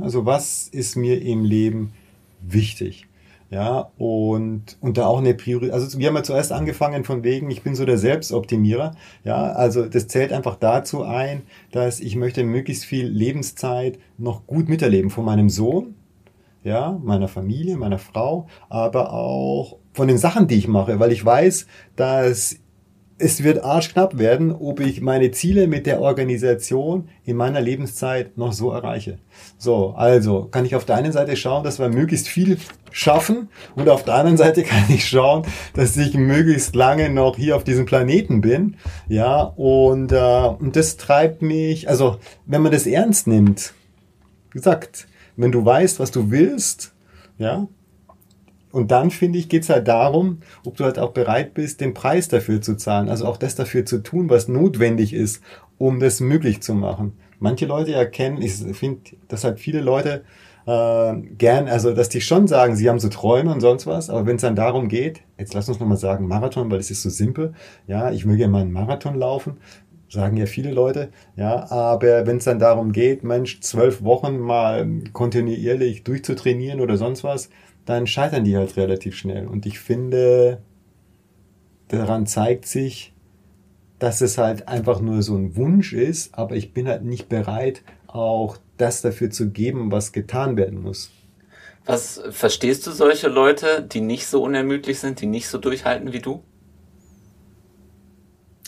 Also 0.00 0.26
was 0.26 0.68
ist 0.68 0.96
mir 0.96 1.22
im 1.22 1.44
Leben 1.44 1.92
wichtig? 2.40 3.06
Ja, 3.48 3.92
und, 3.96 4.76
und 4.80 4.98
da 4.98 5.06
auch 5.06 5.18
eine 5.18 5.34
Priorität. 5.34 5.72
Also 5.72 5.98
wir 5.98 6.08
haben 6.08 6.16
ja 6.16 6.24
zuerst 6.24 6.50
angefangen 6.50 7.04
von 7.04 7.22
wegen, 7.22 7.48
ich 7.50 7.62
bin 7.62 7.76
so 7.76 7.84
der 7.84 7.96
Selbstoptimierer. 7.96 8.96
Ja, 9.22 9.52
also 9.52 9.86
das 9.86 10.08
zählt 10.08 10.32
einfach 10.32 10.56
dazu 10.56 11.04
ein, 11.04 11.42
dass 11.70 12.00
ich 12.00 12.16
möchte 12.16 12.42
möglichst 12.42 12.84
viel 12.84 13.06
Lebenszeit 13.06 13.98
noch 14.18 14.46
gut 14.46 14.68
miterleben 14.68 15.10
von 15.10 15.24
meinem 15.24 15.48
Sohn, 15.48 15.94
ja, 16.64 16.98
meiner 17.02 17.28
Familie, 17.28 17.76
meiner 17.76 17.98
Frau, 17.98 18.48
aber 18.68 19.12
auch 19.12 19.76
von 19.92 20.08
den 20.08 20.18
Sachen, 20.18 20.48
die 20.48 20.56
ich 20.56 20.66
mache, 20.66 20.98
weil 20.98 21.12
ich 21.12 21.24
weiß, 21.24 21.68
dass 21.94 22.58
es 23.18 23.42
wird 23.42 23.64
arschknapp 23.64 24.18
werden, 24.18 24.52
ob 24.52 24.80
ich 24.80 25.00
meine 25.00 25.30
Ziele 25.30 25.68
mit 25.68 25.86
der 25.86 26.00
Organisation 26.00 27.08
in 27.24 27.36
meiner 27.36 27.60
Lebenszeit 27.62 28.36
noch 28.36 28.52
so 28.52 28.70
erreiche. 28.70 29.18
So, 29.56 29.94
also 29.96 30.44
kann 30.50 30.66
ich 30.66 30.74
auf 30.74 30.84
der 30.84 30.96
einen 30.96 31.12
Seite 31.12 31.36
schauen, 31.36 31.64
dass 31.64 31.78
wir 31.78 31.88
möglichst 31.88 32.28
viel 32.28 32.58
schaffen 32.90 33.48
und 33.74 33.88
auf 33.88 34.04
der 34.04 34.14
anderen 34.14 34.36
Seite 34.36 34.62
kann 34.64 34.84
ich 34.88 35.08
schauen, 35.08 35.46
dass 35.72 35.96
ich 35.96 36.14
möglichst 36.14 36.74
lange 36.76 37.08
noch 37.08 37.36
hier 37.36 37.56
auf 37.56 37.64
diesem 37.64 37.86
Planeten 37.86 38.42
bin. 38.42 38.76
Ja, 39.08 39.40
und, 39.42 40.12
äh, 40.12 40.48
und 40.58 40.76
das 40.76 40.98
treibt 40.98 41.40
mich, 41.40 41.88
also 41.88 42.18
wenn 42.44 42.62
man 42.62 42.72
das 42.72 42.86
ernst 42.86 43.26
nimmt, 43.26 43.72
gesagt, 44.50 45.08
wenn 45.36 45.52
du 45.52 45.64
weißt, 45.64 46.00
was 46.00 46.10
du 46.10 46.30
willst, 46.30 46.92
ja, 47.38 47.66
und 48.72 48.90
dann, 48.90 49.10
finde 49.10 49.38
ich, 49.38 49.48
geht's 49.48 49.68
halt 49.68 49.88
darum, 49.88 50.38
ob 50.64 50.76
du 50.76 50.84
halt 50.84 50.98
auch 50.98 51.12
bereit 51.12 51.54
bist, 51.54 51.80
den 51.80 51.94
Preis 51.94 52.28
dafür 52.28 52.60
zu 52.60 52.76
zahlen. 52.76 53.08
Also 53.08 53.26
auch 53.26 53.36
das 53.36 53.54
dafür 53.54 53.86
zu 53.86 54.02
tun, 54.02 54.28
was 54.28 54.48
notwendig 54.48 55.12
ist, 55.12 55.42
um 55.78 56.00
das 56.00 56.20
möglich 56.20 56.62
zu 56.62 56.74
machen. 56.74 57.14
Manche 57.38 57.66
Leute 57.66 57.92
erkennen, 57.92 58.40
ich 58.40 58.54
finde, 58.54 59.00
dass 59.28 59.44
halt 59.44 59.60
viele 59.60 59.80
Leute 59.80 60.24
äh, 60.66 61.14
gern, 61.38 61.68
also 61.68 61.94
dass 61.94 62.08
die 62.08 62.20
schon 62.20 62.46
sagen, 62.48 62.76
sie 62.76 62.88
haben 62.88 62.98
so 62.98 63.08
Träume 63.08 63.52
und 63.52 63.60
sonst 63.60 63.86
was, 63.86 64.10
aber 64.10 64.26
wenn 64.26 64.36
es 64.36 64.42
dann 64.42 64.56
darum 64.56 64.88
geht, 64.88 65.22
jetzt 65.38 65.54
lass 65.54 65.68
uns 65.68 65.78
nochmal 65.78 65.96
sagen 65.96 66.26
Marathon, 66.26 66.70
weil 66.70 66.80
es 66.80 66.90
ist 66.90 67.02
so 67.02 67.10
simpel, 67.10 67.54
ja, 67.86 68.10
ich 68.10 68.24
möge 68.24 68.42
ja 68.42 68.48
mal 68.48 68.62
einen 68.62 68.72
Marathon 68.72 69.14
laufen, 69.14 69.58
sagen 70.08 70.36
ja 70.36 70.46
viele 70.46 70.72
Leute, 70.72 71.10
ja, 71.36 71.70
aber 71.70 72.26
wenn 72.26 72.38
es 72.38 72.44
dann 72.44 72.58
darum 72.58 72.92
geht, 72.92 73.22
Mensch, 73.22 73.60
zwölf 73.60 74.02
Wochen 74.02 74.38
mal 74.38 74.86
kontinuierlich 75.12 76.04
durchzutrainieren 76.04 76.80
oder 76.80 76.96
sonst 76.96 77.22
was, 77.22 77.48
dann 77.86 78.06
scheitern 78.06 78.44
die 78.44 78.56
halt 78.56 78.76
relativ 78.76 79.16
schnell. 79.16 79.46
Und 79.46 79.64
ich 79.64 79.78
finde, 79.78 80.60
daran 81.88 82.26
zeigt 82.26 82.66
sich, 82.66 83.14
dass 83.98 84.20
es 84.20 84.36
halt 84.36 84.68
einfach 84.68 85.00
nur 85.00 85.22
so 85.22 85.34
ein 85.36 85.56
Wunsch 85.56 85.92
ist, 85.94 86.36
aber 86.36 86.56
ich 86.56 86.74
bin 86.74 86.86
halt 86.86 87.04
nicht 87.04 87.28
bereit, 87.28 87.82
auch 88.06 88.58
das 88.76 89.00
dafür 89.00 89.30
zu 89.30 89.50
geben, 89.50 89.90
was 89.90 90.12
getan 90.12 90.56
werden 90.56 90.82
muss. 90.82 91.10
Was 91.86 92.20
verstehst 92.30 92.86
du 92.86 92.90
solche 92.90 93.28
Leute, 93.28 93.82
die 93.82 94.00
nicht 94.00 94.26
so 94.26 94.42
unermüdlich 94.42 94.98
sind, 94.98 95.20
die 95.20 95.26
nicht 95.26 95.48
so 95.48 95.56
durchhalten 95.56 96.12
wie 96.12 96.18
du? 96.18 96.42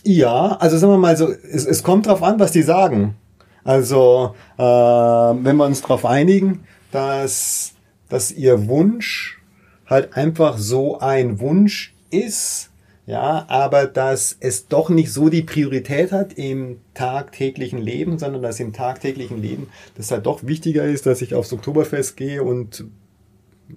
Ja, 0.04 0.56
also 0.60 0.78
sagen 0.78 0.92
wir 0.92 0.98
mal 0.98 1.16
so, 1.16 1.28
es, 1.28 1.66
es 1.66 1.82
kommt 1.82 2.06
drauf 2.06 2.22
an, 2.22 2.38
was 2.38 2.52
die 2.52 2.62
sagen. 2.62 3.16
Also, 3.64 4.34
äh, 4.56 4.62
wenn 4.62 5.56
wir 5.56 5.66
uns 5.66 5.82
darauf 5.82 6.06
einigen, 6.06 6.64
dass 6.92 7.74
dass 8.08 8.32
ihr 8.32 8.68
Wunsch 8.68 9.40
halt 9.86 10.16
einfach 10.16 10.58
so 10.58 10.98
ein 10.98 11.40
Wunsch 11.40 11.94
ist, 12.10 12.70
ja, 13.06 13.46
aber 13.48 13.86
dass 13.86 14.36
es 14.38 14.68
doch 14.68 14.90
nicht 14.90 15.10
so 15.10 15.30
die 15.30 15.42
Priorität 15.42 16.12
hat 16.12 16.34
im 16.34 16.80
tagtäglichen 16.92 17.78
Leben, 17.78 18.18
sondern 18.18 18.42
dass 18.42 18.60
im 18.60 18.74
tagtäglichen 18.74 19.40
Leben 19.40 19.68
das 19.96 20.10
halt 20.10 20.26
doch 20.26 20.46
wichtiger 20.46 20.84
ist, 20.84 21.06
dass 21.06 21.22
ich 21.22 21.34
aufs 21.34 21.52
Oktoberfest 21.52 22.18
gehe 22.18 22.42
und 22.42 22.84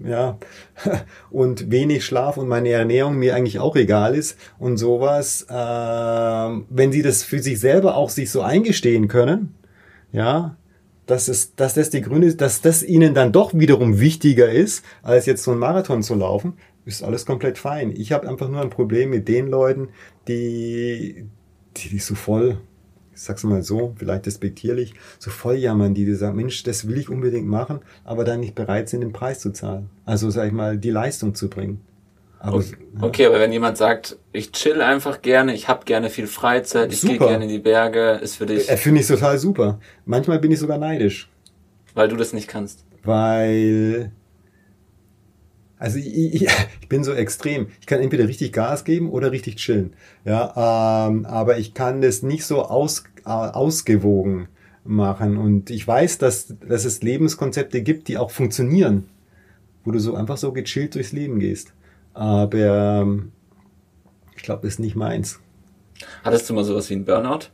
ja, 0.04 0.38
und 1.32 1.72
wenig 1.72 2.06
Schlaf 2.06 2.38
und 2.38 2.48
meine 2.48 2.70
Ernährung 2.70 3.16
mir 3.18 3.36
eigentlich 3.36 3.60
auch 3.60 3.76
egal 3.76 4.16
ist 4.16 4.38
und 4.60 4.78
sowas, 4.78 5.46
äh, 5.50 5.54
wenn 5.54 6.92
sie 6.92 7.02
das 7.02 7.24
für 7.24 7.40
sich 7.40 7.60
selber 7.60 7.96
auch 7.96 8.10
sich 8.10 8.32
so 8.32 8.42
eingestehen 8.42 9.08
können, 9.08 9.56
ja, 10.12 10.58
dass, 11.06 11.28
es, 11.28 11.56
dass 11.56 11.74
das 11.74 11.90
die 11.90 12.02
Gründe 12.02 12.28
ist, 12.28 12.42
dass 12.42 12.62
das 12.62 12.84
ihnen 12.84 13.14
dann 13.14 13.32
doch 13.32 13.54
wiederum 13.54 14.00
wichtiger 14.00 14.50
ist, 14.50 14.84
als 15.04 15.26
jetzt 15.26 15.44
so 15.44 15.52
einen 15.52 15.60
Marathon 15.60 16.04
zu 16.04 16.16
laufen, 16.16 16.54
ist 16.86 17.04
alles 17.04 17.26
komplett 17.26 17.58
fein. 17.58 17.92
Ich 17.96 18.12
habe 18.12 18.28
einfach 18.28 18.50
nur 18.50 18.62
ein 18.62 18.70
Problem 18.70 19.10
mit 19.10 19.28
den 19.28 19.48
Leuten, 19.48 19.90
die, 20.28 21.26
die, 21.78 21.90
die 21.90 22.00
so 22.00 22.16
voll, 22.16 22.60
ich 23.14 23.22
sag's 23.22 23.44
mal 23.44 23.64
so, 23.64 23.94
vielleicht 23.98 24.26
despektierlich, 24.26 24.94
so 25.20 25.30
voll 25.32 25.56
jammern, 25.56 25.94
die, 25.94 26.06
die 26.06 26.16
sagen, 26.16 26.36
Mensch, 26.38 26.64
das 26.64 26.88
will 26.88 26.98
ich 26.98 27.10
unbedingt 27.10 27.48
machen, 27.48 27.80
aber 28.04 28.24
dann 28.24 28.40
nicht 28.40 28.56
bereit 28.56 28.90
sind, 28.90 29.02
den 29.02 29.14
Preis 29.14 29.40
zu 29.40 29.52
zahlen. 29.52 29.90
Also, 30.06 30.30
sag 30.30 30.48
ich 30.48 30.54
mal, 30.54 30.78
die 30.78 30.92
Leistung 30.92 31.36
zu 31.36 31.50
bringen. 31.50 31.82
Aber, 32.44 32.58
okay, 32.58 32.76
ja. 32.96 33.04
okay, 33.04 33.26
aber 33.28 33.40
wenn 33.40 33.52
jemand 33.52 33.78
sagt, 33.78 34.18
ich 34.32 34.52
chill 34.52 34.82
einfach 34.82 35.22
gerne, 35.22 35.54
ich 35.54 35.68
habe 35.68 35.86
gerne 35.86 36.10
viel 36.10 36.26
Freizeit, 36.26 36.92
ich 36.92 37.02
gehe 37.02 37.20
gerne 37.20 37.44
in 37.44 37.50
die 37.50 37.60
Berge, 37.60 38.20
ist 38.22 38.38
für 38.38 38.48
dich. 38.48 38.68
Äh, 38.68 38.78
Finde 38.78 39.02
ich 39.02 39.08
total 39.08 39.38
super. 39.38 39.80
Manchmal 40.06 40.40
bin 40.40 40.52
ich 40.52 40.60
sogar 40.60 40.80
neidisch. 40.80 41.30
Weil 41.94 42.08
du 42.08 42.16
das 42.16 42.34
nicht 42.34 42.48
kannst. 42.48 42.84
Weil. 43.04 44.12
Also 45.78 46.00
ich, 46.00 46.08
ich, 46.08 46.48
ich 46.82 46.90
bin 46.90 47.04
so 47.04 47.14
extrem. 47.14 47.68
Ich 47.80 47.86
kann 47.86 48.00
entweder 48.00 48.28
richtig 48.28 48.54
Gas 48.54 48.86
geben 48.86 49.12
oder 49.12 49.32
richtig 49.32 49.58
chillen. 49.58 49.94
Ja, 50.26 51.08
ähm, 51.08 51.26
aber 51.26 51.60
ich 51.60 51.76
kann 51.76 52.02
das 52.02 52.24
nicht 52.24 52.46
so 52.46 52.64
aus, 52.64 53.04
äh, 53.26 53.30
ausgewogen 53.30 54.48
machen. 54.84 55.38
Und 55.38 55.70
ich 55.70 55.88
weiß, 55.88 56.18
dass, 56.18 56.56
dass 56.68 56.86
es 56.86 57.04
Lebenskonzepte 57.04 57.84
gibt, 57.84 58.08
die 58.08 58.18
auch 58.18 58.32
funktionieren, 58.32 59.10
wo 59.84 59.92
du 59.92 60.00
so 60.00 60.16
einfach 60.16 60.38
so 60.38 60.52
gechillt 60.54 60.96
durchs 60.96 61.12
Leben 61.12 61.40
gehst. 61.40 61.74
Aber 62.14 63.02
ähm, 63.02 63.32
ich 64.36 64.44
glaube, 64.44 64.64
das 64.64 64.74
ist 64.74 64.80
nicht 64.80 64.96
meins. 64.96 65.40
Hattest 66.24 66.50
du 66.50 66.54
mal 66.54 66.64
sowas 66.64 66.90
wie 66.90 66.96
ein 66.96 67.06
Burnout? 67.06 67.48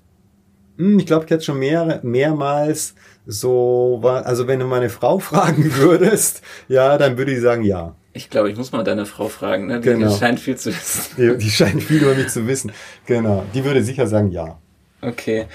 Hm, 0.77 0.99
ich 0.99 1.05
glaube, 1.05 1.25
ich 1.25 1.31
hatte 1.31 1.43
schon 1.43 1.59
mehr, 1.59 1.99
mehrmals 2.03 2.95
so, 3.25 3.99
also 4.03 4.47
wenn 4.47 4.59
du 4.59 4.65
meine 4.65 4.89
Frau 4.89 5.19
fragen 5.19 5.75
würdest, 5.75 6.41
ja, 6.67 6.97
dann 6.97 7.17
würde 7.17 7.33
ich 7.33 7.41
sagen, 7.41 7.63
ja. 7.63 7.95
Ich 8.13 8.29
glaube, 8.29 8.49
ich 8.49 8.57
muss 8.57 8.71
mal 8.71 8.83
deine 8.83 9.05
Frau 9.05 9.27
fragen, 9.27 9.67
ne? 9.67 9.79
Die, 9.79 9.89
genau. 9.89 10.07
die 10.07 10.17
scheint 10.17 10.39
viel 10.39 10.55
zu 10.55 10.69
wissen. 10.69 11.15
Die, 11.17 11.37
die 11.37 11.49
scheint 11.51 11.83
viel 11.83 12.01
über 12.01 12.15
mich 12.15 12.29
zu 12.29 12.47
wissen. 12.47 12.71
Genau. 13.05 13.43
Die 13.53 13.63
würde 13.63 13.83
sicher 13.83 14.07
sagen, 14.07 14.31
ja. 14.31 14.57
Okay. 15.01 15.45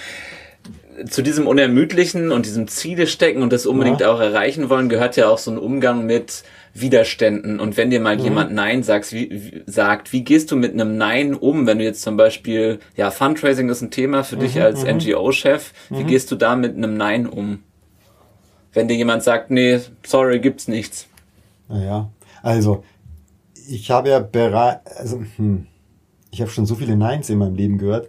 Zu 1.09 1.23
diesem 1.23 1.47
Unermüdlichen 1.47 2.33
und 2.33 2.47
diesem 2.47 2.69
Ziele 2.69 3.07
stecken 3.07 3.43
und 3.43 3.53
das 3.53 3.67
unbedingt 3.67 4.01
ja. 4.01 4.13
auch 4.13 4.21
erreichen 4.21 4.69
wollen, 4.69 4.89
gehört 4.89 5.17
ja 5.17 5.29
auch 5.29 5.39
so 5.39 5.51
ein 5.51 5.59
Umgang 5.59 6.07
mit 6.07 6.45
Widerständen. 6.75 7.61
Und 7.61 7.77
wenn 7.77 7.91
dir 7.91 8.01
mal 8.01 8.17
mhm. 8.17 8.25
jemand 8.25 8.53
Nein 8.53 8.83
sagst, 8.83 9.13
wie, 9.13 9.31
wie, 9.31 9.63
sagt, 9.67 10.13
wie 10.13 10.25
gehst 10.25 10.51
du 10.51 10.57
mit 10.57 10.73
einem 10.73 10.97
Nein 10.97 11.35
um, 11.35 11.67
wenn 11.67 11.79
du 11.79 11.85
jetzt 11.85 12.03
zum 12.03 12.17
Beispiel, 12.17 12.79
ja, 12.97 13.11
Fundraising 13.11 13.69
ist 13.69 13.83
ein 13.83 13.91
Thema 13.91 14.25
für 14.25 14.37
mhm, 14.37 14.41
dich 14.41 14.61
als 14.61 14.85
mhm. 14.85 14.97
NGO-Chef, 14.97 15.73
wie 15.91 16.05
mhm. 16.05 16.07
gehst 16.07 16.31
du 16.31 16.37
da 16.37 16.57
mit 16.57 16.77
einem 16.77 16.97
Nein 16.97 17.27
um? 17.27 17.63
Wenn 18.73 18.89
dir 18.89 18.97
jemand 18.97 19.23
sagt, 19.23 19.51
nee, 19.51 19.81
sorry, 20.05 20.41
gibt's 20.41 20.67
nichts. 20.67 21.07
Naja, 21.69 22.11
also 22.43 22.85
ich 23.69 23.91
habe 23.91 24.09
ja 24.09 24.19
bereit, 24.19 24.81
also 24.97 25.23
hm, 25.37 25.67
ich 26.31 26.41
habe 26.41 26.51
schon 26.51 26.67
so 26.67 26.75
viele 26.75 26.97
Neins 26.97 27.29
in 27.29 27.39
meinem 27.39 27.55
Leben 27.55 27.79
gehört. 27.79 28.09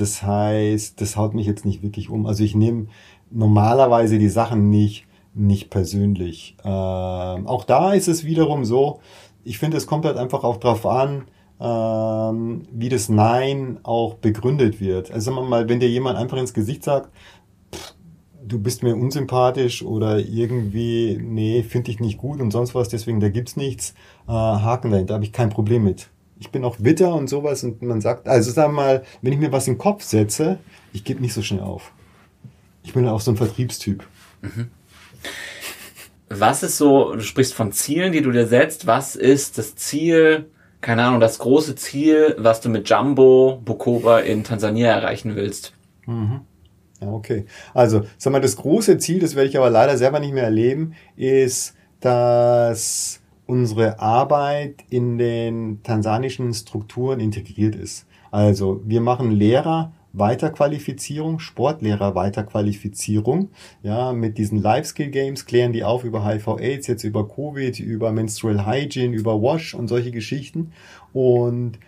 Das 0.00 0.22
heißt, 0.22 1.00
das 1.00 1.16
haut 1.16 1.34
mich 1.34 1.46
jetzt 1.46 1.64
nicht 1.64 1.82
wirklich 1.82 2.10
um. 2.10 2.26
Also 2.26 2.44
ich 2.44 2.54
nehme 2.54 2.86
normalerweise 3.30 4.18
die 4.18 4.28
Sachen 4.28 4.70
nicht 4.70 5.08
nicht 5.38 5.70
persönlich. 5.70 6.56
Ähm, 6.64 7.46
auch 7.46 7.64
da 7.64 7.92
ist 7.92 8.08
es 8.08 8.24
wiederum 8.24 8.64
so, 8.64 9.00
ich 9.44 9.58
finde, 9.58 9.76
es 9.76 9.86
kommt 9.86 10.04
halt 10.04 10.16
einfach 10.16 10.44
auch 10.44 10.58
drauf 10.58 10.84
an, 10.84 11.24
ähm, 11.60 12.62
wie 12.72 12.88
das 12.88 13.08
Nein 13.08 13.78
auch 13.82 14.14
begründet 14.14 14.80
wird. 14.80 15.10
Also 15.10 15.30
sagen 15.30 15.36
wir 15.44 15.48
mal, 15.48 15.68
wenn 15.68 15.80
dir 15.80 15.88
jemand 15.88 16.18
einfach 16.18 16.36
ins 16.36 16.54
Gesicht 16.54 16.84
sagt, 16.84 17.10
du 18.46 18.58
bist 18.58 18.82
mir 18.82 18.96
unsympathisch 18.96 19.82
oder 19.82 20.18
irgendwie, 20.18 21.18
nee, 21.22 21.62
finde 21.62 21.90
ich 21.90 22.00
nicht 22.00 22.18
gut 22.18 22.40
und 22.40 22.50
sonst 22.50 22.74
was, 22.74 22.88
deswegen 22.88 23.20
da 23.20 23.28
gibt's 23.28 23.56
nichts, 23.56 23.94
äh, 24.26 24.32
Haken 24.32 24.90
dahinter, 24.90 25.14
habe 25.14 25.24
ich 25.24 25.32
kein 25.32 25.50
Problem 25.50 25.84
mit. 25.84 26.08
Ich 26.40 26.50
bin 26.50 26.64
auch 26.64 26.76
bitter 26.76 27.14
und 27.14 27.28
sowas 27.28 27.64
und 27.64 27.82
man 27.82 28.00
sagt, 28.00 28.28
also 28.28 28.50
sag 28.50 28.70
mal, 28.72 29.04
wenn 29.22 29.32
ich 29.32 29.38
mir 29.38 29.52
was 29.52 29.66
in 29.66 29.74
den 29.74 29.78
Kopf 29.78 30.02
setze, 30.02 30.58
ich 30.92 31.04
gebe 31.04 31.20
nicht 31.20 31.34
so 31.34 31.42
schnell 31.42 31.62
auf. 31.62 31.92
Ich 32.82 32.94
bin 32.94 33.06
auch 33.08 33.20
so 33.20 33.32
ein 33.32 33.36
Vertriebstyp. 33.36 34.04
Mhm. 34.42 34.70
Was 36.30 36.62
ist 36.62 36.76
so, 36.78 37.14
du 37.14 37.20
sprichst 37.20 37.54
von 37.54 37.72
Zielen, 37.72 38.12
die 38.12 38.20
du 38.20 38.30
dir 38.30 38.46
setzt, 38.46 38.86
was 38.86 39.16
ist 39.16 39.58
das 39.58 39.76
Ziel, 39.76 40.50
keine 40.80 41.04
Ahnung, 41.04 41.20
das 41.20 41.38
große 41.38 41.74
Ziel, 41.74 42.36
was 42.38 42.60
du 42.60 42.68
mit 42.68 42.88
Jumbo 42.88 43.60
Bukoba 43.64 44.20
in 44.20 44.44
Tansania 44.44 44.90
erreichen 44.90 45.36
willst? 45.36 45.72
Mhm. 46.06 46.42
Ja, 47.00 47.08
okay. 47.08 47.46
Also, 47.74 48.04
sag 48.18 48.32
mal, 48.32 48.40
das 48.40 48.56
große 48.56 48.98
Ziel, 48.98 49.20
das 49.20 49.36
werde 49.36 49.48
ich 49.48 49.56
aber 49.56 49.70
leider 49.70 49.96
selber 49.96 50.20
nicht 50.20 50.34
mehr 50.34 50.44
erleben, 50.44 50.94
ist, 51.16 51.74
dass 52.00 53.20
unsere 53.48 53.98
Arbeit 53.98 54.84
in 54.90 55.16
den 55.16 55.82
tansanischen 55.82 56.52
Strukturen 56.52 57.18
integriert 57.18 57.74
ist. 57.74 58.06
Also, 58.30 58.82
wir 58.84 59.00
machen 59.00 59.30
Lehrer 59.30 59.92
Weiterqualifizierung, 60.12 61.38
Sportlehrer 61.38 62.14
Weiterqualifizierung. 62.14 63.48
Ja, 63.82 64.12
mit 64.12 64.36
diesen 64.36 64.60
Life-Skill 64.60 65.08
Games 65.08 65.46
klären 65.46 65.72
die 65.72 65.82
auf 65.82 66.04
über 66.04 66.26
HIV-Aids, 66.26 66.88
jetzt 66.88 67.04
über 67.04 67.26
Covid, 67.26 67.80
über 67.80 68.12
Menstrual 68.12 68.66
Hygiene, 68.66 69.16
über 69.16 69.40
Wash 69.40 69.74
und 69.74 69.88
solche 69.88 70.10
Geschichten. 70.10 70.72
Und 71.14 71.78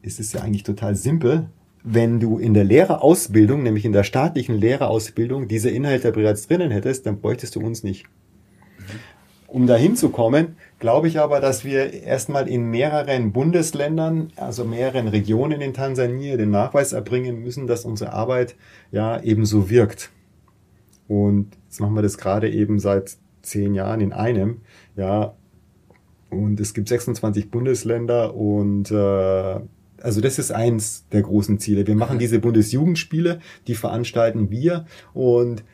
es 0.00 0.18
ist 0.18 0.32
ja 0.32 0.40
eigentlich 0.40 0.62
total 0.62 0.96
simpel. 0.96 1.50
Wenn 1.84 2.18
du 2.18 2.38
in 2.38 2.54
der 2.54 2.64
Lehrerausbildung, 2.64 3.62
nämlich 3.62 3.84
in 3.84 3.92
der 3.92 4.04
staatlichen 4.04 4.56
Lehrerausbildung, 4.56 5.48
diese 5.48 5.68
Inhalte 5.68 6.12
bereits 6.12 6.46
drinnen 6.48 6.70
hättest, 6.70 7.04
dann 7.04 7.20
bräuchtest 7.20 7.56
du 7.56 7.60
uns 7.60 7.82
nicht. 7.82 8.06
Um 9.46 9.66
dahin 9.66 9.96
zu 9.96 10.10
kommen, 10.10 10.56
glaube 10.78 11.08
ich 11.08 11.18
aber, 11.18 11.40
dass 11.40 11.64
wir 11.64 11.92
erstmal 11.92 12.48
in 12.48 12.64
mehreren 12.64 13.32
Bundesländern, 13.32 14.32
also 14.36 14.64
mehreren 14.64 15.08
Regionen 15.08 15.60
in 15.60 15.74
Tansania 15.74 16.36
den 16.36 16.50
Nachweis 16.50 16.92
erbringen 16.92 17.42
müssen, 17.42 17.66
dass 17.66 17.84
unsere 17.84 18.12
Arbeit 18.12 18.56
ja 18.90 19.20
ebenso 19.20 19.70
wirkt. 19.70 20.10
Und 21.08 21.56
jetzt 21.64 21.80
machen 21.80 21.94
wir 21.94 22.02
das 22.02 22.18
gerade 22.18 22.50
eben 22.50 22.78
seit 22.78 23.16
zehn 23.42 23.74
Jahren 23.74 24.00
in 24.00 24.12
einem, 24.12 24.60
ja. 24.96 25.34
Und 26.30 26.60
es 26.60 26.74
gibt 26.74 26.88
26 26.88 27.50
Bundesländer 27.50 28.34
und 28.34 28.90
äh, 28.90 29.60
also 30.00 30.20
das 30.20 30.38
ist 30.38 30.52
eins 30.52 31.08
der 31.10 31.22
großen 31.22 31.58
Ziele. 31.58 31.86
Wir 31.86 31.96
machen 31.96 32.18
diese 32.18 32.38
Bundesjugendspiele, 32.38 33.40
die 33.66 33.74
veranstalten 33.74 34.50
wir 34.50 34.84
und 35.14 35.64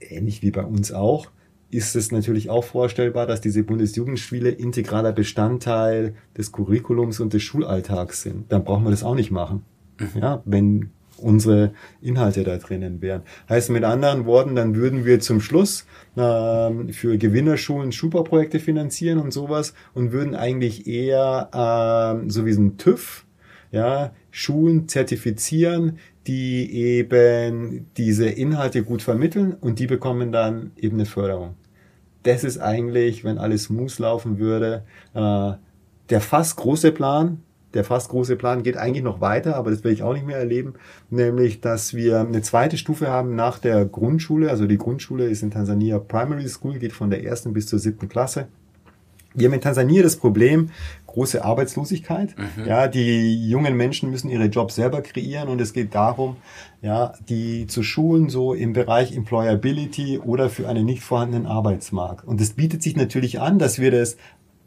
ähnlich 0.00 0.42
wie 0.42 0.50
bei 0.50 0.64
uns 0.64 0.92
auch 0.92 1.28
ist 1.72 1.96
es 1.96 2.12
natürlich 2.12 2.50
auch 2.50 2.64
vorstellbar, 2.64 3.26
dass 3.26 3.40
diese 3.40 3.62
Bundesjugendspiele 3.62 4.50
integraler 4.50 5.12
Bestandteil 5.12 6.14
des 6.36 6.52
Curriculums 6.52 7.18
und 7.18 7.32
des 7.32 7.42
Schulalltags 7.42 8.22
sind. 8.22 8.52
Dann 8.52 8.62
brauchen 8.62 8.84
wir 8.84 8.90
das 8.90 9.02
auch 9.02 9.14
nicht 9.14 9.30
machen. 9.30 9.64
Mhm. 9.98 10.20
Ja, 10.20 10.42
wenn 10.44 10.90
unsere 11.16 11.72
Inhalte 12.02 12.44
da 12.44 12.58
drinnen 12.58 13.00
wären. 13.00 13.22
Heißt 13.48 13.70
mit 13.70 13.84
anderen 13.84 14.26
Worten, 14.26 14.54
dann 14.54 14.74
würden 14.74 15.06
wir 15.06 15.20
zum 15.20 15.40
Schluss 15.40 15.86
äh, 16.16 16.92
für 16.92 17.16
Gewinnerschulen 17.16 17.92
Schulbauprojekte 17.92 18.58
finanzieren 18.58 19.18
und 19.18 19.32
sowas 19.32 19.72
und 19.94 20.12
würden 20.12 20.34
eigentlich 20.34 20.86
eher 20.86 21.48
äh, 22.24 22.28
so 22.28 22.44
wie 22.44 22.52
ein 22.52 22.76
TÜV, 22.76 23.24
ja, 23.70 24.12
Schulen 24.30 24.88
zertifizieren, 24.88 25.98
die 26.26 26.70
eben 26.74 27.86
diese 27.96 28.28
Inhalte 28.28 28.82
gut 28.82 29.00
vermitteln 29.00 29.54
und 29.58 29.78
die 29.78 29.86
bekommen 29.86 30.32
dann 30.32 30.72
eben 30.76 30.96
eine 30.96 31.06
Förderung 31.06 31.54
das 32.22 32.44
ist 32.44 32.58
eigentlich, 32.58 33.24
wenn 33.24 33.38
alles 33.38 33.64
smooth 33.64 33.98
laufen 33.98 34.38
würde, 34.38 34.84
äh, 35.14 35.52
der 36.10 36.20
fast 36.20 36.56
große 36.56 36.92
Plan. 36.92 37.42
Der 37.74 37.84
fast 37.84 38.10
große 38.10 38.36
Plan 38.36 38.62
geht 38.62 38.76
eigentlich 38.76 39.02
noch 39.02 39.22
weiter, 39.22 39.56
aber 39.56 39.70
das 39.70 39.82
will 39.82 39.92
ich 39.92 40.02
auch 40.02 40.12
nicht 40.12 40.26
mehr 40.26 40.36
erleben. 40.36 40.74
Nämlich, 41.08 41.62
dass 41.62 41.94
wir 41.94 42.20
eine 42.20 42.42
zweite 42.42 42.76
Stufe 42.76 43.08
haben 43.08 43.34
nach 43.34 43.58
der 43.58 43.86
Grundschule. 43.86 44.50
Also 44.50 44.66
die 44.66 44.76
Grundschule 44.76 45.24
ist 45.24 45.42
in 45.42 45.50
Tansania 45.50 45.98
Primary 45.98 46.46
School, 46.48 46.78
geht 46.78 46.92
von 46.92 47.08
der 47.08 47.24
ersten 47.24 47.54
bis 47.54 47.66
zur 47.66 47.78
siebten 47.78 48.10
Klasse. 48.10 48.48
Wir 49.34 49.48
haben 49.48 49.54
in 49.54 49.62
Tansania 49.62 50.02
das 50.02 50.16
Problem, 50.16 50.68
große 51.12 51.44
Arbeitslosigkeit. 51.44 52.34
Mhm. 52.36 52.66
Ja, 52.66 52.88
die 52.88 53.48
jungen 53.48 53.76
Menschen 53.76 54.10
müssen 54.10 54.30
ihre 54.30 54.46
Jobs 54.46 54.74
selber 54.74 55.02
kreieren 55.02 55.48
und 55.48 55.60
es 55.60 55.72
geht 55.72 55.94
darum, 55.94 56.36
ja, 56.80 57.14
die 57.28 57.66
zu 57.66 57.82
schulen 57.82 58.28
so 58.28 58.54
im 58.54 58.72
Bereich 58.72 59.14
Employability 59.14 60.18
oder 60.18 60.50
für 60.50 60.68
einen 60.68 60.84
nicht 60.84 61.02
vorhandenen 61.02 61.46
Arbeitsmarkt. 61.46 62.26
Und 62.26 62.40
es 62.40 62.54
bietet 62.54 62.82
sich 62.82 62.96
natürlich 62.96 63.40
an, 63.40 63.58
dass 63.58 63.78
wir 63.78 63.90
das 63.90 64.16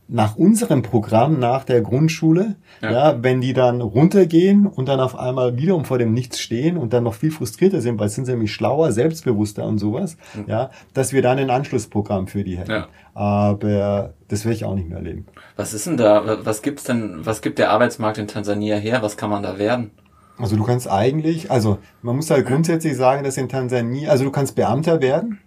nach 0.08 0.36
unserem 0.36 0.84
Programm, 0.84 1.40
nach 1.40 1.64
der 1.64 1.82
Grundschule, 1.82 2.56
ja. 2.82 2.92
ja. 2.92 3.24
wenn 3.24 3.42
die 3.42 3.54
dann 3.54 3.82
runtergehen 3.82 4.68
und 4.68 4.88
dann 4.88 5.00
auf 5.00 5.18
einmal 5.18 5.58
wiederum 5.58 5.86
vor 5.86 5.98
dem 5.98 6.14
Nichts 6.14 6.40
stehen 6.40 6.78
und 6.78 6.94
dann 6.94 7.04
noch 7.04 7.16
viel 7.16 7.32
frustrierter 7.32 7.82
sind, 7.82 8.00
weil 8.00 8.10
sind 8.10 8.26
sie 8.26 8.32
nämlich 8.32 8.54
schlauer, 8.54 8.92
selbstbewusster 8.92 9.66
und 9.66 9.80
sowas, 9.80 10.18
mhm. 10.36 10.46
ja, 10.48 10.70
dass 10.94 11.12
wir 11.12 11.22
dann 11.22 11.40
ein 11.40 11.50
Anschlussprogramm 11.50 12.28
für 12.28 12.44
die 12.44 12.58
hätten. 12.58 12.72
Ja. 12.72 12.88
Aber 13.16 14.14
das 14.28 14.46
will 14.46 14.52
ich 14.52 14.66
auch 14.66 14.76
nicht 14.76 14.90
mehr 14.90 14.98
erleben. 14.98 15.26
Was 15.56 15.74
ist 15.74 15.88
denn 15.88 15.98
da, 15.98 16.46
was 16.46 16.62
gibt's 16.62 16.84
denn, 16.84 17.26
was 17.26 17.42
gibt 17.42 17.58
der 17.58 17.72
Arbeitsmarkt 17.72 18.18
in 18.18 18.28
Tansania 18.28 18.76
her? 18.76 19.02
Was 19.02 19.18
kann 19.18 19.30
man 19.30 19.42
da 19.42 19.58
werden? 19.58 19.92
Also 20.38 20.58
du 20.58 20.64
kannst 20.64 20.90
eigentlich, 20.92 21.50
also 21.50 21.80
man 22.02 22.18
muss 22.18 22.30
halt 22.30 22.46
grundsätzlich 22.46 22.96
sagen, 22.98 23.24
dass 23.24 23.38
in 23.38 23.48
Tansania, 23.48 24.10
also 24.10 24.26
du 24.26 24.32
kannst 24.32 24.56
Beamter 24.56 25.02
werden. 25.02 25.40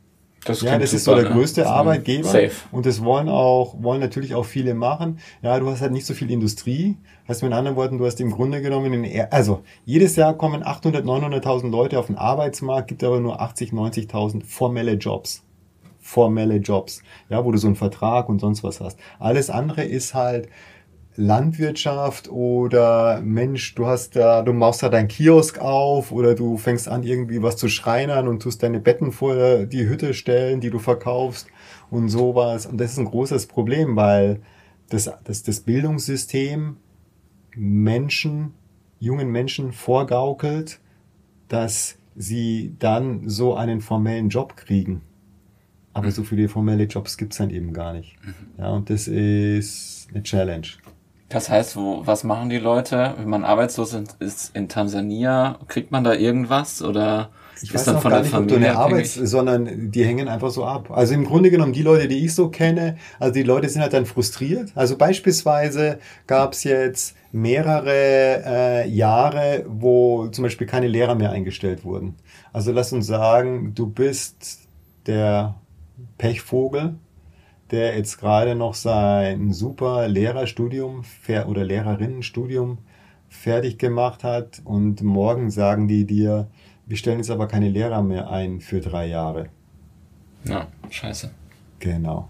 Das 0.45 0.63
ja, 0.63 0.79
das 0.79 0.93
ist 0.93 1.05
so 1.05 1.15
der 1.15 1.25
ne? 1.25 1.31
größte 1.31 1.63
ne? 1.63 1.67
Arbeitgeber. 1.67 2.29
Safe. 2.29 2.53
Und 2.71 2.87
das 2.87 3.03
wollen 3.03 3.29
auch, 3.29 3.75
wollen 3.83 4.01
natürlich 4.01 4.35
auch 4.35 4.45
viele 4.45 4.75
machen. 4.75 5.19
Ja, 5.43 5.59
du 5.59 5.69
hast 5.69 5.81
halt 5.81 5.93
nicht 5.93 6.07
so 6.07 6.15
viel 6.15 6.31
Industrie. 6.31 6.97
Heißt 7.27 7.43
mit 7.43 7.53
anderen 7.53 7.77
Worten, 7.77 7.99
du 7.99 8.07
hast 8.07 8.21
im 8.21 8.31
Grunde 8.31 8.63
genommen, 8.63 9.05
in, 9.05 9.27
also 9.31 9.63
jedes 9.85 10.17
Jahr 10.17 10.35
kommen 10.35 10.65
800, 10.65 11.05
900.000 11.05 11.71
Leute 11.71 11.99
auf 11.99 12.07
den 12.07 12.17
Arbeitsmarkt, 12.17 12.89
gibt 12.89 13.05
aber 13.05 13.21
nur 13.21 13.41
80, 13.41 13.73
90.000 13.73 14.45
formelle 14.45 14.93
Jobs. 14.93 15.43
Formelle 16.01 16.57
Jobs. 16.57 17.03
Ja, 17.29 17.45
wo 17.45 17.53
du 17.53 17.59
so 17.59 17.67
einen 17.67 17.77
Vertrag 17.77 18.29
und 18.29 18.39
sonst 18.39 18.63
was 18.65 18.81
hast. 18.81 18.99
Alles 19.19 19.51
andere 19.51 19.83
ist 19.85 20.15
halt, 20.15 20.49
Landwirtschaft 21.19 22.31
oder 22.31 23.21
Mensch, 23.21 23.75
du 23.75 23.87
hast 23.87 24.15
da, 24.15 24.43
du 24.43 24.53
machst 24.53 24.85
da 24.85 24.89
dein 24.89 25.09
Kiosk 25.09 25.59
auf 25.59 26.13
oder 26.13 26.37
du 26.37 26.57
fängst 26.57 26.89
an 26.89 27.03
irgendwie 27.03 27.43
was 27.43 27.57
zu 27.57 27.69
schreinern 27.69 28.29
und 28.29 28.41
tust 28.41 28.63
deine 28.63 28.79
Betten 28.79 29.11
vor 29.11 29.67
die 29.67 29.89
Hütte 29.89 30.15
stellen, 30.15 30.61
die 30.61 30.71
du 30.71 30.79
verkaufst 30.79 31.49
und 31.91 32.09
sowas. 32.09 32.67
Und 32.67 32.81
das 32.81 32.93
ist 32.93 32.99
ein 32.99 33.07
großes 33.07 33.47
Problem, 33.47 33.97
weil 33.97 34.41
das, 34.91 35.11
das, 35.25 35.43
das 35.43 35.61
Bildungssystem 35.61 36.77
Menschen, 37.57 38.55
jungen 39.01 39.31
Menschen 39.31 39.73
vorgaukelt, 39.73 40.79
dass 41.49 41.99
sie 42.15 42.77
dann 42.79 43.29
so 43.29 43.57
einen 43.57 43.81
formellen 43.81 44.29
Job 44.29 44.57
kriegen. 44.57 45.03
Aber 45.95 46.13
so 46.13 46.23
viele 46.23 46.49
formelle 46.49 46.85
Jobs 46.85 47.17
gibt's 47.17 47.39
dann 47.39 47.51
eben 47.51 47.73
gar 47.73 47.93
nicht. 47.93 48.17
Mhm. 48.25 48.35
Ja, 48.57 48.71
und 48.71 48.89
das 48.89 49.09
ist 49.09 50.09
eine 50.13 50.23
Challenge. 50.23 50.69
Das 51.29 51.51
heißt, 51.51 51.77
wo, 51.77 52.07
was 52.07 52.25
machen 52.25 52.49
die 52.49 52.59
Leute, 52.59 53.15
wenn 53.19 53.29
man 53.29 53.45
arbeitslos 53.45 53.95
ist 54.19 54.57
in 54.57 54.69
Tansania? 54.69 55.59
Kriegt 55.69 55.91
man 55.91 56.03
da 56.03 56.15
irgendwas 56.15 56.81
oder 56.81 57.31
ich 57.57 57.65
ist 57.65 57.75
weiß 57.75 57.85
dann 57.85 58.01
von 58.01 58.11
gar 58.11 58.19
der 58.19 58.23
nicht, 58.23 58.31
Familie 58.31 58.57
ob 58.57 58.63
du 58.63 58.67
eine 58.67 58.79
Arbeits, 58.79 59.15
sondern 59.15 59.91
die 59.91 60.05
hängen 60.05 60.29
einfach 60.29 60.51
so 60.51 60.65
ab. 60.65 60.91
Also 60.91 61.13
im 61.13 61.25
Grunde 61.25 61.51
genommen 61.51 61.73
die 61.73 61.83
Leute, 61.83 62.09
die 62.09 62.25
ich 62.25 62.35
so 62.35 62.49
kenne, 62.49 62.97
also 63.19 63.35
die 63.35 63.43
Leute 63.43 63.69
sind 63.69 63.83
halt 63.83 63.93
dann 63.93 64.07
frustriert. 64.07 64.73
Also 64.75 64.97
beispielsweise 64.97 65.99
gab 66.27 66.55
es 66.55 66.65
jetzt 66.65 67.15
mehrere 67.31 67.93
äh, 68.47 68.89
Jahre, 68.89 69.67
wo 69.69 70.29
zum 70.29 70.45
Beispiel 70.45 70.67
keine 70.67 70.89
Lehrer 70.89 71.15
mehr 71.15 71.31
eingestellt 71.31 71.85
wurden. 71.85 72.15
Also 72.55 72.73
lass 72.73 72.93
uns 72.93 73.07
sagen, 73.07 73.75
du 73.75 73.87
bist 73.87 74.61
der 75.07 75.57
Pechvogel 76.17 76.95
der 77.71 77.97
jetzt 77.97 78.19
gerade 78.19 78.55
noch 78.55 78.75
sein 78.75 79.53
super 79.53 80.09
Lehrerstudium 80.09 81.03
oder 81.47 81.65
Lehrerinnenstudium 81.65 82.79
fertig 83.29 83.79
gemacht 83.79 84.25
hat 84.25 84.63
und 84.65 85.03
morgen 85.03 85.51
sagen 85.51 85.87
die 85.89 86.05
dir, 86.05 86.49
wir 86.87 86.97
stellen 86.97 87.19
jetzt 87.19 87.31
aber 87.31 87.47
keine 87.47 87.69
Lehrer 87.69 88.03
mehr 88.03 88.31
ein 88.31 88.61
für 88.61 88.81
drei 88.81 89.07
Jahre. 89.07 89.51
Ja, 90.45 90.69
scheiße. 90.89 91.31
Genau. 91.79 92.29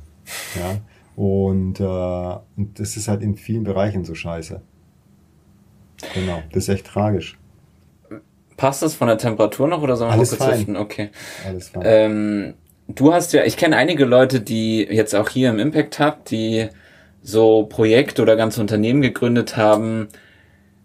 Ja. 0.57 0.79
Und, 1.15 1.81
äh, 1.81 1.85
und 2.57 2.79
das 2.79 2.97
ist 2.97 3.09
halt 3.09 3.23
in 3.23 3.37
vielen 3.37 3.65
Bereichen 3.65 4.05
so 4.05 4.15
scheiße. 4.15 4.61
Genau, 6.15 6.43
das 6.53 6.65
ist 6.65 6.69
echt 6.69 6.87
tragisch. 6.87 7.39
Passt 8.57 8.83
das 8.83 8.95
von 8.95 9.09
der 9.09 9.19
Temperatur 9.19 9.69
noch 9.69 9.83
oder 9.83 9.97
sollen 9.97 10.11
wir 10.11 10.15
Alles 10.15 10.35
fein. 10.35 10.77
Okay. 10.77 11.11
Alles 11.47 11.69
fein. 11.69 11.83
Ähm, 11.85 12.55
du 12.89 13.13
hast 13.13 13.33
ja, 13.33 13.45
ich 13.45 13.57
kenne 13.57 13.77
einige 13.77 14.05
Leute, 14.05 14.41
die 14.41 14.83
jetzt 14.83 15.15
auch 15.15 15.29
hier 15.29 15.51
im 15.51 15.59
Impact 15.59 15.99
Hub, 16.01 16.25
die 16.25 16.69
so 17.23 17.65
Projekte 17.65 18.23
oder 18.23 18.37
ganze 18.37 18.61
Unternehmen 18.61 19.03
gegründet 19.03 19.57
haben 19.57 20.09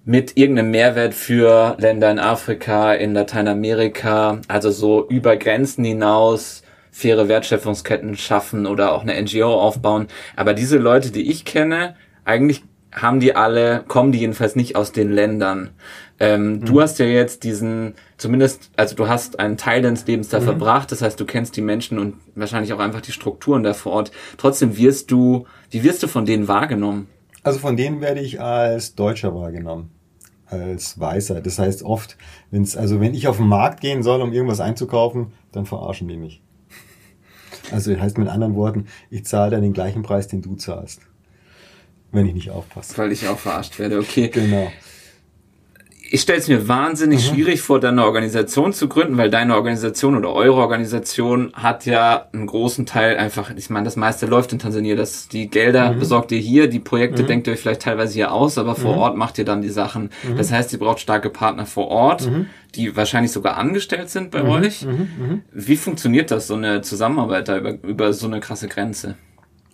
mit 0.05 0.35
irgendeinem 0.35 0.71
Mehrwert 0.71 1.13
für 1.13 1.77
Länder 1.79 2.11
in 2.11 2.19
Afrika, 2.19 2.93
in 2.93 3.13
Lateinamerika, 3.13 4.41
also 4.49 4.69
so 4.69 5.07
über 5.07 5.37
Grenzen 5.37 5.85
hinaus 5.85 6.63
faire 6.91 7.27
Wertschöpfungsketten 7.27 8.17
schaffen 8.17 8.67
oder 8.67 8.91
auch 8.91 9.01
eine 9.01 9.19
NGO 9.19 9.53
aufbauen. 9.53 10.07
Aber 10.35 10.53
diese 10.53 10.77
Leute, 10.77 11.11
die 11.11 11.31
ich 11.31 11.45
kenne, 11.45 11.95
eigentlich 12.25 12.63
haben 12.91 13.19
die 13.19 13.35
alle, 13.35 13.83
kommen 13.87 14.11
die 14.11 14.19
jedenfalls 14.19 14.55
nicht 14.55 14.75
aus 14.75 14.91
den 14.91 15.11
Ländern. 15.11 15.71
Ähm, 16.19 16.53
mhm. 16.53 16.65
Du 16.65 16.81
hast 16.81 16.99
ja 16.99 17.05
jetzt 17.05 17.43
diesen, 17.43 17.95
zumindest, 18.17 18.69
also 18.75 18.95
du 18.95 19.07
hast 19.07 19.39
einen 19.39 19.57
Teil 19.57 19.81
deines 19.81 20.05
Lebens 20.05 20.29
da 20.29 20.39
mhm. 20.39 20.45
verbracht, 20.45 20.91
das 20.91 21.01
heißt, 21.01 21.19
du 21.19 21.25
kennst 21.25 21.57
die 21.57 21.61
Menschen 21.61 21.99
und 21.99 22.15
wahrscheinlich 22.35 22.73
auch 22.73 22.79
einfach 22.79 23.01
die 23.01 23.11
Strukturen 23.11 23.63
da 23.63 23.73
vor 23.73 23.93
Ort. 23.93 24.11
Trotzdem 24.37 24.77
wirst 24.77 25.11
du, 25.11 25.45
wie 25.71 25.83
wirst 25.83 26.03
du 26.03 26.07
von 26.07 26.25
denen 26.25 26.47
wahrgenommen? 26.47 27.07
Also 27.41 27.59
von 27.59 27.75
denen 27.75 27.99
werde 28.01 28.21
ich 28.21 28.39
als 28.39 28.95
Deutscher 28.95 29.35
wahrgenommen. 29.35 29.91
Als 30.45 30.99
Weißer. 30.99 31.41
Das 31.41 31.57
heißt 31.57 31.83
oft, 31.83 32.17
wenn's, 32.51 32.77
also 32.77 33.01
wenn 33.01 33.13
ich 33.15 33.27
auf 33.27 33.37
den 33.37 33.47
Markt 33.47 33.81
gehen 33.81 34.03
soll, 34.03 34.21
um 34.21 34.33
irgendwas 34.33 34.59
einzukaufen, 34.59 35.33
dann 35.51 35.65
verarschen 35.65 36.07
die 36.07 36.17
mich. 36.17 36.41
Also 37.71 37.97
heißt 37.97 38.17
mit 38.17 38.27
anderen 38.27 38.55
Worten, 38.55 38.85
ich 39.09 39.25
zahle 39.25 39.51
dann 39.51 39.61
den 39.61 39.73
gleichen 39.73 40.03
Preis, 40.03 40.27
den 40.27 40.41
du 40.41 40.55
zahlst 40.55 41.01
wenn 42.13 42.27
ich 42.27 42.33
nicht 42.33 42.51
aufpasse. 42.51 42.97
Weil 42.97 43.11
ich 43.11 43.27
auch 43.27 43.39
verarscht 43.39 43.79
werde, 43.79 43.99
okay. 43.99 44.29
Genau. 44.29 44.71
Ich 46.13 46.21
stelle 46.21 46.37
es 46.37 46.47
mir 46.47 46.67
wahnsinnig 46.67 47.25
mhm. 47.25 47.33
schwierig 47.33 47.61
vor, 47.63 47.79
deine 47.79 48.05
Organisation 48.05 48.71
zu 48.71 48.87
gründen, 48.87 49.17
weil 49.17 49.31
deine 49.31 49.55
Organisation 49.55 50.15
oder 50.15 50.31
eure 50.31 50.57
Organisation 50.57 51.51
hat 51.55 51.87
ja 51.87 52.27
einen 52.31 52.45
großen 52.45 52.85
Teil 52.85 53.17
einfach, 53.17 53.49
ich 53.55 53.71
meine, 53.71 53.85
das 53.85 53.95
meiste 53.95 54.27
läuft 54.27 54.53
in 54.53 54.59
Tansania, 54.59 54.95
dass 54.95 55.27
die 55.27 55.49
Gelder 55.49 55.91
mhm. 55.91 55.99
besorgt 55.99 56.31
ihr 56.31 56.37
hier, 56.37 56.67
die 56.67 56.79
Projekte 56.79 57.23
mhm. 57.23 57.27
denkt 57.27 57.47
ihr 57.47 57.53
euch 57.53 57.61
vielleicht 57.61 57.81
teilweise 57.81 58.13
hier 58.13 58.31
aus, 58.31 58.59
aber 58.59 58.75
vor 58.75 58.93
mhm. 58.93 58.99
Ort 58.99 59.17
macht 59.17 59.39
ihr 59.39 59.45
dann 59.45 59.63
die 59.63 59.69
Sachen. 59.69 60.11
Mhm. 60.21 60.37
Das 60.37 60.51
heißt, 60.51 60.71
ihr 60.73 60.77
braucht 60.77 60.99
starke 60.99 61.31
Partner 61.31 61.65
vor 61.65 61.87
Ort, 61.87 62.29
mhm. 62.29 62.45
die 62.75 62.95
wahrscheinlich 62.95 63.31
sogar 63.31 63.57
angestellt 63.57 64.11
sind 64.11 64.29
bei 64.29 64.43
euch. 64.43 64.85
Wie 65.51 65.77
funktioniert 65.77 66.29
das, 66.29 66.45
so 66.45 66.53
eine 66.53 66.83
Zusammenarbeit 66.83 67.47
da 67.47 67.57
über, 67.57 67.71
über 67.81 68.13
so 68.13 68.27
eine 68.27 68.39
krasse 68.39 68.67
Grenze? 68.67 69.15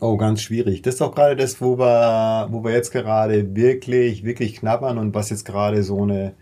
Oh, 0.01 0.15
ganz 0.15 0.41
schwierig. 0.41 0.81
Das 0.81 0.95
ist 0.95 1.01
auch 1.01 1.13
gerade 1.13 1.35
das, 1.35 1.59
wo 1.59 1.77
wir, 1.77 2.47
wo 2.51 2.63
wir 2.63 2.71
jetzt 2.71 2.91
gerade 2.91 3.53
wirklich, 3.55 4.23
wirklich 4.23 4.55
knabbern 4.55 4.97
und 4.97 5.13
was 5.13 5.29
jetzt 5.29 5.43
gerade 5.43 5.83
so 5.83 6.03
eine, 6.03 6.35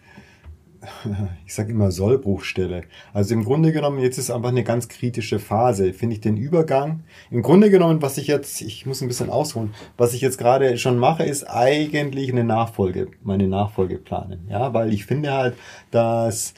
ich 1.45 1.55
sag 1.55 1.67
immer 1.67 1.89
Sollbruchstelle. 1.89 2.83
Also 3.13 3.33
im 3.33 3.43
Grunde 3.43 3.71
genommen, 3.71 3.97
jetzt 3.97 4.19
ist 4.19 4.29
einfach 4.29 4.49
eine 4.49 4.63
ganz 4.63 4.87
kritische 4.89 5.39
Phase, 5.39 5.93
finde 5.93 6.13
ich 6.13 6.21
den 6.21 6.37
Übergang. 6.37 7.03
Im 7.31 7.41
Grunde 7.41 7.71
genommen, 7.71 7.99
was 8.03 8.19
ich 8.19 8.27
jetzt, 8.27 8.61
ich 8.61 8.85
muss 8.85 9.01
ein 9.01 9.07
bisschen 9.07 9.31
ausholen, 9.31 9.73
was 9.97 10.13
ich 10.13 10.21
jetzt 10.21 10.37
gerade 10.37 10.77
schon 10.77 10.99
mache, 10.99 11.23
ist 11.23 11.43
eigentlich 11.45 12.31
eine 12.31 12.43
Nachfolge, 12.43 13.07
meine 13.23 13.47
Nachfolge 13.47 13.97
planen. 13.97 14.47
Ja, 14.51 14.75
weil 14.75 14.93
ich 14.93 15.07
finde 15.07 15.33
halt, 15.33 15.55
dass 15.89 16.53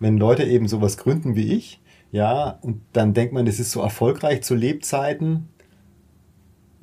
wenn 0.00 0.16
Leute 0.16 0.44
eben 0.44 0.68
sowas 0.68 0.96
gründen 0.96 1.36
wie 1.36 1.52
ich, 1.52 1.82
ja, 2.12 2.58
und 2.60 2.82
dann 2.92 3.14
denkt 3.14 3.32
man, 3.32 3.46
das 3.46 3.58
ist 3.58 3.70
so 3.70 3.80
erfolgreich 3.80 4.42
zu 4.42 4.54
Lebzeiten, 4.54 5.48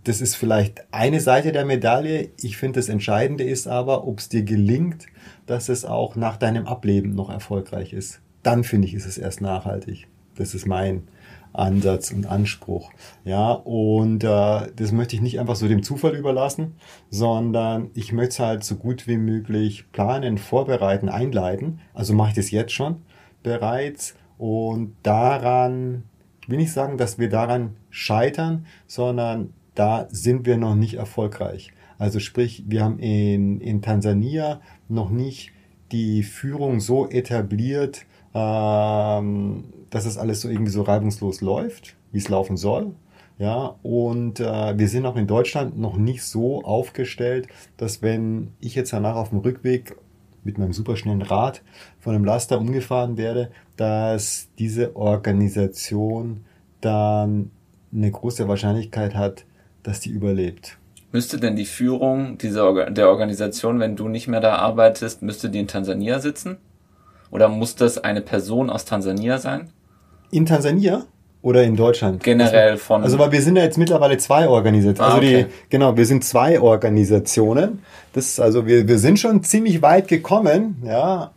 das 0.03 0.21
ist 0.21 0.35
vielleicht 0.35 0.85
eine 0.91 1.19
Seite 1.19 1.51
der 1.51 1.65
Medaille. 1.65 2.29
Ich 2.41 2.57
finde, 2.57 2.79
das 2.79 2.89
Entscheidende 2.89 3.43
ist 3.43 3.67
aber, 3.67 4.07
ob 4.07 4.19
es 4.19 4.29
dir 4.29 4.43
gelingt, 4.43 5.07
dass 5.45 5.69
es 5.69 5.85
auch 5.85 6.15
nach 6.15 6.37
deinem 6.37 6.67
Ableben 6.67 7.15
noch 7.15 7.29
erfolgreich 7.29 7.93
ist. 7.93 8.21
Dann 8.43 8.63
finde 8.63 8.87
ich, 8.87 8.93
ist 8.93 9.05
es 9.05 9.17
erst 9.17 9.41
nachhaltig. 9.41 10.07
Das 10.35 10.55
ist 10.55 10.65
mein 10.65 11.03
Ansatz 11.51 12.11
und 12.11 12.27
Anspruch. 12.27 12.91
Ja, 13.25 13.51
und 13.51 14.23
äh, 14.23 14.67
das 14.75 14.91
möchte 14.91 15.15
ich 15.15 15.21
nicht 15.21 15.39
einfach 15.39 15.55
so 15.55 15.67
dem 15.67 15.83
Zufall 15.83 16.15
überlassen, 16.15 16.75
sondern 17.09 17.89
ich 17.93 18.13
möchte 18.13 18.29
es 18.29 18.39
halt 18.39 18.63
so 18.63 18.75
gut 18.75 19.07
wie 19.07 19.17
möglich 19.17 19.91
planen, 19.91 20.37
vorbereiten, 20.37 21.09
einleiten. 21.09 21.81
Also 21.93 22.13
mache 22.13 22.29
ich 22.29 22.35
das 22.35 22.51
jetzt 22.51 22.71
schon 22.71 23.01
bereits 23.43 24.15
und 24.37 24.95
daran 25.03 26.03
ich 26.49 26.51
will 26.51 26.61
nicht 26.61 26.73
sagen, 26.73 26.97
dass 26.97 27.19
wir 27.19 27.29
daran 27.29 27.75
scheitern, 27.91 28.65
sondern 28.87 29.53
da 29.76 30.07
sind 30.09 30.45
wir 30.45 30.57
noch 30.57 30.76
nicht 30.76 30.95
erfolgreich. 30.95 31.72
Also 31.97 32.20
sprich, 32.20 32.63
wir 32.67 32.84
haben 32.84 32.99
in, 32.99 33.59
in 33.59 33.82
Tansania 33.82 34.61
noch 34.88 35.09
nicht 35.09 35.51
die 35.91 36.24
Führung 36.24 36.80
so 36.80 37.09
etabliert, 37.09 38.05
ähm, 38.34 39.65
dass 39.89 40.05
es 40.05 40.17
alles 40.17 40.41
so 40.41 40.49
irgendwie 40.49 40.72
so 40.72 40.84
reibungslos 40.84 41.41
läuft, 41.41 41.95
wie 42.11 42.20
es 42.20 42.30
laufen 42.30 42.57
soll. 42.57 42.93
Ja, 43.38 43.76
und 43.84 44.41
äh, 44.41 44.78
wir 44.78 44.89
sind 44.89 45.05
auch 45.05 45.15
in 45.15 45.26
Deutschland 45.26 45.78
noch 45.80 45.95
nicht 45.95 46.24
so 46.24 46.61
aufgestellt, 46.63 47.47
dass 47.78 48.01
wenn 48.01 48.51
ich 48.59 48.76
jetzt 48.76 48.91
danach 48.91 49.15
auf 49.15 49.30
dem 49.30 49.39
Rückweg 49.39 49.95
mit 50.43 50.57
meinem 50.57 50.74
superschnellen 50.74 51.22
Rad 51.22 51.61
von 51.99 52.15
einem 52.15 52.26
Laster 52.26 52.59
umgefahren 52.59 53.17
werde, 53.17 53.49
dass 53.78 54.49
diese 54.57 54.95
Organisation 54.95 56.41
dann 56.82 57.51
eine 57.93 58.11
große 58.11 58.47
Wahrscheinlichkeit 58.47 59.15
hat, 59.15 59.45
dass 59.89 59.99
die 59.99 60.11
überlebt. 60.11 60.77
Müsste 61.11 61.39
denn 61.39 61.55
die 61.55 61.65
Führung 61.65 62.37
dieser, 62.37 62.91
der 62.91 63.09
Organisation, 63.09 63.79
wenn 63.79 63.95
du 63.95 64.07
nicht 64.07 64.27
mehr 64.27 64.39
da 64.39 64.55
arbeitest, 64.55 65.23
müsste 65.23 65.49
die 65.49 65.59
in 65.59 65.67
Tansania 65.67 66.19
sitzen? 66.19 66.57
Oder 67.31 67.49
muss 67.49 67.75
das 67.75 67.97
eine 67.97 68.21
Person 68.21 68.69
aus 68.69 68.85
Tansania 68.85 69.39
sein? 69.39 69.71
In 70.29 70.45
Tansania? 70.45 71.05
Oder 71.41 71.63
in 71.63 71.75
Deutschland? 71.75 72.21
Generell 72.23 72.71
also, 72.71 72.83
von. 72.83 73.03
Also, 73.03 73.17
weil 73.17 73.31
wir 73.31 73.41
sind 73.41 73.55
ja 73.55 73.63
jetzt 73.63 73.77
mittlerweile 73.77 74.17
zwei 74.17 74.47
Organisationen. 74.47 75.11
Ah, 75.11 75.15
also 75.15 75.27
die, 75.27 75.45
genau, 75.69 75.97
wir 75.97 76.05
sind 76.05 76.23
zwei 76.23 76.59
Organisationen. 76.59 77.79
Das 78.13 78.39
also, 78.39 78.67
wir, 78.67 78.87
wir 78.87 78.99
sind 78.99 79.19
schon 79.19 79.41
ziemlich 79.43 79.81
weit 79.81 80.07
gekommen, 80.07 80.83
ja. 80.85 81.31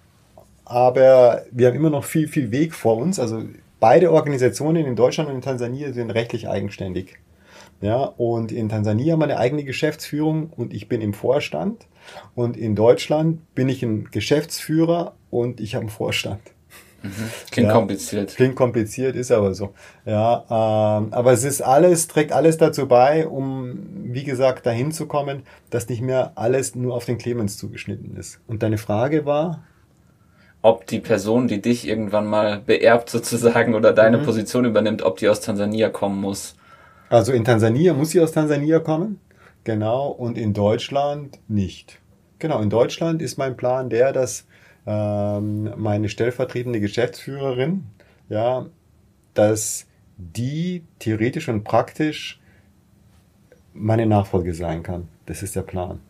Aber 0.65 1.43
wir 1.51 1.69
haben 1.69 1.77
immer 1.77 1.91
noch 1.91 2.05
viel, 2.05 2.29
viel 2.29 2.51
Weg 2.51 2.75
vor 2.75 2.97
uns. 2.97 3.19
Also, 3.21 3.45
beide 3.79 4.11
Organisationen 4.11 4.85
in 4.85 4.97
Deutschland 4.97 5.31
und 5.31 5.37
in 5.37 5.43
Tansania 5.43 5.93
sind 5.93 6.11
rechtlich 6.11 6.49
eigenständig. 6.49 7.19
Ja, 7.81 8.05
und 8.05 8.53
in 8.53 8.69
Tansania 8.69 9.13
haben 9.13 9.21
wir 9.21 9.25
eine 9.25 9.39
eigene 9.39 9.65
Geschäftsführung 9.65 10.51
und 10.57 10.73
ich 10.73 10.89
bin 10.89 11.01
im 11.01 11.15
Vorstand. 11.15 11.87
Und 12.35 12.57
in 12.57 12.75
Deutschland 12.77 13.55
bin 13.55 13.69
ich 13.69 13.83
ein 13.83 14.09
Geschäftsführer 14.11 15.15
und 15.31 15.61
ich 15.61 15.75
habe 15.75 15.83
einen 15.83 15.91
Vorstand. 15.91 16.41
Klingt 17.51 17.69
Ja. 17.69 17.75
kompliziert. 17.75 18.37
Klingt 18.37 18.55
kompliziert, 18.55 19.17
ist 19.17 19.33
aber 19.33 19.55
so. 19.55 19.75
Ja, 20.07 20.45
ähm, 21.01 21.13
aber 21.13 21.33
es 21.33 21.43
ist 21.43 21.61
alles, 21.61 22.07
trägt 22.07 22.31
alles 22.33 22.59
dazu 22.59 22.87
bei, 22.87 23.27
um, 23.27 23.77
wie 24.05 24.23
gesagt, 24.23 24.67
dahin 24.67 24.93
zu 24.93 25.07
kommen, 25.07 25.43
dass 25.71 25.89
nicht 25.89 26.01
mehr 26.01 26.31
alles 26.37 26.77
nur 26.77 26.95
auf 26.95 27.05
den 27.05 27.19
Clemens 27.19 27.59
zugeschnitten 27.59 28.17
ist. 28.17 28.41
Und 28.47 28.63
deine 28.63 28.79
Frage 28.79 29.27
war? 29.27 29.65
Ob 30.65 30.87
die 30.87 31.01
Person, 31.01 31.49
die 31.49 31.61
dich 31.61 31.89
irgendwann 31.89 32.27
mal 32.27 32.61
beerbt 32.65 33.11
sozusagen 33.11 33.75
oder 33.75 33.93
deine 33.93 34.19
Mhm. 34.19 34.23
Position 34.23 34.65
übernimmt, 34.65 35.03
ob 35.03 35.17
die 35.17 35.29
aus 35.29 35.41
Tansania 35.41 35.89
kommen 35.89 36.21
muss. 36.21 36.55
Also 37.13 37.35
in 37.35 37.45
Tansania 37.45 37.93
muss 37.93 38.13
sie 38.13 38.21
aus 38.23 38.33
Tansania 38.33 38.79
kommen. 38.79 39.21
Genau. 39.65 40.09
Und 40.09 40.39
in 40.39 40.55
Deutschland 40.55 41.39
nicht. 41.47 42.01
Genau. 42.39 42.63
In 42.63 42.71
Deutschland 42.71 43.21
ist 43.21 43.37
mein 43.37 43.55
Plan 43.55 43.91
der, 43.91 44.15
dass 44.15 44.47
ähm, 44.87 45.75
meine 45.77 46.09
stellvertretende 46.09 46.81
Geschäftsführerin, 46.81 47.85
ja, 48.31 48.65
dass 49.35 49.87
die 50.17 50.85
theoretisch 51.01 51.51
und 51.51 51.65
praktisch 51.65 52.41
meine 53.75 54.07
Nachfolge 54.07 54.55
sein 54.55 54.83
kann. 54.83 55.09
Das 55.27 55.43
ist 55.43 55.55
der 55.55 55.63
Plan. 55.63 56.01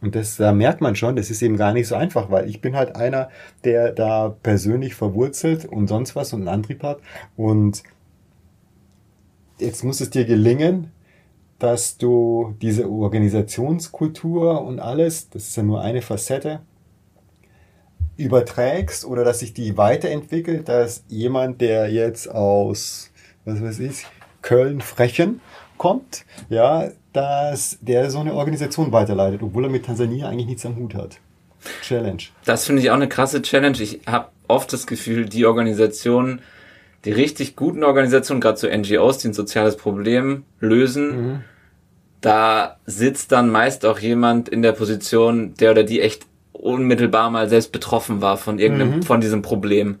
Und 0.00 0.16
das, 0.16 0.36
da 0.36 0.50
merkt 0.50 0.80
man 0.80 0.96
schon, 0.96 1.14
das 1.14 1.30
ist 1.30 1.42
eben 1.42 1.56
gar 1.56 1.72
nicht 1.72 1.86
so 1.86 1.94
einfach, 1.94 2.28
weil 2.28 2.50
ich 2.50 2.60
bin 2.60 2.74
halt 2.74 2.96
einer, 2.96 3.30
der 3.62 3.92
da 3.92 4.34
persönlich 4.42 4.96
verwurzelt 4.96 5.64
und 5.64 5.86
sonst 5.86 6.16
was 6.16 6.32
und 6.32 6.40
einen 6.40 6.48
Antrieb 6.48 6.82
hat. 6.82 6.98
Und 7.36 7.84
jetzt 9.58 9.84
muss 9.84 10.00
es 10.00 10.10
dir 10.10 10.24
gelingen, 10.24 10.90
dass 11.58 11.96
du 11.96 12.56
diese 12.60 12.90
Organisationskultur 12.90 14.62
und 14.62 14.80
alles, 14.80 15.30
das 15.30 15.48
ist 15.48 15.56
ja 15.56 15.62
nur 15.62 15.80
eine 15.80 16.02
Facette, 16.02 16.60
überträgst 18.16 19.04
oder 19.04 19.24
dass 19.24 19.40
sich 19.40 19.54
die 19.54 19.76
weiterentwickelt, 19.76 20.68
dass 20.68 21.04
jemand, 21.08 21.60
der 21.60 21.90
jetzt 21.90 22.28
aus, 22.28 23.10
was 23.44 23.62
weiß 23.62 23.78
ich, 23.80 24.06
Köln, 24.42 24.80
Frechen 24.80 25.40
kommt, 25.78 26.24
ja, 26.48 26.90
dass 27.12 27.78
der 27.80 28.10
so 28.10 28.18
eine 28.18 28.34
Organisation 28.34 28.92
weiterleitet, 28.92 29.42
obwohl 29.42 29.64
er 29.64 29.70
mit 29.70 29.86
Tansania 29.86 30.28
eigentlich 30.28 30.46
nichts 30.46 30.66
am 30.66 30.76
Hut 30.76 30.94
hat. 30.94 31.18
Challenge. 31.82 32.22
Das 32.44 32.64
finde 32.64 32.82
ich 32.82 32.90
auch 32.90 32.96
eine 32.96 33.08
krasse 33.08 33.40
Challenge. 33.40 33.80
Ich 33.80 34.00
habe 34.06 34.28
oft 34.48 34.72
das 34.72 34.86
Gefühl, 34.86 35.26
die 35.28 35.46
Organisationen, 35.46 36.40
die 37.04 37.12
richtig 37.12 37.56
guten 37.56 37.82
Organisationen, 37.84 38.40
gerade 38.40 38.58
so 38.58 38.68
NGOs, 38.68 39.18
die 39.18 39.28
ein 39.28 39.34
soziales 39.34 39.76
Problem 39.76 40.44
lösen, 40.60 41.42
da 42.20 42.76
sitzt 42.86 43.32
dann 43.32 43.50
meist 43.50 43.84
auch 43.84 43.98
jemand 43.98 44.48
in 44.48 44.62
der 44.62 44.72
Position, 44.72 45.54
der 45.54 45.72
oder 45.72 45.82
die 45.82 46.00
echt 46.00 46.26
unmittelbar 46.52 47.30
mal 47.30 47.48
selbst 47.48 47.72
betroffen 47.72 48.20
war 48.20 48.36
von 48.36 48.58
irgendeinem, 48.60 49.02
von 49.02 49.20
diesem 49.20 49.42
Problem. 49.42 49.96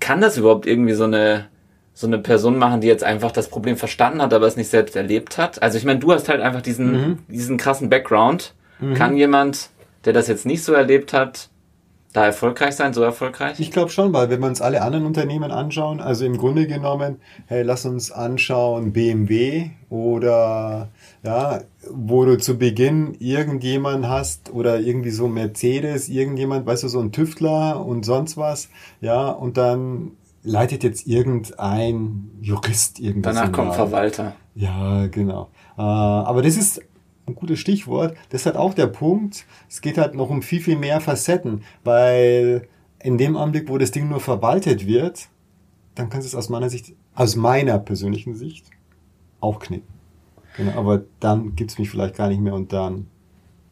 Kann 0.00 0.20
das 0.20 0.36
überhaupt 0.36 0.66
irgendwie 0.66 0.94
so 0.94 1.04
eine 1.04 1.46
so 1.94 2.06
eine 2.06 2.18
Person 2.18 2.58
machen, 2.58 2.82
die 2.82 2.88
jetzt 2.88 3.04
einfach 3.04 3.32
das 3.32 3.48
Problem 3.48 3.76
verstanden 3.78 4.20
hat, 4.20 4.34
aber 4.34 4.46
es 4.46 4.56
nicht 4.56 4.68
selbst 4.68 4.96
erlebt 4.96 5.38
hat? 5.38 5.62
Also 5.62 5.78
ich 5.78 5.84
meine, 5.84 5.98
du 6.00 6.12
hast 6.12 6.28
halt 6.28 6.40
einfach 6.42 6.60
diesen 6.60 7.20
diesen 7.28 7.56
krassen 7.56 7.88
Background. 7.88 8.54
Kann 8.96 9.16
jemand, 9.16 9.70
der 10.04 10.12
das 10.12 10.28
jetzt 10.28 10.44
nicht 10.44 10.62
so 10.62 10.74
erlebt 10.74 11.14
hat, 11.14 11.48
da 12.16 12.24
erfolgreich 12.24 12.74
sein, 12.74 12.94
so 12.94 13.02
erfolgreich? 13.02 13.60
Ich 13.60 13.70
glaube 13.70 13.90
schon, 13.90 14.12
weil 14.14 14.30
wenn 14.30 14.40
wir 14.40 14.46
uns 14.46 14.62
alle 14.62 14.80
anderen 14.80 15.04
Unternehmen 15.04 15.50
anschauen, 15.50 16.00
also 16.00 16.24
im 16.24 16.38
Grunde 16.38 16.66
genommen, 16.66 17.20
hey, 17.46 17.62
lass 17.62 17.84
uns 17.84 18.10
anschauen 18.10 18.92
BMW 18.92 19.70
oder 19.90 20.88
ja, 21.22 21.60
wo 21.90 22.24
du 22.24 22.38
zu 22.38 22.56
Beginn 22.56 23.14
irgendjemand 23.18 24.08
hast 24.08 24.50
oder 24.50 24.80
irgendwie 24.80 25.10
so 25.10 25.28
Mercedes, 25.28 26.08
irgendjemand, 26.08 26.64
weißt 26.64 26.84
du, 26.84 26.88
so 26.88 27.00
ein 27.00 27.12
Tüftler 27.12 27.84
und 27.84 28.06
sonst 28.06 28.38
was, 28.38 28.70
ja, 29.02 29.28
und 29.28 29.58
dann 29.58 30.12
leitet 30.42 30.84
jetzt 30.84 31.06
irgendein 31.06 32.30
Jurist 32.40 32.98
irgendwas. 32.98 33.34
Danach 33.34 33.52
kommt. 33.52 33.74
Verwalter. 33.74 34.34
Ja, 34.54 35.06
genau. 35.08 35.50
Äh, 35.76 35.82
aber 35.82 36.40
das 36.40 36.56
ist 36.56 36.80
ein 37.26 37.34
gutes 37.34 37.58
Stichwort. 37.58 38.16
Das 38.30 38.42
ist 38.42 38.46
halt 38.46 38.56
auch 38.56 38.74
der 38.74 38.86
Punkt. 38.86 39.44
Es 39.68 39.80
geht 39.80 39.98
halt 39.98 40.14
noch 40.14 40.30
um 40.30 40.42
viel, 40.42 40.60
viel 40.60 40.76
mehr 40.76 41.00
Facetten, 41.00 41.62
weil 41.84 42.68
in 43.02 43.18
dem 43.18 43.36
Augenblick, 43.36 43.68
wo 43.68 43.78
das 43.78 43.90
Ding 43.90 44.08
nur 44.08 44.20
verwaltet 44.20 44.86
wird, 44.86 45.28
dann 45.94 46.08
kannst 46.10 46.26
du 46.26 46.28
es 46.28 46.34
aus 46.34 46.48
meiner 46.48 46.70
Sicht, 46.70 46.94
aus 47.14 47.36
meiner 47.36 47.78
persönlichen 47.78 48.34
Sicht, 48.34 48.70
aufknicken. 49.40 49.88
Genau, 50.56 50.78
aber 50.78 51.02
dann 51.20 51.54
gibt's 51.54 51.78
mich 51.78 51.90
vielleicht 51.90 52.16
gar 52.16 52.28
nicht 52.28 52.40
mehr 52.40 52.54
und 52.54 52.72
dann, 52.72 53.06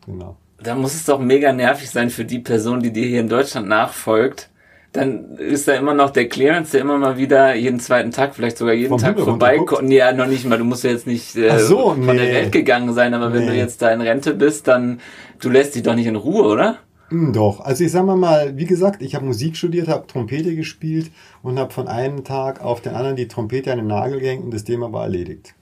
genau. 0.04 0.36
Da 0.58 0.74
muss 0.74 0.94
es 0.94 1.04
doch 1.04 1.18
mega 1.18 1.52
nervig 1.52 1.90
sein 1.90 2.10
für 2.10 2.24
die 2.24 2.38
Person, 2.38 2.80
die 2.80 2.92
dir 2.92 3.06
hier 3.06 3.20
in 3.20 3.28
Deutschland 3.28 3.68
nachfolgt. 3.68 4.50
Dann 4.94 5.36
ist 5.38 5.66
da 5.68 5.74
immer 5.74 5.92
noch 5.92 6.10
der 6.10 6.28
Clearance, 6.28 6.70
der 6.72 6.80
immer 6.80 6.96
mal 6.98 7.16
wieder 7.18 7.54
jeden 7.54 7.80
zweiten 7.80 8.12
Tag, 8.12 8.34
vielleicht 8.34 8.56
sogar 8.58 8.74
jeden 8.74 8.90
Vom 8.90 9.00
Tag 9.00 9.18
vorbeikommt. 9.18 9.90
Ja, 9.90 10.12
noch 10.12 10.26
nicht 10.28 10.44
mal. 10.46 10.56
Du 10.56 10.64
musst 10.64 10.84
ja 10.84 10.90
jetzt 10.90 11.06
nicht 11.06 11.34
äh, 11.36 11.58
so, 11.58 11.90
von 11.90 12.06
der 12.06 12.14
nee. 12.14 12.32
Welt 12.32 12.52
gegangen 12.52 12.94
sein, 12.94 13.12
aber 13.12 13.32
wenn 13.32 13.40
Nee. 13.44 13.50
du 13.50 13.54
jetzt 13.56 13.82
da 13.82 13.90
in 13.92 14.00
Rente 14.00 14.34
bist, 14.34 14.68
dann 14.68 15.00
du 15.40 15.50
lässt 15.50 15.74
dich 15.74 15.82
doch 15.82 15.96
nicht 15.96 16.06
in 16.06 16.16
Ruhe, 16.16 16.44
oder? 16.44 16.78
Hm, 17.10 17.32
Doch, 17.32 17.60
also 17.60 17.84
ich 17.84 17.90
sag 17.92 18.06
mal 18.06 18.16
mal, 18.16 18.56
wie 18.56 18.64
gesagt, 18.66 19.02
ich 19.02 19.14
habe 19.14 19.26
Musik 19.26 19.56
studiert, 19.56 19.88
habe 19.88 20.06
Trompete 20.06 20.54
gespielt 20.56 21.10
und 21.42 21.58
habe 21.58 21.72
von 21.72 21.88
einem 21.88 22.24
Tag 22.24 22.62
auf 22.62 22.80
den 22.80 22.94
anderen 22.94 23.16
die 23.16 23.28
Trompete 23.28 23.72
an 23.72 23.78
den 23.78 23.88
Nagel 23.88 24.20
gehängt 24.20 24.44
und 24.44 24.54
das 24.54 24.64
Thema 24.64 24.92
war 24.92 25.02
erledigt. 25.04 25.54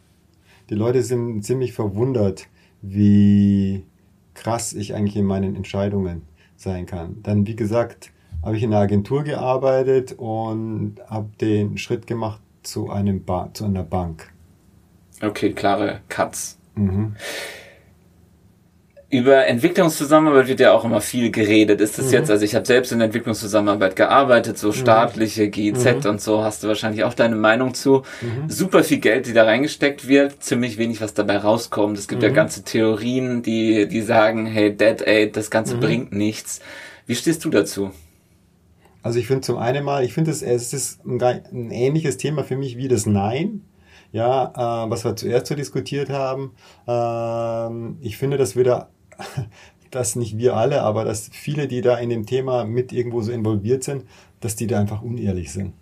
Die 0.71 0.75
Leute 0.75 1.03
sind 1.03 1.43
ziemlich 1.43 1.73
verwundert, 1.73 2.47
wie 2.83 3.85
krass 4.35 4.73
ich 4.73 4.95
eigentlich 4.95 5.17
in 5.17 5.25
meinen 5.27 5.57
Entscheidungen 5.57 6.23
sein 6.57 6.87
kann. 6.87 7.17
Dann, 7.23 7.47
wie 7.47 7.57
gesagt, 7.57 8.11
habe 8.43 8.57
ich 8.57 8.63
in 8.63 8.73
einer 8.73 8.83
Agentur 8.83 9.23
gearbeitet 9.25 10.13
und 10.17 10.97
habe 11.09 11.29
den 11.41 11.79
Schritt 11.79 12.07
gemacht 12.07 12.41
zu 12.63 12.91
einem 12.91 13.25
ba 13.25 13.51
zu 13.53 13.65
einer 13.65 13.83
Bank. 13.85 14.33
Okay, 15.23 15.53
klare 15.53 16.01
Cuts. 16.09 16.59
Mhm. 16.75 17.15
Über 19.11 19.47
Entwicklungszusammenarbeit 19.47 20.49
wird 20.49 20.61
ja 20.61 20.73
auch 20.73 20.87
immer 20.87 21.03
viel 21.03 21.31
geredet. 21.31 21.83
Ist 21.83 21.99
das 21.99 22.07
Mhm. 22.07 22.13
jetzt, 22.13 22.31
also 22.31 22.47
ich 22.47 22.55
habe 22.55 22.65
selbst 22.65 22.93
in 22.93 23.01
Entwicklungszusammenarbeit 23.03 23.95
gearbeitet, 23.95 24.57
so 24.57 24.73
staatliche, 24.73 25.49
GIZ 25.51 25.85
Mhm. 26.05 26.11
und 26.13 26.21
so, 26.23 26.43
hast 26.43 26.65
du 26.65 26.69
wahrscheinlich 26.69 27.05
auch 27.05 27.13
deine 27.13 27.37
Meinung 27.37 27.75
zu. 27.75 28.05
Super 28.49 28.83
viel 28.83 29.01
Geld, 29.01 29.27
die 29.27 29.35
da 29.35 29.45
reingesteckt 29.45 30.09
wird, 30.09 30.43
ziemlich 30.43 30.79
wenig, 30.79 31.03
was 31.03 31.13
dabei 31.13 31.37
rauskommt. 31.37 31.99
Es 31.99 32.09
gibt 32.09 32.23
ja 32.23 32.31
Mhm. 32.31 32.35
ganze 32.35 32.63
Theorien, 32.65 33.43
die, 33.43 33.87
die 33.87 34.01
sagen, 34.01 34.47
hey, 34.47 34.75
Dead 34.75 35.07
Aid, 35.07 35.37
das 35.37 35.49
Mhm. 35.49 35.51
Ganze 35.51 35.77
bringt 35.77 36.13
nichts. 36.15 36.61
Wie 37.07 37.15
stehst 37.15 37.45
du 37.45 37.51
dazu? 37.51 37.91
Also 39.03 39.19
ich 39.19 39.27
finde 39.27 39.43
zum 39.43 39.59
einen 39.59 39.85
mal, 39.85 40.05
ich 40.05 40.13
finde 40.13 40.31
es, 40.31 40.43
ist 40.43 41.05
ein, 41.05 41.21
ein 41.23 41.71
ähnliches 41.71 42.17
Thema 42.17 42.45
für 42.45 42.57
mich 42.57 42.77
wie 42.77 42.89
das 42.89 43.07
Nein. 43.07 43.63
Ja, 44.13 44.85
äh, 44.85 44.91
was 44.91 45.05
wir 45.05 45.17
zuerst 45.17 45.47
so 45.47 45.55
diskutiert 45.55 46.11
haben. 46.11 46.53
Ähm, 46.87 47.97
ich 48.01 48.19
finde, 48.19 48.37
dass 48.37 48.57
wir 48.57 48.65
da, 48.65 48.89
dass 49.91 50.17
nicht 50.17 50.37
wir 50.37 50.55
alle, 50.57 50.83
aber 50.83 51.05
dass 51.05 51.31
viele, 51.33 51.67
die 51.67 51.81
da 51.81 51.97
in 51.97 52.11
dem 52.11 52.27
Thema 52.27 52.65
mit 52.65 52.93
irgendwo 52.93 53.23
so 53.23 53.33
involviert 53.33 53.83
sind, 53.85 54.05
dass 54.41 54.55
die 54.55 54.67
da 54.67 54.79
einfach 54.79 55.03
unehrlich 55.03 55.51
sind. 55.51 55.73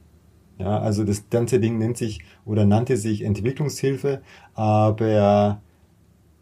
Ja, 0.59 0.79
also 0.79 1.05
das 1.05 1.31
ganze 1.31 1.59
Ding 1.59 1.79
nennt 1.79 1.97
sich 1.97 2.21
oder 2.45 2.67
nannte 2.67 2.97
sich 2.99 3.23
Entwicklungshilfe, 3.23 4.21
aber 4.55 5.63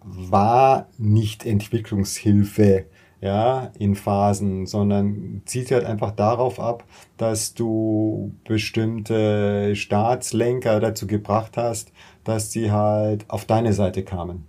war 0.00 0.88
nicht 0.98 1.46
Entwicklungshilfe, 1.46 2.86
ja, 3.20 3.72
in 3.78 3.94
Phasen, 3.96 4.66
sondern 4.66 5.42
zielt 5.44 5.70
halt 5.72 5.84
einfach 5.84 6.12
darauf 6.12 6.60
ab, 6.60 6.84
dass 7.16 7.54
du 7.54 8.32
bestimmte 8.44 9.74
Staatslenker 9.76 10.80
dazu 10.80 11.06
gebracht 11.06 11.56
hast, 11.56 11.92
dass 12.24 12.52
sie 12.52 12.70
halt 12.70 13.28
auf 13.28 13.44
deine 13.44 13.72
Seite 13.72 14.04
kamen. 14.04 14.46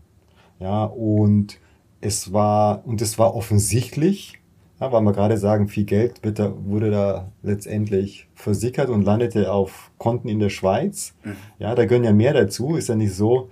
Ja, 0.59 0.83
und 0.85 1.59
es 2.01 2.33
war, 2.33 2.85
und 2.85 3.01
es 3.01 3.17
war 3.19 3.35
offensichtlich, 3.35 4.35
Ja, 4.79 4.91
weil 4.93 5.01
wir 5.01 5.11
gerade 5.13 5.37
sagen, 5.37 5.67
viel 5.67 5.83
Geld 5.85 6.23
wird 6.23 6.39
da, 6.39 6.53
wurde 6.65 6.89
da 6.89 7.31
letztendlich 7.43 8.29
versickert 8.33 8.89
und 8.89 9.03
landete 9.03 9.51
auf 9.51 9.91
Konten 9.97 10.29
in 10.29 10.39
der 10.39 10.49
Schweiz. 10.49 11.15
Mhm. 11.23 11.35
Ja, 11.59 11.75
da 11.75 11.85
gehören 11.85 12.05
ja 12.05 12.13
mehr 12.13 12.33
dazu. 12.33 12.75
Ist 12.77 12.87
ja 12.89 12.95
nicht 12.95 13.13
so. 13.13 13.49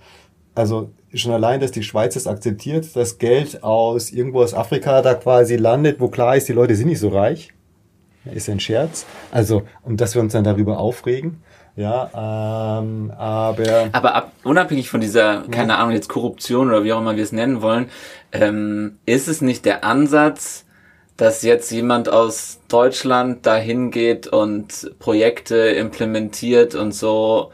Also 0.56 0.92
schon 1.18 1.32
allein, 1.32 1.60
dass 1.60 1.72
die 1.72 1.84
Schweiz 1.84 2.16
es 2.16 2.28
akzeptiert, 2.28 2.96
dass 2.96 3.18
Geld 3.18 3.64
aus 3.64 4.12
irgendwo 4.12 4.42
aus 4.42 4.54
Afrika 4.54 5.02
da 5.02 5.14
quasi 5.14 5.56
landet, 5.56 6.00
wo 6.00 6.08
klar 6.08 6.36
ist, 6.36 6.48
die 6.48 6.54
Leute 6.54 6.76
sind 6.76 6.88
nicht 6.88 7.00
so 7.00 7.10
reich. 7.10 7.54
Ist 8.26 8.50
ein 8.50 8.60
Scherz. 8.60 9.06
Also, 9.32 9.64
und 9.84 10.02
dass 10.02 10.16
wir 10.16 10.22
uns 10.22 10.34
dann 10.34 10.44
darüber 10.44 10.80
aufregen. 10.80 11.42
Ja, 11.78 12.80
ähm, 12.82 13.12
aber. 13.16 13.90
Aber 13.92 14.16
ab, 14.16 14.32
unabhängig 14.44 14.90
von 14.90 15.00
dieser, 15.00 15.44
keine 15.52 15.74
ja. 15.74 15.80
Ahnung, 15.80 15.94
jetzt 15.94 16.10
Korruption 16.10 16.70
oder 16.70 16.84
wie 16.84 16.92
auch 16.92 17.00
immer 17.00 17.16
wir 17.16 17.24
es 17.24 17.32
nennen 17.32 17.62
wollen, 17.62 17.90
ähm, 18.32 18.98
ist 19.06 19.28
es 19.28 19.42
nicht 19.42 19.64
der 19.64 19.84
Ansatz, 19.84 20.66
dass 21.18 21.44
jetzt 21.44 21.72
jemand 21.72 22.10
aus 22.10 22.60
Deutschland 22.68 23.46
dahin 23.46 23.92
geht 23.92 24.28
und 24.28 24.92
Projekte 24.98 25.56
implementiert 25.56 26.74
und 26.74 26.94
so, 26.94 27.52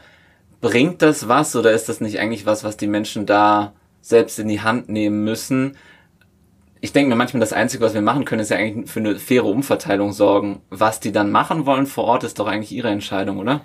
bringt 0.64 1.02
das 1.02 1.28
was 1.28 1.54
oder 1.56 1.72
ist 1.72 1.90
das 1.90 2.00
nicht 2.00 2.18
eigentlich 2.18 2.46
was, 2.46 2.64
was 2.64 2.78
die 2.78 2.86
Menschen 2.86 3.26
da 3.26 3.74
selbst 4.00 4.38
in 4.38 4.48
die 4.48 4.62
Hand 4.62 4.88
nehmen 4.88 5.22
müssen? 5.22 5.76
Ich 6.80 6.92
denke 6.92 7.10
mir 7.10 7.16
manchmal, 7.16 7.40
das 7.40 7.52
Einzige, 7.52 7.84
was 7.84 7.92
wir 7.92 8.00
machen 8.00 8.24
können, 8.24 8.40
ist 8.40 8.50
ja 8.50 8.56
eigentlich 8.56 8.90
für 8.90 9.00
eine 9.00 9.16
faire 9.16 9.44
Umverteilung 9.44 10.12
sorgen. 10.12 10.62
Was 10.70 11.00
die 11.00 11.12
dann 11.12 11.30
machen 11.30 11.66
wollen 11.66 11.84
vor 11.84 12.04
Ort, 12.04 12.24
ist 12.24 12.38
doch 12.38 12.46
eigentlich 12.46 12.72
ihre 12.72 12.88
Entscheidung, 12.88 13.38
oder? 13.38 13.60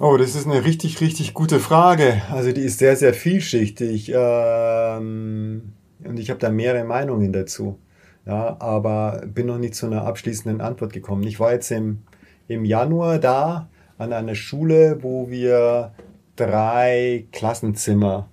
Oh, 0.00 0.16
das 0.16 0.34
ist 0.34 0.46
eine 0.46 0.64
richtig, 0.64 1.00
richtig 1.00 1.34
gute 1.34 1.60
Frage. 1.60 2.22
Also 2.32 2.50
die 2.50 2.62
ist 2.62 2.80
sehr, 2.80 2.96
sehr 2.96 3.14
vielschichtig. 3.14 4.10
Ähm, 4.12 5.72
und 6.04 6.18
ich 6.18 6.30
habe 6.30 6.40
da 6.40 6.50
mehrere 6.50 6.84
Meinungen 6.84 7.32
dazu. 7.32 7.78
Ja, 8.26 8.56
aber 8.58 9.22
bin 9.24 9.46
noch 9.46 9.58
nicht 9.58 9.76
zu 9.76 9.86
einer 9.86 10.04
abschließenden 10.04 10.60
Antwort 10.60 10.92
gekommen. 10.92 11.22
Ich 11.22 11.38
war 11.38 11.52
jetzt 11.52 11.70
im, 11.70 12.02
im 12.48 12.64
Januar 12.64 13.20
da 13.20 13.68
an 13.98 14.12
einer 14.12 14.34
Schule, 14.34 14.98
wo 15.02 15.30
wir 15.30 15.92
drei 16.36 17.26
Klassenzimmer, 17.32 18.28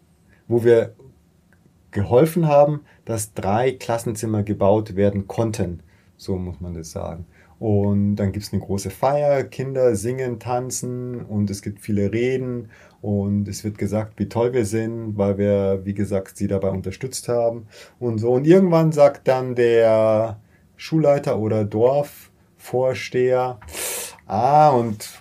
wo 0.47 0.63
wir 0.63 0.93
geholfen 1.91 2.47
haben, 2.47 2.81
dass 3.05 3.33
drei 3.33 3.71
Klassenzimmer 3.73 4.43
gebaut 4.43 4.95
werden 4.95 5.27
konnten. 5.27 5.81
So 6.17 6.35
muss 6.37 6.61
man 6.61 6.73
das 6.73 6.91
sagen. 6.91 7.25
Und 7.59 8.15
dann 8.15 8.31
gibt 8.31 8.45
es 8.45 8.53
eine 8.53 8.61
große 8.61 8.89
Feier, 8.89 9.43
Kinder 9.43 9.95
singen, 9.95 10.39
tanzen 10.39 11.21
und 11.21 11.49
es 11.51 11.61
gibt 11.61 11.79
viele 11.79 12.11
Reden 12.11 12.69
und 13.01 13.47
es 13.47 13.63
wird 13.63 13.77
gesagt, 13.77 14.17
wie 14.17 14.27
toll 14.27 14.53
wir 14.53 14.65
sind, 14.65 15.15
weil 15.15 15.37
wir, 15.37 15.81
wie 15.83 15.93
gesagt, 15.93 16.37
sie 16.37 16.47
dabei 16.47 16.69
unterstützt 16.69 17.27
haben 17.27 17.67
und 17.99 18.17
so. 18.17 18.31
Und 18.31 18.47
irgendwann 18.47 18.91
sagt 18.91 19.27
dann 19.27 19.53
der 19.53 20.39
Schulleiter 20.75 21.37
oder 21.37 21.63
Dorfvorsteher, 21.63 23.59
ah, 24.25 24.69
und 24.69 25.20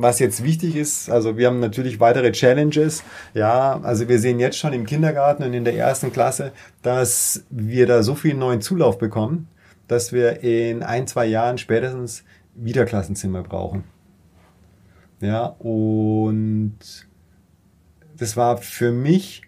was 0.00 0.20
jetzt 0.20 0.44
wichtig 0.44 0.76
ist, 0.76 1.10
also 1.10 1.36
wir 1.36 1.48
haben 1.48 1.58
natürlich 1.58 1.98
weitere 1.98 2.30
Challenges. 2.30 3.02
Ja, 3.34 3.80
also 3.82 4.08
wir 4.08 4.20
sehen 4.20 4.38
jetzt 4.38 4.56
schon 4.56 4.72
im 4.72 4.86
Kindergarten 4.86 5.42
und 5.42 5.52
in 5.54 5.64
der 5.64 5.74
ersten 5.74 6.12
Klasse, 6.12 6.52
dass 6.82 7.44
wir 7.50 7.88
da 7.88 8.04
so 8.04 8.14
viel 8.14 8.34
neuen 8.34 8.60
Zulauf 8.60 8.98
bekommen, 8.98 9.48
dass 9.88 10.12
wir 10.12 10.44
in 10.44 10.84
ein, 10.84 11.08
zwei 11.08 11.26
Jahren 11.26 11.58
spätestens 11.58 12.22
wieder 12.54 12.84
Klassenzimmer 12.84 13.42
brauchen. 13.42 13.82
Ja, 15.20 15.46
und 15.58 16.78
das 18.16 18.36
war 18.36 18.58
für 18.58 18.92
mich 18.92 19.42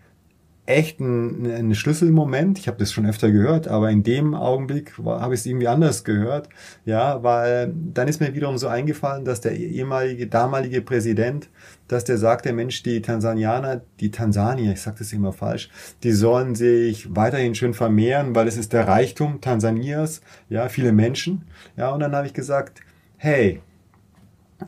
echt 0.70 1.00
ein, 1.00 1.44
ein 1.46 1.74
Schlüsselmoment. 1.74 2.58
Ich 2.58 2.68
habe 2.68 2.78
das 2.78 2.92
schon 2.92 3.06
öfter 3.06 3.30
gehört, 3.30 3.68
aber 3.68 3.90
in 3.90 4.02
dem 4.02 4.34
Augenblick 4.34 4.96
habe 4.98 5.34
ich 5.34 5.40
es 5.40 5.46
irgendwie 5.46 5.68
anders 5.68 6.04
gehört. 6.04 6.48
Ja, 6.84 7.22
weil 7.22 7.72
dann 7.92 8.08
ist 8.08 8.20
mir 8.20 8.34
wiederum 8.34 8.56
so 8.56 8.68
eingefallen, 8.68 9.24
dass 9.24 9.40
der 9.40 9.56
ehemalige, 9.56 10.26
damalige 10.26 10.80
Präsident, 10.80 11.48
dass 11.88 12.04
der 12.04 12.18
sagte, 12.18 12.52
Mensch, 12.52 12.82
die 12.82 13.02
Tansanianer, 13.02 13.82
die 13.98 14.10
Tansanier, 14.10 14.72
ich 14.72 14.80
sage 14.80 14.98
das 15.00 15.12
immer 15.12 15.32
falsch, 15.32 15.70
die 16.02 16.12
sollen 16.12 16.54
sich 16.54 17.14
weiterhin 17.14 17.54
schön 17.54 17.74
vermehren, 17.74 18.34
weil 18.34 18.48
es 18.48 18.56
ist 18.56 18.72
der 18.72 18.86
Reichtum 18.86 19.40
Tansanias, 19.40 20.20
ja, 20.48 20.68
viele 20.68 20.92
Menschen. 20.92 21.44
Ja, 21.76 21.90
und 21.90 22.00
dann 22.00 22.14
habe 22.14 22.26
ich 22.26 22.34
gesagt, 22.34 22.80
hey, 23.16 23.60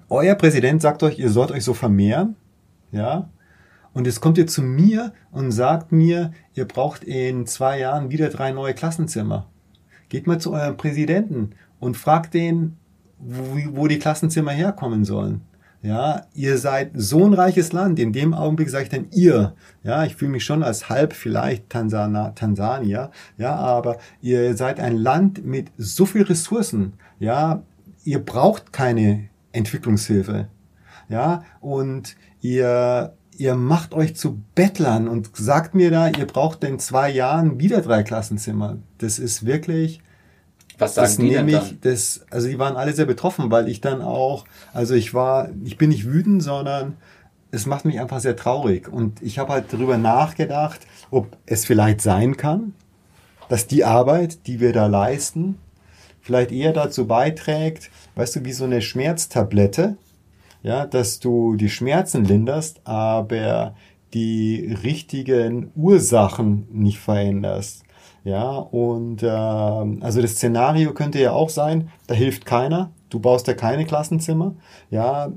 euer 0.09 0.35
Präsident 0.35 0.83
sagt 0.83 1.03
euch, 1.03 1.19
ihr 1.19 1.31
sollt 1.31 1.53
euch 1.53 1.65
so 1.65 1.75
vermehren, 1.75 2.37
ja, 2.91 3.31
und 3.95 4.07
jetzt 4.07 4.21
kommt 4.21 4.39
ihr 4.39 4.47
zu 4.47 4.63
mir 4.63 5.13
und 5.31 5.53
sagt 5.53 5.93
mir, 5.93 6.33
ihr 6.55 6.67
braucht 6.67 7.05
in 7.05 7.47
zwei 7.47 7.79
Jahren 7.79 8.11
wieder 8.11 8.29
drei 8.29 8.53
neue 8.53 8.75
Klassenzimmer. 8.75 9.49
Geht 10.09 10.27
mal 10.27 10.39
zu 10.39 10.53
eurem 10.53 10.77
Präsidenten 10.77 11.51
und 11.79 11.97
fragt 11.97 12.35
den, 12.35 12.77
wo, 13.19 13.87
die 13.87 13.99
Klassenzimmer 13.99 14.53
herkommen 14.53 15.05
sollen. 15.05 15.43
Ja, 15.83 16.27
ihr 16.35 16.59
seid 16.59 16.93
so 16.95 17.25
ein 17.25 17.35
reiches 17.35 17.73
Land. 17.73 17.99
In 17.99 18.13
dem 18.13 18.35
Augenblick 18.35 18.71
sage 18.71 18.85
ich 18.85 18.91
dann 18.91 19.09
ihr. 19.11 19.55
Ja, 19.83 20.05
ich 20.05 20.15
fühle 20.15 20.31
mich 20.31 20.45
schon 20.45 20.63
als 20.63 20.89
halb 20.89 21.13
vielleicht 21.13 21.71
Tansana, 21.71 22.31
Tansania. 22.31 23.11
Ja, 23.37 23.57
aber 23.57 23.99
ihr 24.21 24.57
seid 24.57 24.79
ein 24.79 24.97
Land 24.97 25.45
mit 25.45 25.73
so 25.77 26.07
viel 26.07 26.23
Ressourcen. 26.23 26.95
Ja, 27.19 27.63
ihr 28.05 28.25
braucht 28.25 28.73
keine 28.73 29.29
Entwicklungshilfe. 29.51 30.47
Ja, 31.09 31.43
und 31.61 32.17
ihr 32.41 33.13
ihr 33.43 33.57
macht 33.57 33.93
euch 33.93 34.15
zu 34.15 34.41
Bettlern 34.55 35.09
und 35.09 35.31
sagt 35.35 35.75
mir 35.75 35.91
da, 35.91 36.07
ihr 36.09 36.27
braucht 36.27 36.63
in 36.63 36.79
zwei 36.79 37.11
Jahren 37.11 37.59
wieder 37.59 37.81
drei 37.81 38.05
Klassenzimmer. 38.05 38.77
Das 38.99 39.19
ist 39.19 39.45
wirklich. 39.45 40.01
Was 40.79 40.95
sagen 40.95 41.07
das 41.07 41.17
die 41.17 41.31
denn 41.31 41.49
dann? 41.49 41.79
Das, 41.81 42.25
also 42.31 42.47
die 42.47 42.61
waren 42.61 42.77
alle 42.77 42.93
sehr 42.93 43.05
betroffen, 43.05 43.51
weil 43.51 43.69
ich 43.69 43.81
dann 43.81 44.01
auch, 44.01 44.45
also 44.73 44.95
ich 44.95 45.13
war, 45.13 45.49
ich 45.65 45.77
bin 45.77 45.91
nicht 45.91 46.07
wütend, 46.07 46.41
sondern 46.41 46.97
es 47.51 47.67
macht 47.67 47.85
mich 47.85 47.99
einfach 47.99 48.21
sehr 48.21 48.37
traurig. 48.37 48.89
Und 48.89 49.21
ich 49.21 49.41
habe 49.41 49.53
halt 49.53 49.73
darüber 49.73 49.99
nachgedacht, 49.99 50.81
ob 51.11 51.37
es 51.45 51.65
vielleicht 51.65 52.01
sein 52.01 52.37
kann, 52.37 52.75
dass 53.49 53.67
die 53.67 53.85
Arbeit, 53.85 54.47
die 54.47 54.61
wir 54.61 54.73
da 54.73 54.87
leisten, 54.87 55.59
vielleicht 56.21 56.53
eher 56.53 56.73
dazu 56.73 57.09
beiträgt, 57.09 57.91
weißt 58.15 58.37
du, 58.37 58.45
wie 58.45 58.53
so 58.53 58.65
eine 58.65 58.83
Schmerztablette, 58.83 59.97
ja, 60.63 60.87
dass 60.87 61.21
du 61.21 61.57
die 61.57 61.69
Schmerzen 61.69 62.25
linderst, 62.25 62.81
aber 62.85 63.75
die 64.15 64.77
richtigen 64.83 65.73
Ursachen 65.75 66.67
nicht 66.71 66.99
veränderst. 66.99 67.85
Ja, 68.25 68.51
und 68.51 69.23
äh, 69.23 69.27
also 69.27 70.23
das 70.23 70.33
Szenario 70.33 70.93
könnte 70.95 71.21
ja 71.21 71.33
auch 71.33 71.49
sein, 71.49 71.91
da 72.07 72.15
hilft 72.15 72.47
keiner, 72.47 72.93
du 73.11 73.19
baust 73.19 73.49
ja 73.49 73.55
keine 73.55 73.85
Klassenzimmer. 73.85 74.55
Ja, 74.91 75.33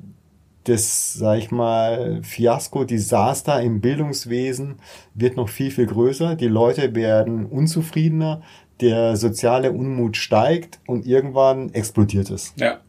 das, 0.65 1.13
sag 1.13 1.37
ich 1.39 1.51
mal, 1.51 2.21
Fiasko, 2.23 2.83
Desaster 2.83 3.61
im 3.61 3.81
Bildungswesen 3.81 4.75
wird 5.13 5.37
noch 5.37 5.49
viel, 5.49 5.71
viel 5.71 5.85
größer. 5.85 6.35
Die 6.35 6.47
Leute 6.47 6.95
werden 6.95 7.45
unzufriedener, 7.45 8.41
der 8.81 9.15
soziale 9.15 9.71
Unmut 9.71 10.17
steigt 10.17 10.79
und 10.87 11.05
irgendwann 11.05 11.71
explodiert 11.73 12.29
es. 12.29 12.53
Ja. 12.57 12.79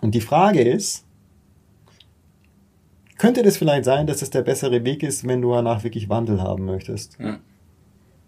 Und 0.00 0.14
die 0.14 0.20
Frage 0.20 0.60
ist, 0.60 1.03
könnte 3.18 3.42
das 3.42 3.56
vielleicht 3.56 3.84
sein, 3.84 4.06
dass 4.06 4.22
es 4.22 4.30
der 4.30 4.42
bessere 4.42 4.84
Weg 4.84 5.02
ist, 5.02 5.26
wenn 5.26 5.42
du 5.42 5.52
danach 5.52 5.84
wirklich 5.84 6.08
Wandel 6.08 6.42
haben 6.42 6.64
möchtest. 6.64 7.16
Ja. 7.18 7.38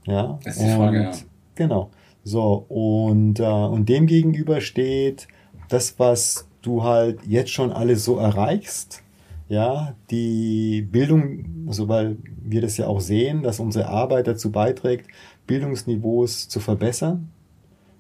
Ja. 0.07 0.39
Das 0.45 0.57
ist 0.57 0.64
die 0.64 0.70
Frage, 0.70 1.03
ja. 1.03 1.12
Genau. 1.55 1.91
So, 2.22 2.64
und, 2.68 3.41
äh, 3.41 3.45
und 3.45 3.89
dem 3.89 4.07
gegenüber 4.07 4.61
steht 4.61 5.28
das, 5.68 5.99
was 5.99 6.49
du 6.62 6.82
halt 6.82 7.20
jetzt 7.26 7.51
schon 7.51 7.72
alles 7.72 8.05
so 8.05 8.16
erreichst. 8.18 9.03
Ja, 9.49 9.95
die 10.11 10.82
Bildung, 10.82 11.66
also 11.68 11.89
weil 11.89 12.16
wir 12.43 12.61
das 12.61 12.76
ja 12.76 12.89
auch 12.89 13.01
sehen, 13.01 13.45
dass 13.45 13.61
unsere 13.61 13.87
Arbeit 13.87 14.26
dazu 14.26 14.51
beiträgt, 14.51 15.07
Bildungsniveaus 15.47 16.49
zu 16.49 16.59
verbessern. 16.59 17.30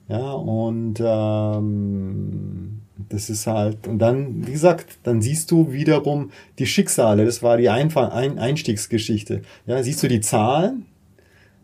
Ja, 0.08 0.32
und 0.32 1.00
ähm, 1.00 2.75
das 2.96 3.28
ist 3.28 3.46
halt, 3.46 3.86
und 3.86 3.98
dann, 3.98 4.46
wie 4.46 4.52
gesagt, 4.52 4.98
dann 5.02 5.20
siehst 5.20 5.50
du 5.50 5.72
wiederum 5.72 6.30
die 6.58 6.66
Schicksale. 6.66 7.24
Das 7.24 7.42
war 7.42 7.56
die 7.56 7.68
Einfach 7.68 8.12
Ein 8.12 8.38
Einstiegsgeschichte. 8.38 9.42
Ja, 9.66 9.82
siehst 9.82 10.02
du 10.02 10.08
die 10.08 10.20
Zahlen? 10.20 10.86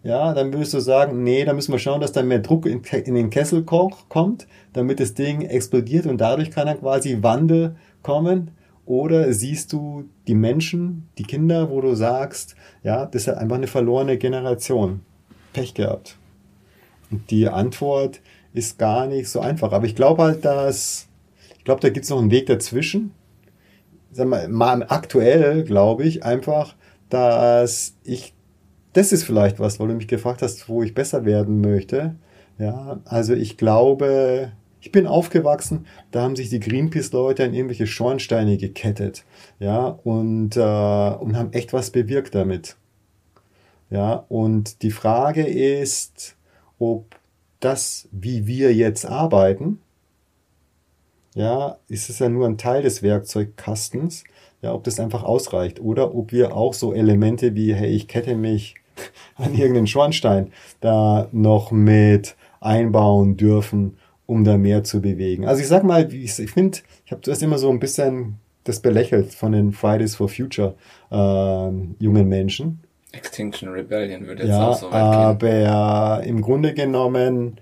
Ja, 0.04 0.34
dann 0.34 0.52
würdest 0.52 0.74
du 0.74 0.80
sagen, 0.80 1.22
nee, 1.22 1.44
da 1.44 1.52
müssen 1.52 1.72
wir 1.72 1.78
schauen, 1.78 2.00
dass 2.00 2.12
da 2.12 2.22
mehr 2.22 2.40
Druck 2.40 2.66
in, 2.66 2.82
in 2.82 3.14
den 3.14 3.30
Kessel 3.30 3.62
kommt, 3.62 4.48
damit 4.72 4.98
das 4.98 5.14
Ding 5.14 5.42
explodiert 5.42 6.06
und 6.06 6.20
dadurch 6.20 6.50
kann 6.50 6.66
dann 6.66 6.80
quasi 6.80 7.22
Wandel 7.22 7.76
kommen. 8.02 8.50
Oder 8.84 9.32
siehst 9.32 9.72
du 9.72 10.08
die 10.26 10.34
Menschen, 10.34 11.08
die 11.18 11.22
Kinder, 11.22 11.70
wo 11.70 11.80
du 11.80 11.94
sagst, 11.94 12.56
ja, 12.82 13.06
das 13.06 13.22
ist 13.22 13.28
halt 13.28 13.38
einfach 13.38 13.56
eine 13.56 13.68
verlorene 13.68 14.18
Generation. 14.18 15.00
Pech 15.52 15.74
gehabt. 15.74 16.16
Und 17.10 17.30
die 17.30 17.48
Antwort 17.48 18.20
ist 18.52 18.78
gar 18.78 19.06
nicht 19.06 19.28
so 19.28 19.38
einfach. 19.38 19.72
Aber 19.72 19.86
ich 19.86 19.94
glaube 19.94 20.22
halt, 20.22 20.44
dass 20.44 21.06
ich 21.62 21.64
glaube, 21.64 21.80
da 21.80 21.90
gibt 21.90 22.02
es 22.02 22.10
noch 22.10 22.18
einen 22.18 22.32
Weg 22.32 22.46
dazwischen. 22.46 23.12
Sag 24.10 24.26
mal, 24.26 24.48
mal 24.48 24.84
aktuell 24.88 25.62
glaube 25.62 26.02
ich 26.02 26.24
einfach, 26.24 26.74
dass 27.08 27.94
ich, 28.02 28.34
das 28.94 29.12
ist 29.12 29.22
vielleicht 29.22 29.60
was, 29.60 29.78
weil 29.78 29.86
du 29.86 29.94
mich 29.94 30.08
gefragt 30.08 30.42
hast, 30.42 30.68
wo 30.68 30.82
ich 30.82 30.92
besser 30.92 31.24
werden 31.24 31.60
möchte. 31.60 32.16
Ja, 32.58 32.98
also 33.04 33.34
ich 33.34 33.58
glaube, 33.58 34.50
ich 34.80 34.90
bin 34.90 35.06
aufgewachsen, 35.06 35.86
da 36.10 36.22
haben 36.22 36.34
sich 36.34 36.50
die 36.50 36.58
Greenpeace-Leute 36.58 37.44
an 37.44 37.54
irgendwelche 37.54 37.86
Schornsteine 37.86 38.56
gekettet, 38.56 39.24
ja, 39.60 39.86
und, 39.86 40.56
äh, 40.56 40.60
und 40.60 41.36
haben 41.36 41.52
echt 41.52 41.72
was 41.72 41.90
bewirkt 41.92 42.34
damit. 42.34 42.76
Ja, 43.88 44.24
und 44.28 44.82
die 44.82 44.90
Frage 44.90 45.46
ist, 45.46 46.34
ob 46.80 47.14
das, 47.60 48.08
wie 48.10 48.48
wir 48.48 48.74
jetzt 48.74 49.06
arbeiten, 49.06 49.78
ja, 51.34 51.78
ist 51.88 52.10
es 52.10 52.18
ja 52.18 52.28
nur 52.28 52.46
ein 52.46 52.58
Teil 52.58 52.82
des 52.82 53.02
Werkzeugkastens, 53.02 54.24
ja, 54.60 54.72
ob 54.72 54.84
das 54.84 55.00
einfach 55.00 55.24
ausreicht 55.24 55.80
oder 55.80 56.14
ob 56.14 56.32
wir 56.32 56.56
auch 56.56 56.74
so 56.74 56.92
Elemente 56.92 57.54
wie, 57.54 57.74
hey, 57.74 57.90
ich 57.90 58.08
kette 58.08 58.36
mich 58.36 58.74
an 59.36 59.54
irgendeinen 59.54 59.86
Schornstein 59.86 60.52
da 60.80 61.28
noch 61.32 61.70
mit 61.70 62.36
einbauen 62.60 63.36
dürfen, 63.36 63.96
um 64.26 64.44
da 64.44 64.56
mehr 64.56 64.84
zu 64.84 65.00
bewegen. 65.00 65.46
Also 65.46 65.62
ich 65.62 65.68
sag 65.68 65.84
mal, 65.84 66.12
ich, 66.12 66.32
finde, 66.32 66.78
ich 67.04 67.12
habe 67.12 67.22
das 67.24 67.42
immer 67.42 67.58
so 67.58 67.70
ein 67.70 67.80
bisschen 67.80 68.36
das 68.64 68.80
belächelt 68.80 69.34
von 69.34 69.52
den 69.52 69.72
Fridays 69.72 70.14
for 70.14 70.28
Future 70.28 70.74
äh, 71.10 71.14
jungen 71.98 72.28
Menschen. 72.28 72.80
Extinction 73.10 73.68
Rebellion 73.68 74.26
würde 74.26 74.42
jetzt 74.42 74.50
ja, 74.50 74.68
auch 74.68 74.78
so 74.78 74.86
weit 74.90 75.40
gehen. 75.40 75.66
Aber 75.66 76.22
im 76.24 76.40
Grunde 76.40 76.72
genommen, 76.72 77.58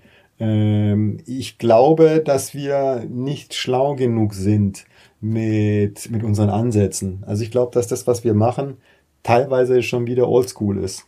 ich 1.25 1.57
glaube, 1.59 2.21
dass 2.23 2.53
wir 2.53 3.05
nicht 3.09 3.53
schlau 3.53 3.95
genug 3.95 4.33
sind 4.33 4.85
mit, 5.19 6.09
mit 6.09 6.23
unseren 6.23 6.49
Ansätzen. 6.49 7.23
Also 7.27 7.43
ich 7.43 7.51
glaube, 7.51 7.73
dass 7.73 7.87
das, 7.87 8.07
was 8.07 8.23
wir 8.23 8.33
machen, 8.33 8.77
teilweise 9.23 9.83
schon 9.83 10.07
wieder 10.07 10.27
oldschool 10.27 10.77
ist. 10.77 11.05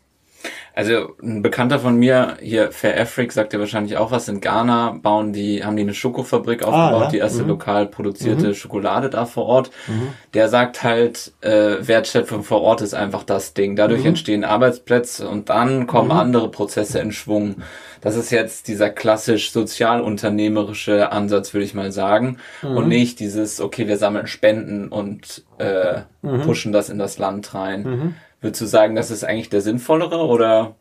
Also 0.75 1.15
ein 1.21 1.43
Bekannter 1.43 1.79
von 1.79 1.95
mir, 1.97 2.37
hier 2.41 2.71
Fair 2.71 2.99
Afric, 2.99 3.31
sagt 3.31 3.53
ja 3.53 3.59
wahrscheinlich 3.59 3.97
auch 3.97 4.11
was, 4.11 4.27
in 4.27 4.41
Ghana 4.41 4.97
bauen 5.01 5.31
die, 5.31 5.63
haben 5.63 5.75
die 5.75 5.83
eine 5.83 5.93
Schokofabrik 5.93 6.63
aufgebaut, 6.63 7.01
ah, 7.01 7.03
ja? 7.03 7.09
die 7.09 7.19
erste 7.19 7.43
mhm. 7.43 7.49
lokal 7.49 7.85
produzierte 7.85 8.47
mhm. 8.47 8.53
Schokolade 8.55 9.09
da 9.11 9.25
vor 9.25 9.45
Ort. 9.45 9.71
Mhm. 9.87 10.09
Der 10.33 10.49
sagt 10.49 10.81
halt, 10.83 11.33
äh, 11.41 11.75
Wertschöpfung 11.79 12.43
vor 12.43 12.61
Ort 12.61 12.81
ist 12.81 12.95
einfach 12.95 13.23
das 13.23 13.53
Ding. 13.53 13.75
Dadurch 13.75 14.01
mhm. 14.01 14.07
entstehen 14.07 14.43
Arbeitsplätze 14.43 15.27
und 15.29 15.49
dann 15.49 15.85
kommen 15.85 16.09
mhm. 16.09 16.17
andere 16.17 16.49
Prozesse 16.49 16.99
in 16.99 17.11
Schwung. 17.11 17.57
Das 18.01 18.15
ist 18.17 18.31
jetzt 18.31 18.67
dieser 18.67 18.89
klassisch 18.89 19.51
sozialunternehmerische 19.51 21.11
Ansatz, 21.11 21.53
würde 21.53 21.65
ich 21.65 21.75
mal 21.75 21.91
sagen. 21.91 22.37
Mhm. 22.63 22.77
Und 22.77 22.87
nicht 22.87 23.19
dieses, 23.19 23.61
okay, 23.61 23.87
wir 23.87 23.97
sammeln 23.97 24.25
Spenden 24.25 24.87
und 24.87 25.43
äh, 25.59 26.01
pushen 26.43 26.71
das 26.71 26.89
in 26.89 26.97
das 26.97 27.19
Land 27.19 27.53
rein. 27.53 28.15
Würdest 28.43 28.61
du 28.61 28.65
sagen, 28.65 28.95
das 28.95 29.09
ist 29.09 29.23
eigentlich 29.23 29.47
der 29.47 29.61
sinnvollere 29.61 30.17
oder 30.17 30.75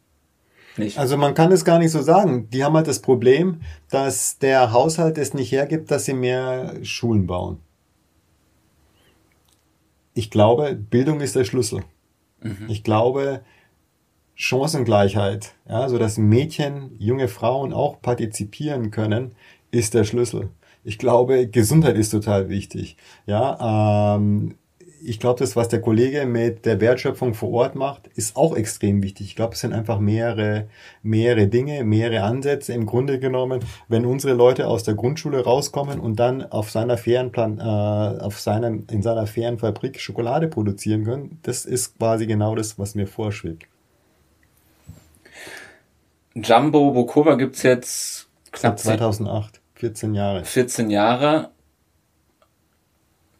nicht? 0.76 0.98
Also 0.98 1.16
man 1.16 1.34
kann 1.34 1.52
es 1.52 1.64
gar 1.64 1.78
nicht 1.78 1.92
so 1.92 2.02
sagen. 2.02 2.50
Die 2.50 2.64
haben 2.64 2.74
halt 2.74 2.88
das 2.88 3.00
Problem, 3.00 3.60
dass 3.88 4.38
der 4.38 4.72
Haushalt 4.72 5.16
es 5.16 5.32
nicht 5.32 5.52
hergibt, 5.52 5.92
dass 5.92 6.06
sie 6.06 6.12
mehr 6.12 6.74
Schulen 6.82 7.28
bauen. 7.28 7.60
Ich 10.12 10.28
glaube, 10.28 10.74
Bildung 10.74 11.20
ist 11.20 11.36
der 11.36 11.44
Schlüssel. 11.44 11.84
Mhm. 12.40 12.66
Ich 12.68 12.82
glaube, 12.82 13.42
Chancengleichheit, 14.34 15.54
ja, 15.68 15.88
so 15.88 15.98
dass 15.98 16.18
Mädchen, 16.18 16.96
junge 16.98 17.28
Frauen 17.28 17.72
auch 17.72 18.02
partizipieren 18.02 18.90
können, 18.90 19.36
ist 19.70 19.94
der 19.94 20.02
Schlüssel. 20.02 20.48
Ich 20.82 20.98
glaube, 20.98 21.46
Gesundheit 21.46 21.96
ist 21.96 22.10
total 22.10 22.48
wichtig. 22.48 22.96
Ja, 23.24 24.16
ähm, 24.16 24.56
ich 25.04 25.18
glaube, 25.20 25.38
das, 25.40 25.56
was 25.56 25.68
der 25.68 25.80
Kollege 25.80 26.26
mit 26.26 26.64
der 26.64 26.80
Wertschöpfung 26.80 27.34
vor 27.34 27.50
Ort 27.52 27.74
macht, 27.74 28.08
ist 28.14 28.36
auch 28.36 28.56
extrem 28.56 29.02
wichtig. 29.02 29.26
Ich 29.26 29.36
glaube, 29.36 29.54
es 29.54 29.60
sind 29.60 29.72
einfach 29.72 29.98
mehrere, 29.98 30.68
mehrere 31.02 31.48
Dinge, 31.48 31.84
mehrere 31.84 32.22
Ansätze 32.22 32.72
im 32.72 32.86
Grunde 32.86 33.18
genommen. 33.18 33.60
Wenn 33.88 34.06
unsere 34.06 34.34
Leute 34.34 34.66
aus 34.66 34.84
der 34.84 34.94
Grundschule 34.94 35.44
rauskommen 35.44 35.98
und 36.00 36.16
dann 36.16 36.42
auf 36.50 36.70
seiner 36.70 36.96
Ferienplan, 36.96 37.58
äh, 37.58 38.22
auf 38.22 38.40
seinem, 38.40 38.86
in 38.90 39.02
seiner 39.02 39.26
Ferienfabrik 39.26 40.00
Schokolade 40.00 40.48
produzieren 40.48 41.04
können, 41.04 41.38
das 41.42 41.64
ist 41.64 41.98
quasi 41.98 42.26
genau 42.26 42.54
das, 42.54 42.78
was 42.78 42.94
mir 42.94 43.06
vorschwebt. 43.06 43.66
Jumbo 46.34 46.92
Bokova 46.92 47.34
gibt's 47.34 47.62
jetzt 47.62 48.28
knapp 48.52 48.78
2008, 48.78 49.60
14 49.74 50.14
Jahre. 50.14 50.44
14 50.44 50.90
Jahre 50.90 51.51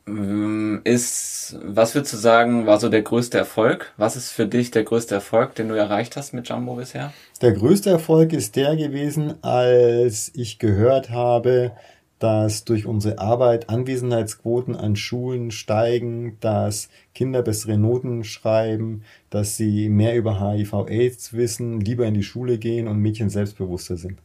ist, 0.05 1.57
was 1.63 1.95
würdest 1.95 2.13
du 2.13 2.17
sagen, 2.17 2.67
war 2.67 2.81
so 2.81 2.89
der 2.89 3.03
größte 3.03 3.39
Erfolg? 3.39 3.93
Was 3.97 4.17
ist 4.17 4.31
für 4.31 4.47
dich 4.47 4.71
der 4.71 4.83
größte 4.85 5.15
Erfolg, 5.15 5.55
den 5.55 5.69
du 5.69 5.75
erreicht 5.77 6.17
hast 6.17 6.33
mit 6.35 6.49
Jumbo 6.49 6.75
bisher? 6.75 7.13
Der 7.41 7.53
größte 7.53 7.91
Erfolg 7.91 8.33
ist 8.33 8.57
der 8.57 8.77
gewesen, 8.77 9.35
als 9.43 10.33
ich 10.35 10.59
gehört 10.59 11.11
habe, 11.11 11.73
dass 12.19 12.65
durch 12.65 12.87
unsere 12.87 13.19
Arbeit 13.19 13.69
Anwesenheitsquoten 13.69 14.77
an 14.77 14.95
Schulen 14.95 15.51
steigen, 15.51 16.37
dass 16.41 16.89
Kinder 17.15 17.43
bessere 17.43 17.79
Noten 17.79 18.23
schreiben, 18.23 19.03
dass 19.31 19.57
sie 19.57 19.89
mehr 19.89 20.17
über 20.17 20.41
HIV-Aids 20.41 21.33
wissen, 21.33 21.81
lieber 21.81 22.07
in 22.07 22.15
die 22.15 22.23
Schule 22.23 22.59
gehen 22.59 22.87
und 22.87 22.99
Mädchen 22.99 23.29
selbstbewusster 23.29 23.97
sind. 23.97 24.21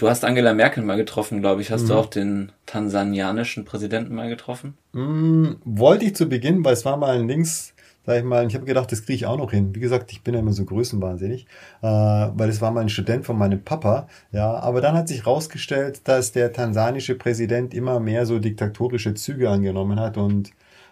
Du 0.00 0.08
hast 0.08 0.24
Angela 0.24 0.54
Merkel 0.54 0.82
mal 0.82 0.96
getroffen, 0.96 1.42
glaube 1.42 1.60
ich. 1.60 1.70
Hast 1.70 1.82
mhm. 1.82 1.88
du 1.88 1.94
auch 1.96 2.06
den 2.06 2.52
tansanianischen 2.64 3.66
Präsidenten 3.66 4.14
mal 4.14 4.30
getroffen? 4.30 4.72
Mhm, 4.94 5.58
wollte 5.66 6.06
ich 6.06 6.16
zu 6.16 6.26
Beginn, 6.26 6.64
weil 6.64 6.72
es 6.72 6.86
war 6.86 6.96
mal 6.96 7.18
ein 7.18 7.28
Links, 7.28 7.74
sag 8.06 8.16
ich 8.16 8.24
mal, 8.24 8.46
ich 8.46 8.54
habe 8.54 8.64
gedacht, 8.64 8.90
das 8.90 9.04
kriege 9.04 9.16
ich 9.16 9.26
auch 9.26 9.36
noch 9.36 9.50
hin. 9.50 9.74
Wie 9.74 9.80
gesagt, 9.80 10.10
ich 10.10 10.22
bin 10.22 10.32
ja 10.32 10.40
immer 10.40 10.54
so 10.54 10.64
größenwahnsinnig, 10.64 11.44
äh, 11.82 11.86
weil 11.86 12.48
es 12.48 12.62
war 12.62 12.70
mal 12.70 12.80
ein 12.80 12.88
Student 12.88 13.26
von 13.26 13.36
meinem 13.36 13.62
Papa, 13.62 14.08
ja, 14.32 14.54
aber 14.54 14.80
dann 14.80 14.94
hat 14.94 15.06
sich 15.06 15.26
rausgestellt, 15.26 16.08
dass 16.08 16.32
der 16.32 16.54
tansanische 16.54 17.14
Präsident 17.14 17.74
immer 17.74 18.00
mehr 18.00 18.24
so 18.24 18.38
diktatorische 18.38 19.12
Züge 19.12 19.50
angenommen 19.50 20.00
hat 20.00 20.16
und 20.16 20.48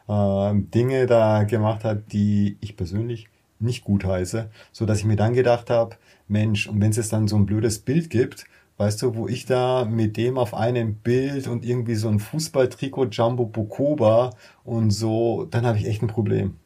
äh, 0.06 0.52
Dinge 0.52 1.06
da 1.06 1.44
gemacht 1.44 1.82
hat, 1.82 2.12
die 2.12 2.58
ich 2.60 2.76
persönlich 2.76 3.28
nicht 3.58 3.84
gut 3.84 4.04
heiße, 4.04 4.50
so 4.70 4.84
dass 4.84 4.98
ich 4.98 5.06
mir 5.06 5.16
dann 5.16 5.32
gedacht 5.32 5.70
habe, 5.70 5.96
Mensch, 6.28 6.68
und 6.68 6.78
wenn 6.82 6.90
es 6.90 6.98
jetzt 6.98 7.14
dann 7.14 7.26
so 7.26 7.36
ein 7.36 7.46
blödes 7.46 7.78
Bild 7.78 8.10
gibt, 8.10 8.44
Weißt 8.78 9.02
du, 9.02 9.16
wo 9.16 9.26
ich 9.26 9.44
da 9.44 9.84
mit 9.84 10.16
dem 10.16 10.38
auf 10.38 10.54
einem 10.54 10.94
Bild 10.94 11.48
und 11.48 11.64
irgendwie 11.64 11.96
so 11.96 12.08
ein 12.08 12.20
Fußballtrikot 12.20 13.06
Jumbo 13.06 13.44
Bukoba 13.44 14.30
und 14.62 14.92
so, 14.92 15.46
dann 15.50 15.66
habe 15.66 15.78
ich 15.78 15.86
echt 15.86 16.00
ein 16.00 16.06
Problem. 16.06 16.56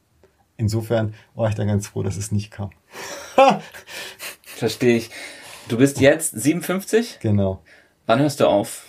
Insofern 0.55 1.15
war 1.33 1.49
ich 1.49 1.55
dann 1.55 1.67
ganz 1.67 1.87
froh, 1.87 2.03
dass 2.03 2.15
es 2.15 2.31
nicht 2.31 2.51
kam. 2.51 2.69
Verstehe 4.43 4.97
ich. 4.97 5.09
Du 5.67 5.77
bist 5.77 5.99
jetzt 5.99 6.39
57? 6.39 7.17
Genau. 7.19 7.63
Wann 8.05 8.19
hörst 8.19 8.41
du 8.41 8.47
auf? 8.47 8.85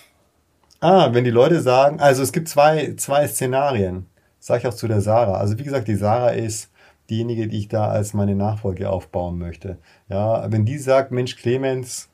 Ah, 0.81 1.15
wenn 1.15 1.25
die 1.25 1.31
Leute 1.31 1.63
sagen, 1.63 2.01
also 2.01 2.23
es 2.23 2.31
gibt 2.31 2.51
zwei, 2.51 2.95
zwei 2.97 3.27
Szenarien. 3.27 4.05
Sag 4.39 4.61
ich 4.61 4.67
auch 4.67 4.75
zu 4.75 4.87
der 4.87 5.01
Sarah. 5.01 5.39
Also 5.39 5.59
wie 5.59 5.65
gesagt, 5.65 5.89
die 5.89 5.95
Sarah 5.95 6.33
ist 6.33 6.71
diejenige, 7.09 7.49
die 7.49 7.61
ich 7.61 7.69
da 7.69 7.89
als 7.89 8.13
meine 8.13 8.35
Nachfolge 8.35 8.91
aufbauen 8.91 9.39
möchte. 9.39 9.79
Ja, 10.11 10.53
wenn 10.53 10.67
die 10.67 10.77
sagt, 10.77 11.11
Mensch, 11.11 11.37
Clemens, 11.37 12.11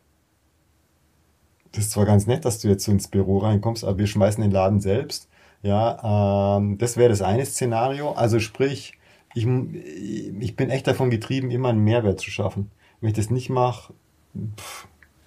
das 1.72 1.84
ist 1.84 1.90
zwar 1.92 2.06
ganz 2.06 2.26
nett, 2.26 2.44
dass 2.44 2.58
du 2.58 2.68
jetzt 2.68 2.84
so 2.84 2.92
ins 2.92 3.08
Büro 3.08 3.38
reinkommst, 3.38 3.84
aber 3.84 3.98
wir 3.98 4.06
schmeißen 4.06 4.42
den 4.42 4.50
Laden 4.50 4.80
selbst. 4.80 5.28
Ja, 5.62 6.56
ähm, 6.56 6.78
das 6.78 6.96
wäre 6.96 7.10
das 7.10 7.22
eine 7.22 7.44
Szenario. 7.44 8.12
Also 8.12 8.40
sprich, 8.40 8.94
ich, 9.34 9.46
ich 9.46 10.56
bin 10.56 10.70
echt 10.70 10.86
davon 10.86 11.10
getrieben, 11.10 11.50
immer 11.50 11.68
einen 11.68 11.84
Mehrwert 11.84 12.20
zu 12.20 12.30
schaffen. 12.30 12.70
Wenn 13.00 13.10
ich 13.10 13.16
das 13.16 13.30
nicht 13.30 13.50
mache, 13.50 13.92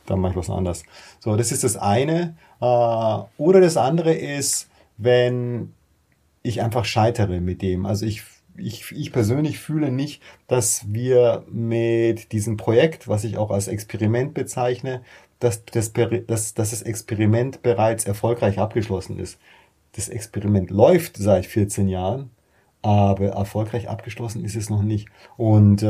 dann 0.05 0.19
mache 0.19 0.31
ich 0.31 0.37
was 0.37 0.49
anderes. 0.49 0.83
So, 1.19 1.35
das 1.35 1.51
ist 1.51 1.63
das 1.63 1.77
eine. 1.77 2.35
Äh, 2.59 2.65
oder 3.37 3.61
das 3.61 3.77
andere 3.77 4.13
ist, 4.13 4.69
wenn 4.97 5.73
ich 6.41 6.61
einfach 6.61 6.85
scheitere 6.85 7.39
mit 7.39 7.61
dem. 7.61 7.85
Also 7.85 8.05
ich, 8.05 8.23
ich, 8.57 8.91
ich 8.91 9.11
persönlich 9.11 9.59
fühle 9.59 9.91
nicht, 9.91 10.21
dass 10.47 10.85
wir 10.91 11.45
mit 11.49 12.31
diesem 12.31 12.57
Projekt, 12.57 13.07
was 13.07 13.23
ich 13.23 13.37
auch 13.37 13.49
als 13.49 13.67
Experiment 13.67 14.33
bezeichne, 14.33 15.01
dass 15.43 15.65
das, 15.65 15.91
dass, 15.93 16.53
dass 16.53 16.69
das 16.71 16.81
Experiment 16.81 17.61
bereits 17.61 18.05
erfolgreich 18.05 18.59
abgeschlossen 18.59 19.19
ist. 19.19 19.39
Das 19.95 20.09
Experiment 20.09 20.71
läuft 20.71 21.17
seit 21.17 21.45
14 21.45 21.87
Jahren, 21.87 22.31
aber 22.81 23.27
erfolgreich 23.27 23.89
abgeschlossen 23.89 24.43
ist 24.43 24.55
es 24.55 24.69
noch 24.69 24.81
nicht. 24.81 25.09
Und 25.37 25.83
äh, 25.83 25.85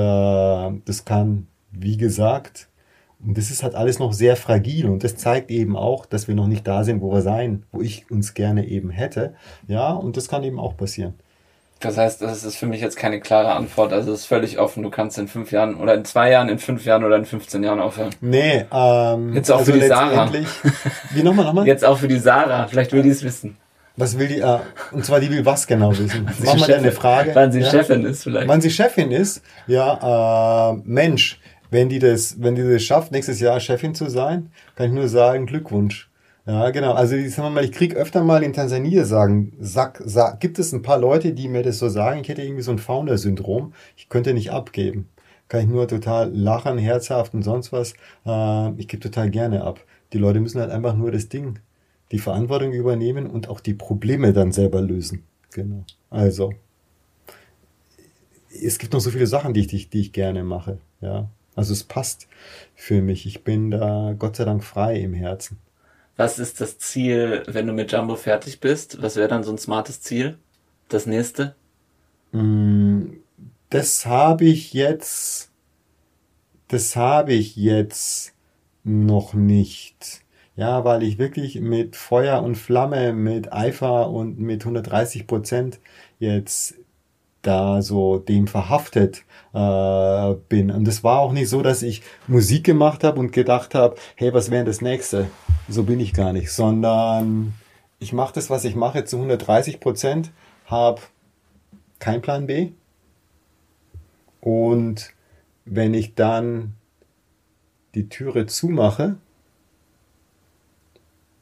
das 0.85 1.05
kann, 1.05 1.47
wie 1.71 1.97
gesagt, 1.97 2.69
und 3.25 3.37
das 3.37 3.51
ist 3.51 3.63
halt 3.63 3.75
alles 3.75 3.99
noch 3.99 4.11
sehr 4.11 4.35
fragil 4.35 4.89
und 4.89 5.03
das 5.03 5.15
zeigt 5.15 5.49
eben 5.49 5.77
auch, 5.77 6.05
dass 6.05 6.27
wir 6.27 6.35
noch 6.35 6.47
nicht 6.47 6.67
da 6.67 6.83
sind, 6.83 7.01
wo 7.01 7.11
wir 7.11 7.21
sein, 7.21 7.63
wo 7.71 7.81
ich 7.81 8.11
uns 8.11 8.33
gerne 8.33 8.67
eben 8.67 8.89
hätte. 8.89 9.35
Ja, 9.67 9.93
und 9.93 10.17
das 10.17 10.27
kann 10.27 10.43
eben 10.43 10.59
auch 10.59 10.75
passieren. 10.75 11.13
Das 11.83 11.97
heißt, 11.97 12.21
das 12.21 12.45
ist 12.45 12.55
für 12.55 12.65
mich 12.65 12.79
jetzt 12.79 12.95
keine 12.95 13.19
klare 13.19 13.51
Antwort. 13.51 13.91
Also 13.91 14.13
es 14.13 14.21
ist 14.21 14.25
völlig 14.25 14.57
offen. 14.57 14.83
Du 14.83 14.89
kannst 14.89 15.17
in 15.17 15.27
fünf 15.27 15.51
Jahren 15.51 15.75
oder 15.75 15.95
in 15.95 16.05
zwei 16.05 16.31
Jahren, 16.31 16.47
in 16.47 16.57
fünf 16.57 16.85
Jahren 16.85 17.03
oder 17.03 17.17
in 17.17 17.25
15 17.25 17.61
Jahren 17.61 17.81
aufhören. 17.81 18.11
Nee, 18.21 18.65
ähm, 18.71 19.33
Jetzt 19.33 19.51
auch 19.51 19.59
also 19.59 19.73
für 19.73 19.79
die 19.79 19.87
Sarah. 19.87 20.31
Wie 21.11 21.23
nochmal, 21.23 21.45
nochmal? 21.45 21.67
Jetzt 21.67 21.83
auch 21.83 21.97
für 21.97 22.07
die 22.07 22.19
Sarah. 22.19 22.67
Vielleicht 22.67 22.93
will 22.93 23.03
die 23.03 23.09
es 23.09 23.21
wissen. 23.23 23.57
Was 23.97 24.17
will 24.17 24.27
die, 24.27 24.39
äh, 24.39 24.59
und 24.91 25.05
zwar 25.05 25.19
die 25.19 25.29
will 25.29 25.45
was 25.45 25.67
genau 25.67 25.91
wissen? 25.91 26.27
Wir 26.39 26.55
dir 26.55 26.77
eine 26.77 26.91
Frage. 26.93 27.31
Wann 27.35 27.51
sie 27.51 27.59
ja? 27.59 27.69
Chefin 27.69 28.05
ist 28.05 28.23
vielleicht. 28.23 28.47
Wann 28.47 28.61
sie 28.61 28.71
Chefin 28.71 29.11
ist? 29.11 29.43
Ja, 29.67 30.71
äh, 30.71 30.81
Mensch, 30.85 31.39
wenn 31.69 31.89
die 31.89 31.99
das, 31.99 32.41
wenn 32.41 32.55
die 32.55 32.63
das 32.63 32.81
schafft, 32.81 33.11
nächstes 33.11 33.39
Jahr 33.41 33.59
Chefin 33.59 33.93
zu 33.93 34.09
sein, 34.09 34.51
kann 34.75 34.87
ich 34.87 34.93
nur 34.93 35.09
sagen, 35.09 35.45
Glückwunsch. 35.45 36.09
Ja, 36.45 36.71
genau. 36.71 36.93
Also 36.93 37.15
ich 37.15 37.33
sag 37.33 37.49
mal, 37.53 37.63
ich 37.63 37.71
krieg 37.71 37.95
öfter 37.95 38.23
mal 38.23 38.43
in 38.43 38.51
Tansania 38.53 39.05
sagen, 39.05 39.53
sag, 39.59 40.01
sag, 40.05 40.41
gibt 40.41 40.59
es 40.59 40.73
ein 40.73 40.81
paar 40.81 40.97
Leute, 40.97 41.33
die 41.33 41.47
mir 41.47 41.63
das 41.63 41.79
so 41.79 41.87
sagen, 41.87 42.19
ich 42.21 42.27
hätte 42.27 42.41
irgendwie 42.41 42.61
so 42.63 42.71
ein 42.71 42.79
Founder-Syndrom, 42.79 43.73
ich 43.95 44.09
könnte 44.09 44.33
nicht 44.33 44.51
abgeben. 44.51 45.07
Kann 45.47 45.61
ich 45.61 45.67
nur 45.67 45.87
total 45.87 46.33
lachen, 46.33 46.77
herzhaft 46.77 47.33
und 47.33 47.43
sonst 47.43 47.71
was. 47.71 47.93
Äh, 48.25 48.73
ich 48.73 48.87
gebe 48.87 49.01
total 49.01 49.29
gerne 49.29 49.63
ab. 49.63 49.79
Die 50.11 50.17
Leute 50.17 50.39
müssen 50.41 50.59
halt 50.59 50.71
einfach 50.71 50.95
nur 50.95 51.11
das 51.11 51.29
Ding, 51.29 51.59
die 52.11 52.19
Verantwortung 52.19 52.73
übernehmen 52.73 53.27
und 53.27 53.49
auch 53.49 53.59
die 53.59 53.73
Probleme 53.73 54.33
dann 54.33 54.51
selber 54.51 54.81
lösen. 54.81 55.23
Genau. 55.51 55.85
Also, 56.09 56.53
es 58.49 58.79
gibt 58.79 58.93
noch 58.93 58.99
so 58.99 59.11
viele 59.11 59.27
Sachen, 59.27 59.53
die 59.53 59.61
ich, 59.61 59.89
die 59.89 59.99
ich 59.99 60.11
gerne 60.11 60.43
mache. 60.43 60.77
Ja. 61.01 61.29
Also 61.55 61.73
es 61.73 61.83
passt 61.83 62.27
für 62.75 63.01
mich. 63.01 63.25
Ich 63.25 63.43
bin 63.43 63.71
da 63.71 64.15
Gott 64.17 64.35
sei 64.35 64.45
Dank 64.45 64.63
frei 64.63 64.99
im 64.99 65.13
Herzen. 65.13 65.57
Was 66.15 66.39
ist 66.39 66.61
das 66.61 66.77
Ziel, 66.77 67.43
wenn 67.47 67.67
du 67.67 67.73
mit 67.73 67.91
Jumbo 67.91 68.15
fertig 68.15 68.59
bist? 68.59 69.01
Was 69.01 69.15
wäre 69.15 69.27
dann 69.27 69.43
so 69.43 69.51
ein 69.51 69.57
smartes 69.57 70.01
Ziel? 70.01 70.37
Das 70.89 71.05
nächste? 71.07 71.55
Mm, 72.31 73.17
das 73.69 74.05
habe 74.05 74.45
ich 74.45 74.73
jetzt, 74.73 75.51
das 76.67 76.95
habe 76.95 77.33
ich 77.33 77.55
jetzt 77.55 78.33
noch 78.83 79.33
nicht. 79.33 80.23
Ja, 80.55 80.85
weil 80.85 81.01
ich 81.03 81.17
wirklich 81.17 81.59
mit 81.61 81.95
Feuer 81.95 82.43
und 82.43 82.55
Flamme, 82.55 83.13
mit 83.13 83.51
Eifer 83.51 84.09
und 84.11 84.39
mit 84.39 84.61
130 84.63 85.25
Prozent 85.25 85.79
jetzt 86.19 86.75
da 87.43 87.81
so 87.81 88.17
dem 88.17 88.47
verhaftet 88.47 89.23
äh, 89.53 90.33
bin. 90.49 90.71
Und 90.71 90.87
es 90.87 91.03
war 91.03 91.19
auch 91.19 91.31
nicht 91.31 91.49
so, 91.49 91.61
dass 91.61 91.83
ich 91.83 92.01
Musik 92.27 92.63
gemacht 92.63 93.03
habe 93.03 93.19
und 93.19 93.31
gedacht 93.31 93.75
habe, 93.75 93.95
hey, 94.15 94.33
was 94.33 94.49
wäre 94.49 94.65
das 94.65 94.81
nächste? 94.81 95.27
So 95.69 95.83
bin 95.83 95.99
ich 95.99 96.13
gar 96.13 96.33
nicht, 96.33 96.51
sondern 96.51 97.53
ich 97.99 98.13
mache 98.13 98.33
das, 98.33 98.49
was 98.49 98.65
ich 98.65 98.75
mache, 98.75 99.05
zu 99.05 99.17
130 99.17 99.79
Prozent, 99.79 100.31
habe 100.65 101.01
kein 101.99 102.21
Plan 102.21 102.47
B. 102.47 102.71
Und 104.41 105.13
wenn 105.65 105.93
ich 105.93 106.15
dann 106.15 106.73
die 107.95 108.09
Türe 108.09 108.45
zumache, 108.45 109.17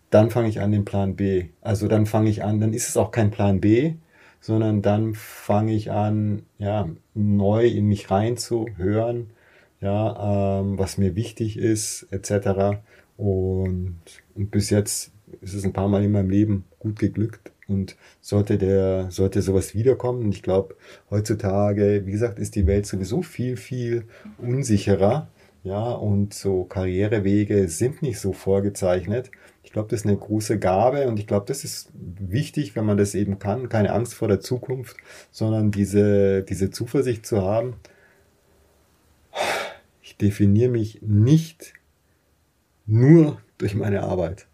dann 0.09 0.29
fange 0.29 0.49
ich 0.49 0.59
an 0.59 0.71
den 0.71 0.85
Plan 0.85 1.15
B. 1.15 1.49
Also 1.61 1.87
dann 1.87 2.05
fange 2.05 2.29
ich 2.29 2.43
an, 2.43 2.59
dann 2.59 2.73
ist 2.73 2.89
es 2.89 2.97
auch 2.97 3.11
kein 3.11 3.31
Plan 3.31 3.61
B, 3.61 3.95
sondern 4.41 4.81
dann 4.81 5.13
fange 5.15 5.73
ich 5.73 5.91
an, 5.91 6.43
ja, 6.57 6.89
neu 7.13 7.67
in 7.67 7.85
mich 7.85 8.11
reinzuhören, 8.11 9.29
ja, 9.79 10.59
ähm, 10.59 10.77
was 10.77 10.97
mir 10.97 11.15
wichtig 11.15 11.57
ist, 11.57 12.07
etc. 12.11 12.81
Und, 13.17 13.99
und 14.35 14.51
bis 14.51 14.69
jetzt 14.71 15.11
ist 15.41 15.53
es 15.53 15.63
ein 15.63 15.73
paar 15.73 15.87
Mal 15.87 16.03
in 16.03 16.11
meinem 16.11 16.29
Leben 16.29 16.65
gut 16.79 16.99
geglückt 16.99 17.51
und 17.67 17.95
sollte 18.19 18.57
der, 18.57 19.09
sollte 19.11 19.41
sowas 19.41 19.73
wiederkommen. 19.73 20.25
Und 20.25 20.35
ich 20.35 20.43
glaube, 20.43 20.75
heutzutage, 21.09 22.05
wie 22.05 22.11
gesagt, 22.11 22.39
ist 22.39 22.55
die 22.55 22.67
Welt 22.67 22.85
sowieso 22.85 23.21
viel, 23.21 23.57
viel 23.57 24.05
unsicherer. 24.37 25.29
Ja, 25.63 25.91
und 25.91 26.33
so 26.33 26.63
Karrierewege 26.63 27.67
sind 27.67 28.01
nicht 28.01 28.19
so 28.19 28.33
vorgezeichnet. 28.33 29.29
Ich 29.63 29.71
glaube, 29.71 29.89
das 29.89 30.01
ist 30.01 30.07
eine 30.07 30.17
große 30.17 30.57
Gabe 30.57 31.07
und 31.07 31.19
ich 31.19 31.27
glaube, 31.27 31.45
das 31.45 31.63
ist 31.63 31.91
wichtig, 31.93 32.75
wenn 32.75 32.85
man 32.85 32.97
das 32.97 33.13
eben 33.13 33.37
kann. 33.37 33.69
Keine 33.69 33.93
Angst 33.93 34.15
vor 34.15 34.27
der 34.27 34.39
Zukunft, 34.39 34.97
sondern 35.31 35.69
diese, 35.71 36.43
diese 36.43 36.71
Zuversicht 36.71 37.25
zu 37.25 37.43
haben. 37.43 37.75
Ich 40.01 40.17
definiere 40.17 40.71
mich 40.71 40.99
nicht 41.01 41.73
nur 42.87 43.39
durch 43.59 43.75
meine 43.75 44.01
Arbeit. 44.03 44.47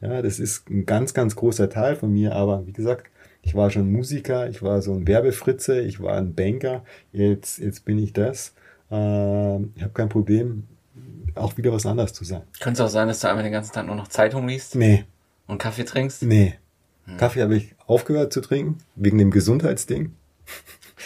Ja, 0.00 0.22
das 0.22 0.38
ist 0.38 0.68
ein 0.70 0.86
ganz, 0.86 1.14
ganz 1.14 1.36
großer 1.36 1.70
Teil 1.70 1.96
von 1.96 2.12
mir, 2.12 2.34
aber 2.34 2.66
wie 2.66 2.72
gesagt, 2.72 3.06
ich 3.42 3.54
war 3.54 3.70
schon 3.70 3.92
Musiker, 3.92 4.48
ich 4.48 4.62
war 4.62 4.82
so 4.82 4.92
ein 4.94 5.06
Werbefritze, 5.06 5.80
ich 5.80 6.00
war 6.02 6.16
ein 6.16 6.34
Banker, 6.34 6.84
jetzt, 7.12 7.58
jetzt 7.58 7.84
bin 7.84 7.98
ich 7.98 8.12
das. 8.12 8.54
Äh, 8.90 9.56
ich 9.74 9.82
habe 9.82 9.92
kein 9.94 10.08
Problem, 10.08 10.64
auch 11.34 11.56
wieder 11.56 11.72
was 11.72 11.86
anderes 11.86 12.12
zu 12.12 12.24
sein. 12.24 12.42
Könnte 12.60 12.82
es 12.82 12.88
auch 12.88 12.92
sein, 12.92 13.08
dass 13.08 13.20
du 13.20 13.28
einmal 13.28 13.44
den 13.44 13.52
ganzen 13.52 13.72
Tag 13.72 13.86
nur 13.86 13.96
noch 13.96 14.08
Zeitung 14.08 14.48
liest? 14.48 14.74
Nee. 14.74 15.04
Und 15.46 15.58
Kaffee 15.58 15.84
trinkst? 15.84 16.22
Nee. 16.22 16.54
Hm. 17.04 17.16
Kaffee 17.16 17.42
habe 17.42 17.56
ich 17.56 17.74
aufgehört 17.86 18.32
zu 18.32 18.40
trinken, 18.40 18.78
wegen 18.94 19.18
dem 19.18 19.30
Gesundheitsding. 19.30 20.14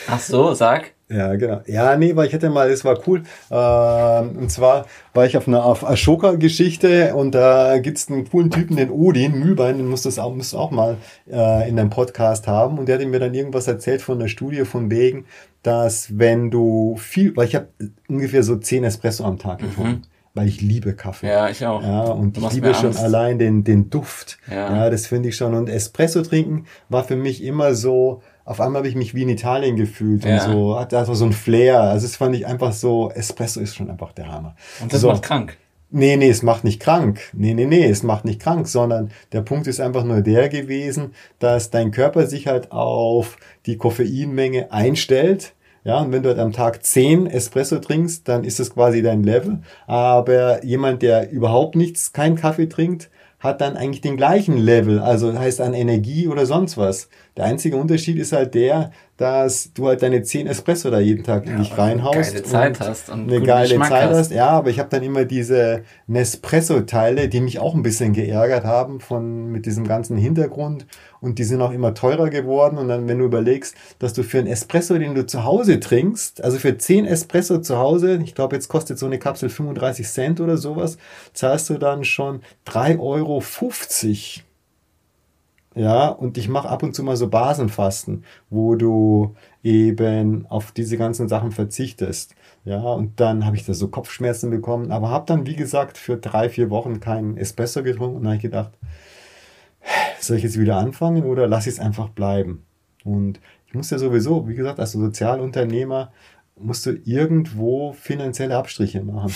Ach 0.08 0.20
so, 0.20 0.54
sag. 0.54 0.92
Ja, 1.10 1.34
genau. 1.34 1.60
Ja, 1.66 1.96
nee, 1.96 2.14
weil 2.14 2.28
ich 2.28 2.32
hätte 2.32 2.50
mal, 2.50 2.70
das 2.70 2.84
war 2.84 2.98
cool. 3.06 3.24
Ähm, 3.50 4.36
und 4.38 4.50
zwar 4.50 4.86
war 5.12 5.26
ich 5.26 5.36
auf 5.36 5.48
einer 5.48 5.64
auf 5.64 5.84
Ashoka-Geschichte 5.84 7.14
und 7.16 7.34
da 7.34 7.78
gibt's 7.78 8.08
einen 8.08 8.28
coolen 8.28 8.50
Typen, 8.50 8.76
den 8.76 8.90
Odin 8.90 9.38
Mühlbein, 9.38 9.76
den 9.78 9.88
musst 9.88 10.06
du 10.06 10.22
auch, 10.22 10.34
musst 10.34 10.52
du 10.52 10.58
auch 10.58 10.70
mal 10.70 10.98
äh, 11.28 11.68
in 11.68 11.76
deinem 11.76 11.90
Podcast 11.90 12.46
haben. 12.46 12.78
Und 12.78 12.86
der 12.88 12.98
hat 12.98 13.06
mir 13.06 13.18
dann 13.18 13.34
irgendwas 13.34 13.66
erzählt 13.66 14.02
von 14.02 14.20
der 14.20 14.28
Studie 14.28 14.64
von 14.64 14.90
wegen, 14.90 15.24
dass 15.64 16.16
wenn 16.16 16.50
du 16.50 16.96
viel, 16.96 17.36
weil 17.36 17.48
ich 17.48 17.56
habe 17.56 17.68
ungefähr 18.08 18.44
so 18.44 18.56
zehn 18.56 18.84
Espresso 18.84 19.24
am 19.24 19.38
Tag 19.38 19.58
getrunken. 19.58 19.90
Mhm 19.90 20.02
weil 20.34 20.46
ich 20.46 20.60
liebe 20.60 20.94
Kaffee. 20.94 21.26
Ja, 21.26 21.48
ich 21.48 21.64
auch. 21.66 21.82
Ja, 21.82 22.02
und 22.02 22.38
ich 22.38 22.52
liebe 22.52 22.72
schon 22.74 22.96
allein 22.96 23.38
den, 23.38 23.64
den 23.64 23.90
Duft. 23.90 24.38
Ja, 24.48 24.76
ja 24.76 24.90
das 24.90 25.06
finde 25.06 25.28
ich 25.28 25.36
schon. 25.36 25.54
Und 25.54 25.68
Espresso 25.68 26.22
trinken 26.22 26.66
war 26.88 27.04
für 27.04 27.16
mich 27.16 27.42
immer 27.42 27.74
so, 27.74 28.22
auf 28.50 28.60
einmal 28.60 28.80
habe 28.80 28.88
ich 28.88 28.96
mich 28.96 29.14
wie 29.14 29.22
in 29.22 29.28
Italien 29.28 29.76
gefühlt 29.76 30.24
ja. 30.24 30.44
und 30.44 30.52
so, 30.52 30.78
hat 30.78 30.92
so 30.92 31.24
ein 31.24 31.32
Flair. 31.32 31.80
Also 31.80 32.06
es 32.06 32.16
fand 32.16 32.34
ich 32.34 32.46
einfach 32.46 32.72
so, 32.72 33.10
Espresso 33.10 33.60
ist 33.60 33.76
schon 33.76 33.90
einfach 33.90 34.12
der 34.12 34.30
Hammer. 34.30 34.56
Und 34.82 34.92
das 34.92 35.02
so. 35.02 35.08
macht 35.08 35.22
krank. 35.22 35.56
Nee, 35.92 36.16
nee, 36.16 36.28
es 36.28 36.42
macht 36.42 36.64
nicht 36.64 36.80
krank. 36.80 37.20
Nee, 37.32 37.54
nee, 37.54 37.64
nee, 37.64 37.84
es 37.84 38.02
macht 38.02 38.24
nicht 38.24 38.40
krank, 38.40 38.68
sondern 38.68 39.10
der 39.32 39.42
Punkt 39.42 39.66
ist 39.66 39.80
einfach 39.80 40.04
nur 40.04 40.20
der 40.20 40.48
gewesen, 40.48 41.14
dass 41.38 41.70
dein 41.70 41.90
Körper 41.90 42.26
sich 42.26 42.46
halt 42.46 42.70
auf 42.70 43.36
die 43.66 43.76
Koffeinmenge 43.76 44.72
einstellt 44.72 45.54
ja, 45.82 45.98
und 46.00 46.12
wenn 46.12 46.22
du 46.22 46.28
halt 46.28 46.38
am 46.38 46.52
Tag 46.52 46.84
zehn 46.84 47.26
Espresso 47.26 47.78
trinkst, 47.78 48.28
dann 48.28 48.44
ist 48.44 48.60
das 48.60 48.74
quasi 48.74 49.00
dein 49.02 49.22
Level. 49.22 49.60
Aber 49.86 50.62
jemand, 50.64 51.00
der 51.02 51.30
überhaupt 51.30 51.74
nichts, 51.74 52.12
keinen 52.12 52.36
Kaffee 52.36 52.68
trinkt, 52.68 53.08
hat 53.38 53.62
dann 53.62 53.78
eigentlich 53.78 54.02
den 54.02 54.18
gleichen 54.18 54.58
Level, 54.58 54.98
also 55.00 55.38
heißt 55.38 55.62
an 55.62 55.72
Energie 55.72 56.28
oder 56.28 56.44
sonst 56.44 56.76
was. 56.76 57.08
Der 57.36 57.44
einzige 57.44 57.76
Unterschied 57.76 58.18
ist 58.18 58.32
halt 58.32 58.54
der, 58.54 58.90
dass 59.16 59.72
du 59.74 59.86
halt 59.86 60.02
deine 60.02 60.22
10 60.22 60.46
Espresso 60.46 60.90
da 60.90 60.98
jeden 60.98 61.24
Tag 61.24 61.46
in 61.46 61.58
dich 61.58 61.76
reinhaust. 61.76 62.16
Eine 62.16 62.24
geile 62.24 62.42
Zeit 62.42 62.80
hast 62.80 63.10
und 63.10 63.30
eine 63.30 63.42
geile 63.42 63.68
Geschmack 63.68 63.88
Zeit 63.88 64.10
hast. 64.10 64.32
Ja, 64.32 64.48
aber 64.48 64.70
ich 64.70 64.78
habe 64.78 64.88
dann 64.88 65.02
immer 65.02 65.26
diese 65.26 65.82
Nespresso-Teile, 66.06 67.28
die 67.28 67.42
mich 67.42 67.58
auch 67.58 67.74
ein 67.74 67.82
bisschen 67.82 68.14
geärgert 68.14 68.64
haben 68.64 68.98
von 69.00 69.52
mit 69.52 69.66
diesem 69.66 69.86
ganzen 69.86 70.16
Hintergrund 70.16 70.86
und 71.20 71.38
die 71.38 71.44
sind 71.44 71.60
auch 71.60 71.72
immer 71.72 71.92
teurer 71.92 72.30
geworden. 72.30 72.78
Und 72.78 72.88
dann, 72.88 73.08
wenn 73.08 73.18
du 73.18 73.26
überlegst, 73.26 73.74
dass 73.98 74.14
du 74.14 74.22
für 74.22 74.38
einen 74.38 74.46
Espresso, 74.46 74.96
den 74.96 75.14
du 75.14 75.26
zu 75.26 75.44
Hause 75.44 75.80
trinkst, 75.80 76.42
also 76.42 76.58
für 76.58 76.78
10 76.78 77.04
Espresso 77.04 77.58
zu 77.58 77.76
Hause, 77.76 78.20
ich 78.24 78.34
glaube, 78.34 78.56
jetzt 78.56 78.68
kostet 78.68 78.98
so 78.98 79.04
eine 79.04 79.18
Kapsel 79.18 79.50
35 79.50 80.08
Cent 80.08 80.40
oder 80.40 80.56
sowas, 80.56 80.96
zahlst 81.34 81.68
du 81.68 81.76
dann 81.76 82.04
schon 82.04 82.40
3,50 82.66 82.98
Euro. 83.00 83.42
Ja, 85.76 86.08
und 86.08 86.36
ich 86.36 86.48
mache 86.48 86.68
ab 86.68 86.82
und 86.82 86.94
zu 86.96 87.04
mal 87.04 87.16
so 87.16 87.28
Basenfasten, 87.28 88.24
wo 88.50 88.74
du 88.74 89.36
eben 89.62 90.46
auf 90.46 90.72
diese 90.72 90.96
ganzen 90.96 91.28
Sachen 91.28 91.52
verzichtest. 91.52 92.34
Ja, 92.64 92.80
und 92.80 93.20
dann 93.20 93.46
habe 93.46 93.56
ich 93.56 93.64
da 93.64 93.72
so 93.72 93.88
Kopfschmerzen 93.88 94.50
bekommen, 94.50 94.90
aber 94.90 95.10
habe 95.10 95.26
dann, 95.26 95.46
wie 95.46 95.54
gesagt, 95.54 95.96
für 95.96 96.16
drei, 96.16 96.48
vier 96.48 96.70
Wochen 96.70 96.98
keinen 96.98 97.36
Espresso 97.36 97.82
getrunken 97.84 98.16
und 98.16 98.26
habe 98.26 98.36
ich 98.36 98.42
gedacht, 98.42 98.72
soll 100.20 100.36
ich 100.38 100.42
jetzt 100.42 100.58
wieder 100.58 100.76
anfangen 100.76 101.24
oder 101.24 101.46
lass 101.46 101.66
ich 101.66 101.74
es 101.74 101.80
einfach 101.80 102.08
bleiben? 102.10 102.64
Und 103.04 103.40
ich 103.66 103.74
muss 103.74 103.90
ja 103.90 103.98
sowieso, 103.98 104.48
wie 104.48 104.54
gesagt, 104.54 104.80
als 104.80 104.92
Sozialunternehmer 104.92 106.12
musst 106.56 106.84
du 106.84 106.90
irgendwo 107.04 107.92
finanzielle 107.92 108.56
Abstriche 108.56 109.02
machen. 109.02 109.32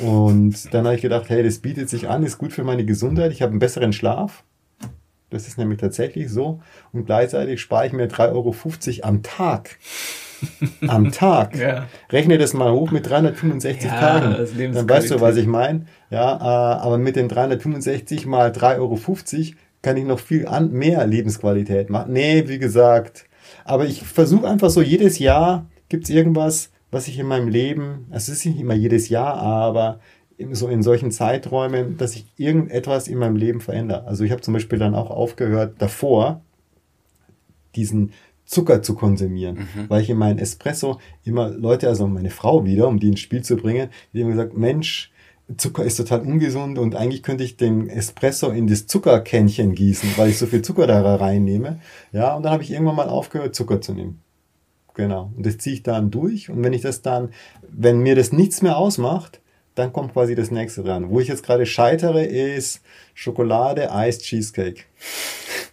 Und 0.00 0.72
dann 0.72 0.84
habe 0.86 0.94
ich 0.94 1.02
gedacht, 1.02 1.28
hey, 1.28 1.42
das 1.42 1.58
bietet 1.58 1.90
sich 1.90 2.08
an, 2.08 2.22
ist 2.22 2.38
gut 2.38 2.52
für 2.52 2.64
meine 2.64 2.84
Gesundheit, 2.84 3.32
ich 3.32 3.42
habe 3.42 3.50
einen 3.50 3.58
besseren 3.58 3.92
Schlaf 3.92 4.44
das 5.32 5.48
ist 5.48 5.58
nämlich 5.58 5.80
tatsächlich 5.80 6.30
so. 6.30 6.60
Und 6.92 7.06
gleichzeitig 7.06 7.60
spare 7.60 7.86
ich 7.86 7.92
mir 7.92 8.08
3,50 8.08 8.32
Euro 8.32 8.54
am 9.08 9.22
Tag. 9.22 9.78
am 10.88 11.12
Tag. 11.12 11.56
Ja. 11.56 11.86
Rechne 12.10 12.38
das 12.38 12.52
mal 12.52 12.72
hoch 12.72 12.90
mit 12.90 13.08
365 13.08 13.84
ja, 13.84 14.00
Tagen. 14.00 14.72
Dann 14.74 14.88
weißt 14.88 15.10
du, 15.10 15.20
was 15.20 15.36
ich 15.36 15.46
meine. 15.46 15.86
Ja, 16.10 16.36
äh, 16.36 16.80
aber 16.80 16.98
mit 16.98 17.16
den 17.16 17.28
365 17.28 18.26
mal 18.26 18.50
3,50 18.50 18.78
Euro 18.78 18.98
kann 19.82 19.96
ich 19.96 20.04
noch 20.04 20.20
viel 20.20 20.46
an, 20.46 20.72
mehr 20.72 21.06
Lebensqualität 21.06 21.90
machen. 21.90 22.12
Nee, 22.12 22.44
wie 22.46 22.58
gesagt. 22.58 23.26
Aber 23.64 23.84
ich 23.86 24.02
versuche 24.02 24.48
einfach 24.48 24.70
so 24.70 24.82
jedes 24.82 25.18
Jahr 25.18 25.66
gibt 25.88 26.04
es 26.04 26.10
irgendwas, 26.10 26.70
was 26.90 27.06
ich 27.06 27.18
in 27.18 27.26
meinem 27.26 27.48
Leben, 27.48 28.06
es 28.10 28.28
ist 28.28 28.46
nicht 28.46 28.58
immer 28.58 28.72
jedes 28.72 29.10
Jahr, 29.10 29.36
aber 29.36 30.00
so 30.52 30.68
in 30.68 30.82
solchen 30.82 31.10
Zeiträumen, 31.10 31.96
dass 31.96 32.16
ich 32.16 32.26
irgendetwas 32.36 33.08
in 33.08 33.18
meinem 33.18 33.36
Leben 33.36 33.60
verändere. 33.60 34.06
Also 34.06 34.24
ich 34.24 34.32
habe 34.32 34.42
zum 34.42 34.54
Beispiel 34.54 34.78
dann 34.78 34.94
auch 34.94 35.10
aufgehört, 35.10 35.74
davor 35.78 36.42
diesen 37.74 38.12
Zucker 38.44 38.82
zu 38.82 38.94
konsumieren, 38.94 39.56
mhm. 39.56 39.88
weil 39.88 40.02
ich 40.02 40.10
in 40.10 40.18
meinen 40.18 40.38
Espresso 40.38 40.98
immer 41.24 41.48
Leute, 41.48 41.88
also 41.88 42.06
meine 42.06 42.30
Frau 42.30 42.64
wieder, 42.64 42.88
um 42.88 42.98
die 42.98 43.08
ins 43.08 43.20
Spiel 43.20 43.42
zu 43.42 43.56
bringen, 43.56 43.88
die 44.12 44.22
haben 44.22 44.30
gesagt, 44.30 44.56
Mensch, 44.56 45.10
Zucker 45.56 45.84
ist 45.84 45.96
total 45.96 46.20
ungesund 46.20 46.78
und 46.78 46.94
eigentlich 46.94 47.22
könnte 47.22 47.44
ich 47.44 47.56
den 47.56 47.88
Espresso 47.88 48.50
in 48.50 48.66
das 48.66 48.86
Zuckerkännchen 48.86 49.74
gießen, 49.74 50.10
weil 50.16 50.30
ich 50.30 50.38
so 50.38 50.46
viel 50.46 50.62
Zucker 50.62 50.86
da 50.86 51.16
reinnehme. 51.16 51.80
Ja, 52.12 52.34
und 52.36 52.44
dann 52.44 52.52
habe 52.52 52.62
ich 52.62 52.70
irgendwann 52.70 52.96
mal 52.96 53.08
aufgehört, 53.08 53.54
Zucker 53.54 53.80
zu 53.80 53.92
nehmen. 53.92 54.20
Genau. 54.94 55.30
Und 55.36 55.46
das 55.46 55.58
ziehe 55.58 55.74
ich 55.74 55.82
dann 55.82 56.10
durch. 56.10 56.50
Und 56.50 56.62
wenn 56.62 56.72
ich 56.72 56.82
das 56.82 57.02
dann, 57.02 57.30
wenn 57.68 58.00
mir 58.00 58.14
das 58.14 58.32
nichts 58.32 58.62
mehr 58.62 58.76
ausmacht, 58.76 59.40
dann 59.74 59.92
kommt 59.92 60.12
quasi 60.12 60.34
das 60.34 60.50
nächste 60.50 60.82
dran. 60.82 61.10
Wo 61.10 61.20
ich 61.20 61.28
jetzt 61.28 61.44
gerade 61.44 61.66
scheitere, 61.66 62.24
ist 62.24 62.80
Schokolade, 63.14 63.92
Eis, 63.92 64.18
Cheesecake. 64.18 64.84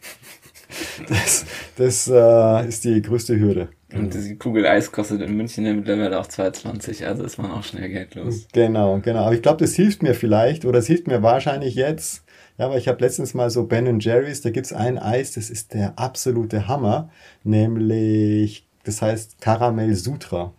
das 1.10 1.46
das 1.80 2.10
äh, 2.10 2.68
ist 2.68 2.84
die 2.84 3.02
größte 3.02 3.40
Hürde. 3.40 3.70
Und 3.94 4.14
die 4.14 4.36
Kugel 4.36 4.68
Eis 4.68 4.92
kostet 4.92 5.22
in 5.22 5.38
München 5.38 5.66
ja 5.66 5.74
mittlerweile 5.74 6.20
auch 6.20 6.28
2,20, 6.28 7.06
also 7.06 7.24
ist 7.24 7.38
man 7.38 7.52
auch 7.52 7.64
schnell 7.64 7.88
geldlos. 7.88 8.48
Genau, 8.52 9.00
genau. 9.00 9.22
Aber 9.22 9.34
ich 9.34 9.42
glaube, 9.42 9.64
das 9.64 9.76
hilft 9.76 10.04
mir 10.04 10.14
vielleicht 10.14 10.66
oder 10.66 10.80
es 10.80 10.88
hilft 10.88 11.08
mir 11.08 11.24
wahrscheinlich 11.24 11.76
jetzt. 11.76 12.26
Ja, 12.58 12.66
aber 12.66 12.78
ich 12.78 12.90
habe 12.90 13.00
letztens 13.00 13.34
mal 13.34 13.50
so 13.50 13.64
Ben 13.64 14.02
Jerry's, 14.02 14.42
da 14.42 14.50
gibt's 14.50 14.74
ein 14.74 14.98
Eis, 14.98 15.32
das 15.32 15.50
ist 15.50 15.74
der 15.74 15.98
absolute 15.98 16.68
Hammer, 16.68 17.10
nämlich, 17.46 18.68
das 18.84 19.02
heißt 19.02 19.40
Karamell 19.40 19.96
Sutra. 19.96 20.54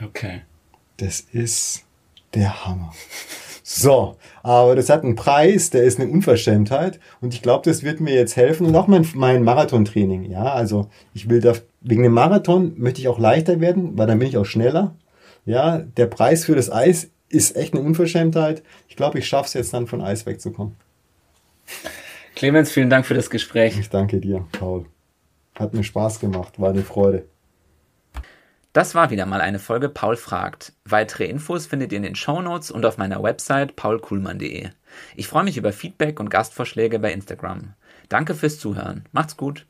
Okay. 0.00 0.42
Das 0.98 1.18
ist 1.18 1.84
der 2.34 2.66
Hammer. 2.66 2.92
So, 3.62 4.16
aber 4.42 4.74
das 4.74 4.90
hat 4.90 5.02
einen 5.02 5.14
Preis, 5.14 5.70
der 5.70 5.84
ist 5.84 5.98
eine 5.98 6.10
Unverschämtheit 6.10 7.00
und 7.20 7.32
ich 7.32 7.42
glaube, 7.42 7.68
das 7.70 7.82
wird 7.82 8.00
mir 8.00 8.14
jetzt 8.14 8.36
helfen 8.36 8.66
und 8.66 8.76
auch 8.76 8.86
mein, 8.86 9.06
mein 9.14 9.44
Marathontraining. 9.44 10.30
Ja, 10.30 10.52
also 10.52 10.88
ich 11.14 11.30
will 11.30 11.40
da, 11.40 11.54
wegen 11.80 12.02
dem 12.02 12.12
Marathon 12.12 12.74
möchte 12.76 13.00
ich 13.00 13.08
auch 13.08 13.18
leichter 13.18 13.60
werden, 13.60 13.96
weil 13.96 14.06
dann 14.06 14.18
bin 14.18 14.28
ich 14.28 14.36
auch 14.36 14.44
schneller. 14.44 14.94
Ja, 15.46 15.78
der 15.78 16.06
Preis 16.06 16.44
für 16.44 16.54
das 16.54 16.70
Eis 16.70 17.08
ist 17.28 17.56
echt 17.56 17.74
eine 17.74 17.82
Unverschämtheit. 17.82 18.62
Ich 18.88 18.96
glaube, 18.96 19.18
ich 19.18 19.26
schaffe 19.26 19.46
es 19.46 19.54
jetzt 19.54 19.72
dann 19.72 19.86
von 19.86 20.02
Eis 20.02 20.26
wegzukommen. 20.26 20.76
Clemens, 22.34 22.70
vielen 22.70 22.90
Dank 22.90 23.06
für 23.06 23.14
das 23.14 23.30
Gespräch. 23.30 23.78
Ich 23.78 23.88
danke 23.88 24.20
dir, 24.20 24.44
Paul. 24.52 24.84
Hat 25.54 25.74
mir 25.74 25.84
Spaß 25.84 26.20
gemacht, 26.20 26.60
war 26.60 26.70
eine 26.70 26.82
Freude. 26.82 27.24
Das 28.72 28.94
war 28.94 29.10
wieder 29.10 29.26
mal 29.26 29.42
eine 29.42 29.58
Folge 29.58 29.90
Paul 29.90 30.16
fragt. 30.16 30.72
Weitere 30.84 31.26
Infos 31.26 31.66
findet 31.66 31.92
ihr 31.92 31.98
in 31.98 32.04
den 32.04 32.14
Shownotes 32.14 32.70
und 32.70 32.86
auf 32.86 32.96
meiner 32.96 33.22
Website 33.22 33.76
paulkuhlmann.de. 33.76 34.70
Ich 35.14 35.28
freue 35.28 35.44
mich 35.44 35.58
über 35.58 35.72
Feedback 35.72 36.18
und 36.20 36.30
Gastvorschläge 36.30 36.98
bei 36.98 37.12
Instagram. 37.12 37.74
Danke 38.08 38.34
fürs 38.34 38.58
Zuhören. 38.58 39.04
Macht's 39.12 39.36
gut. 39.36 39.66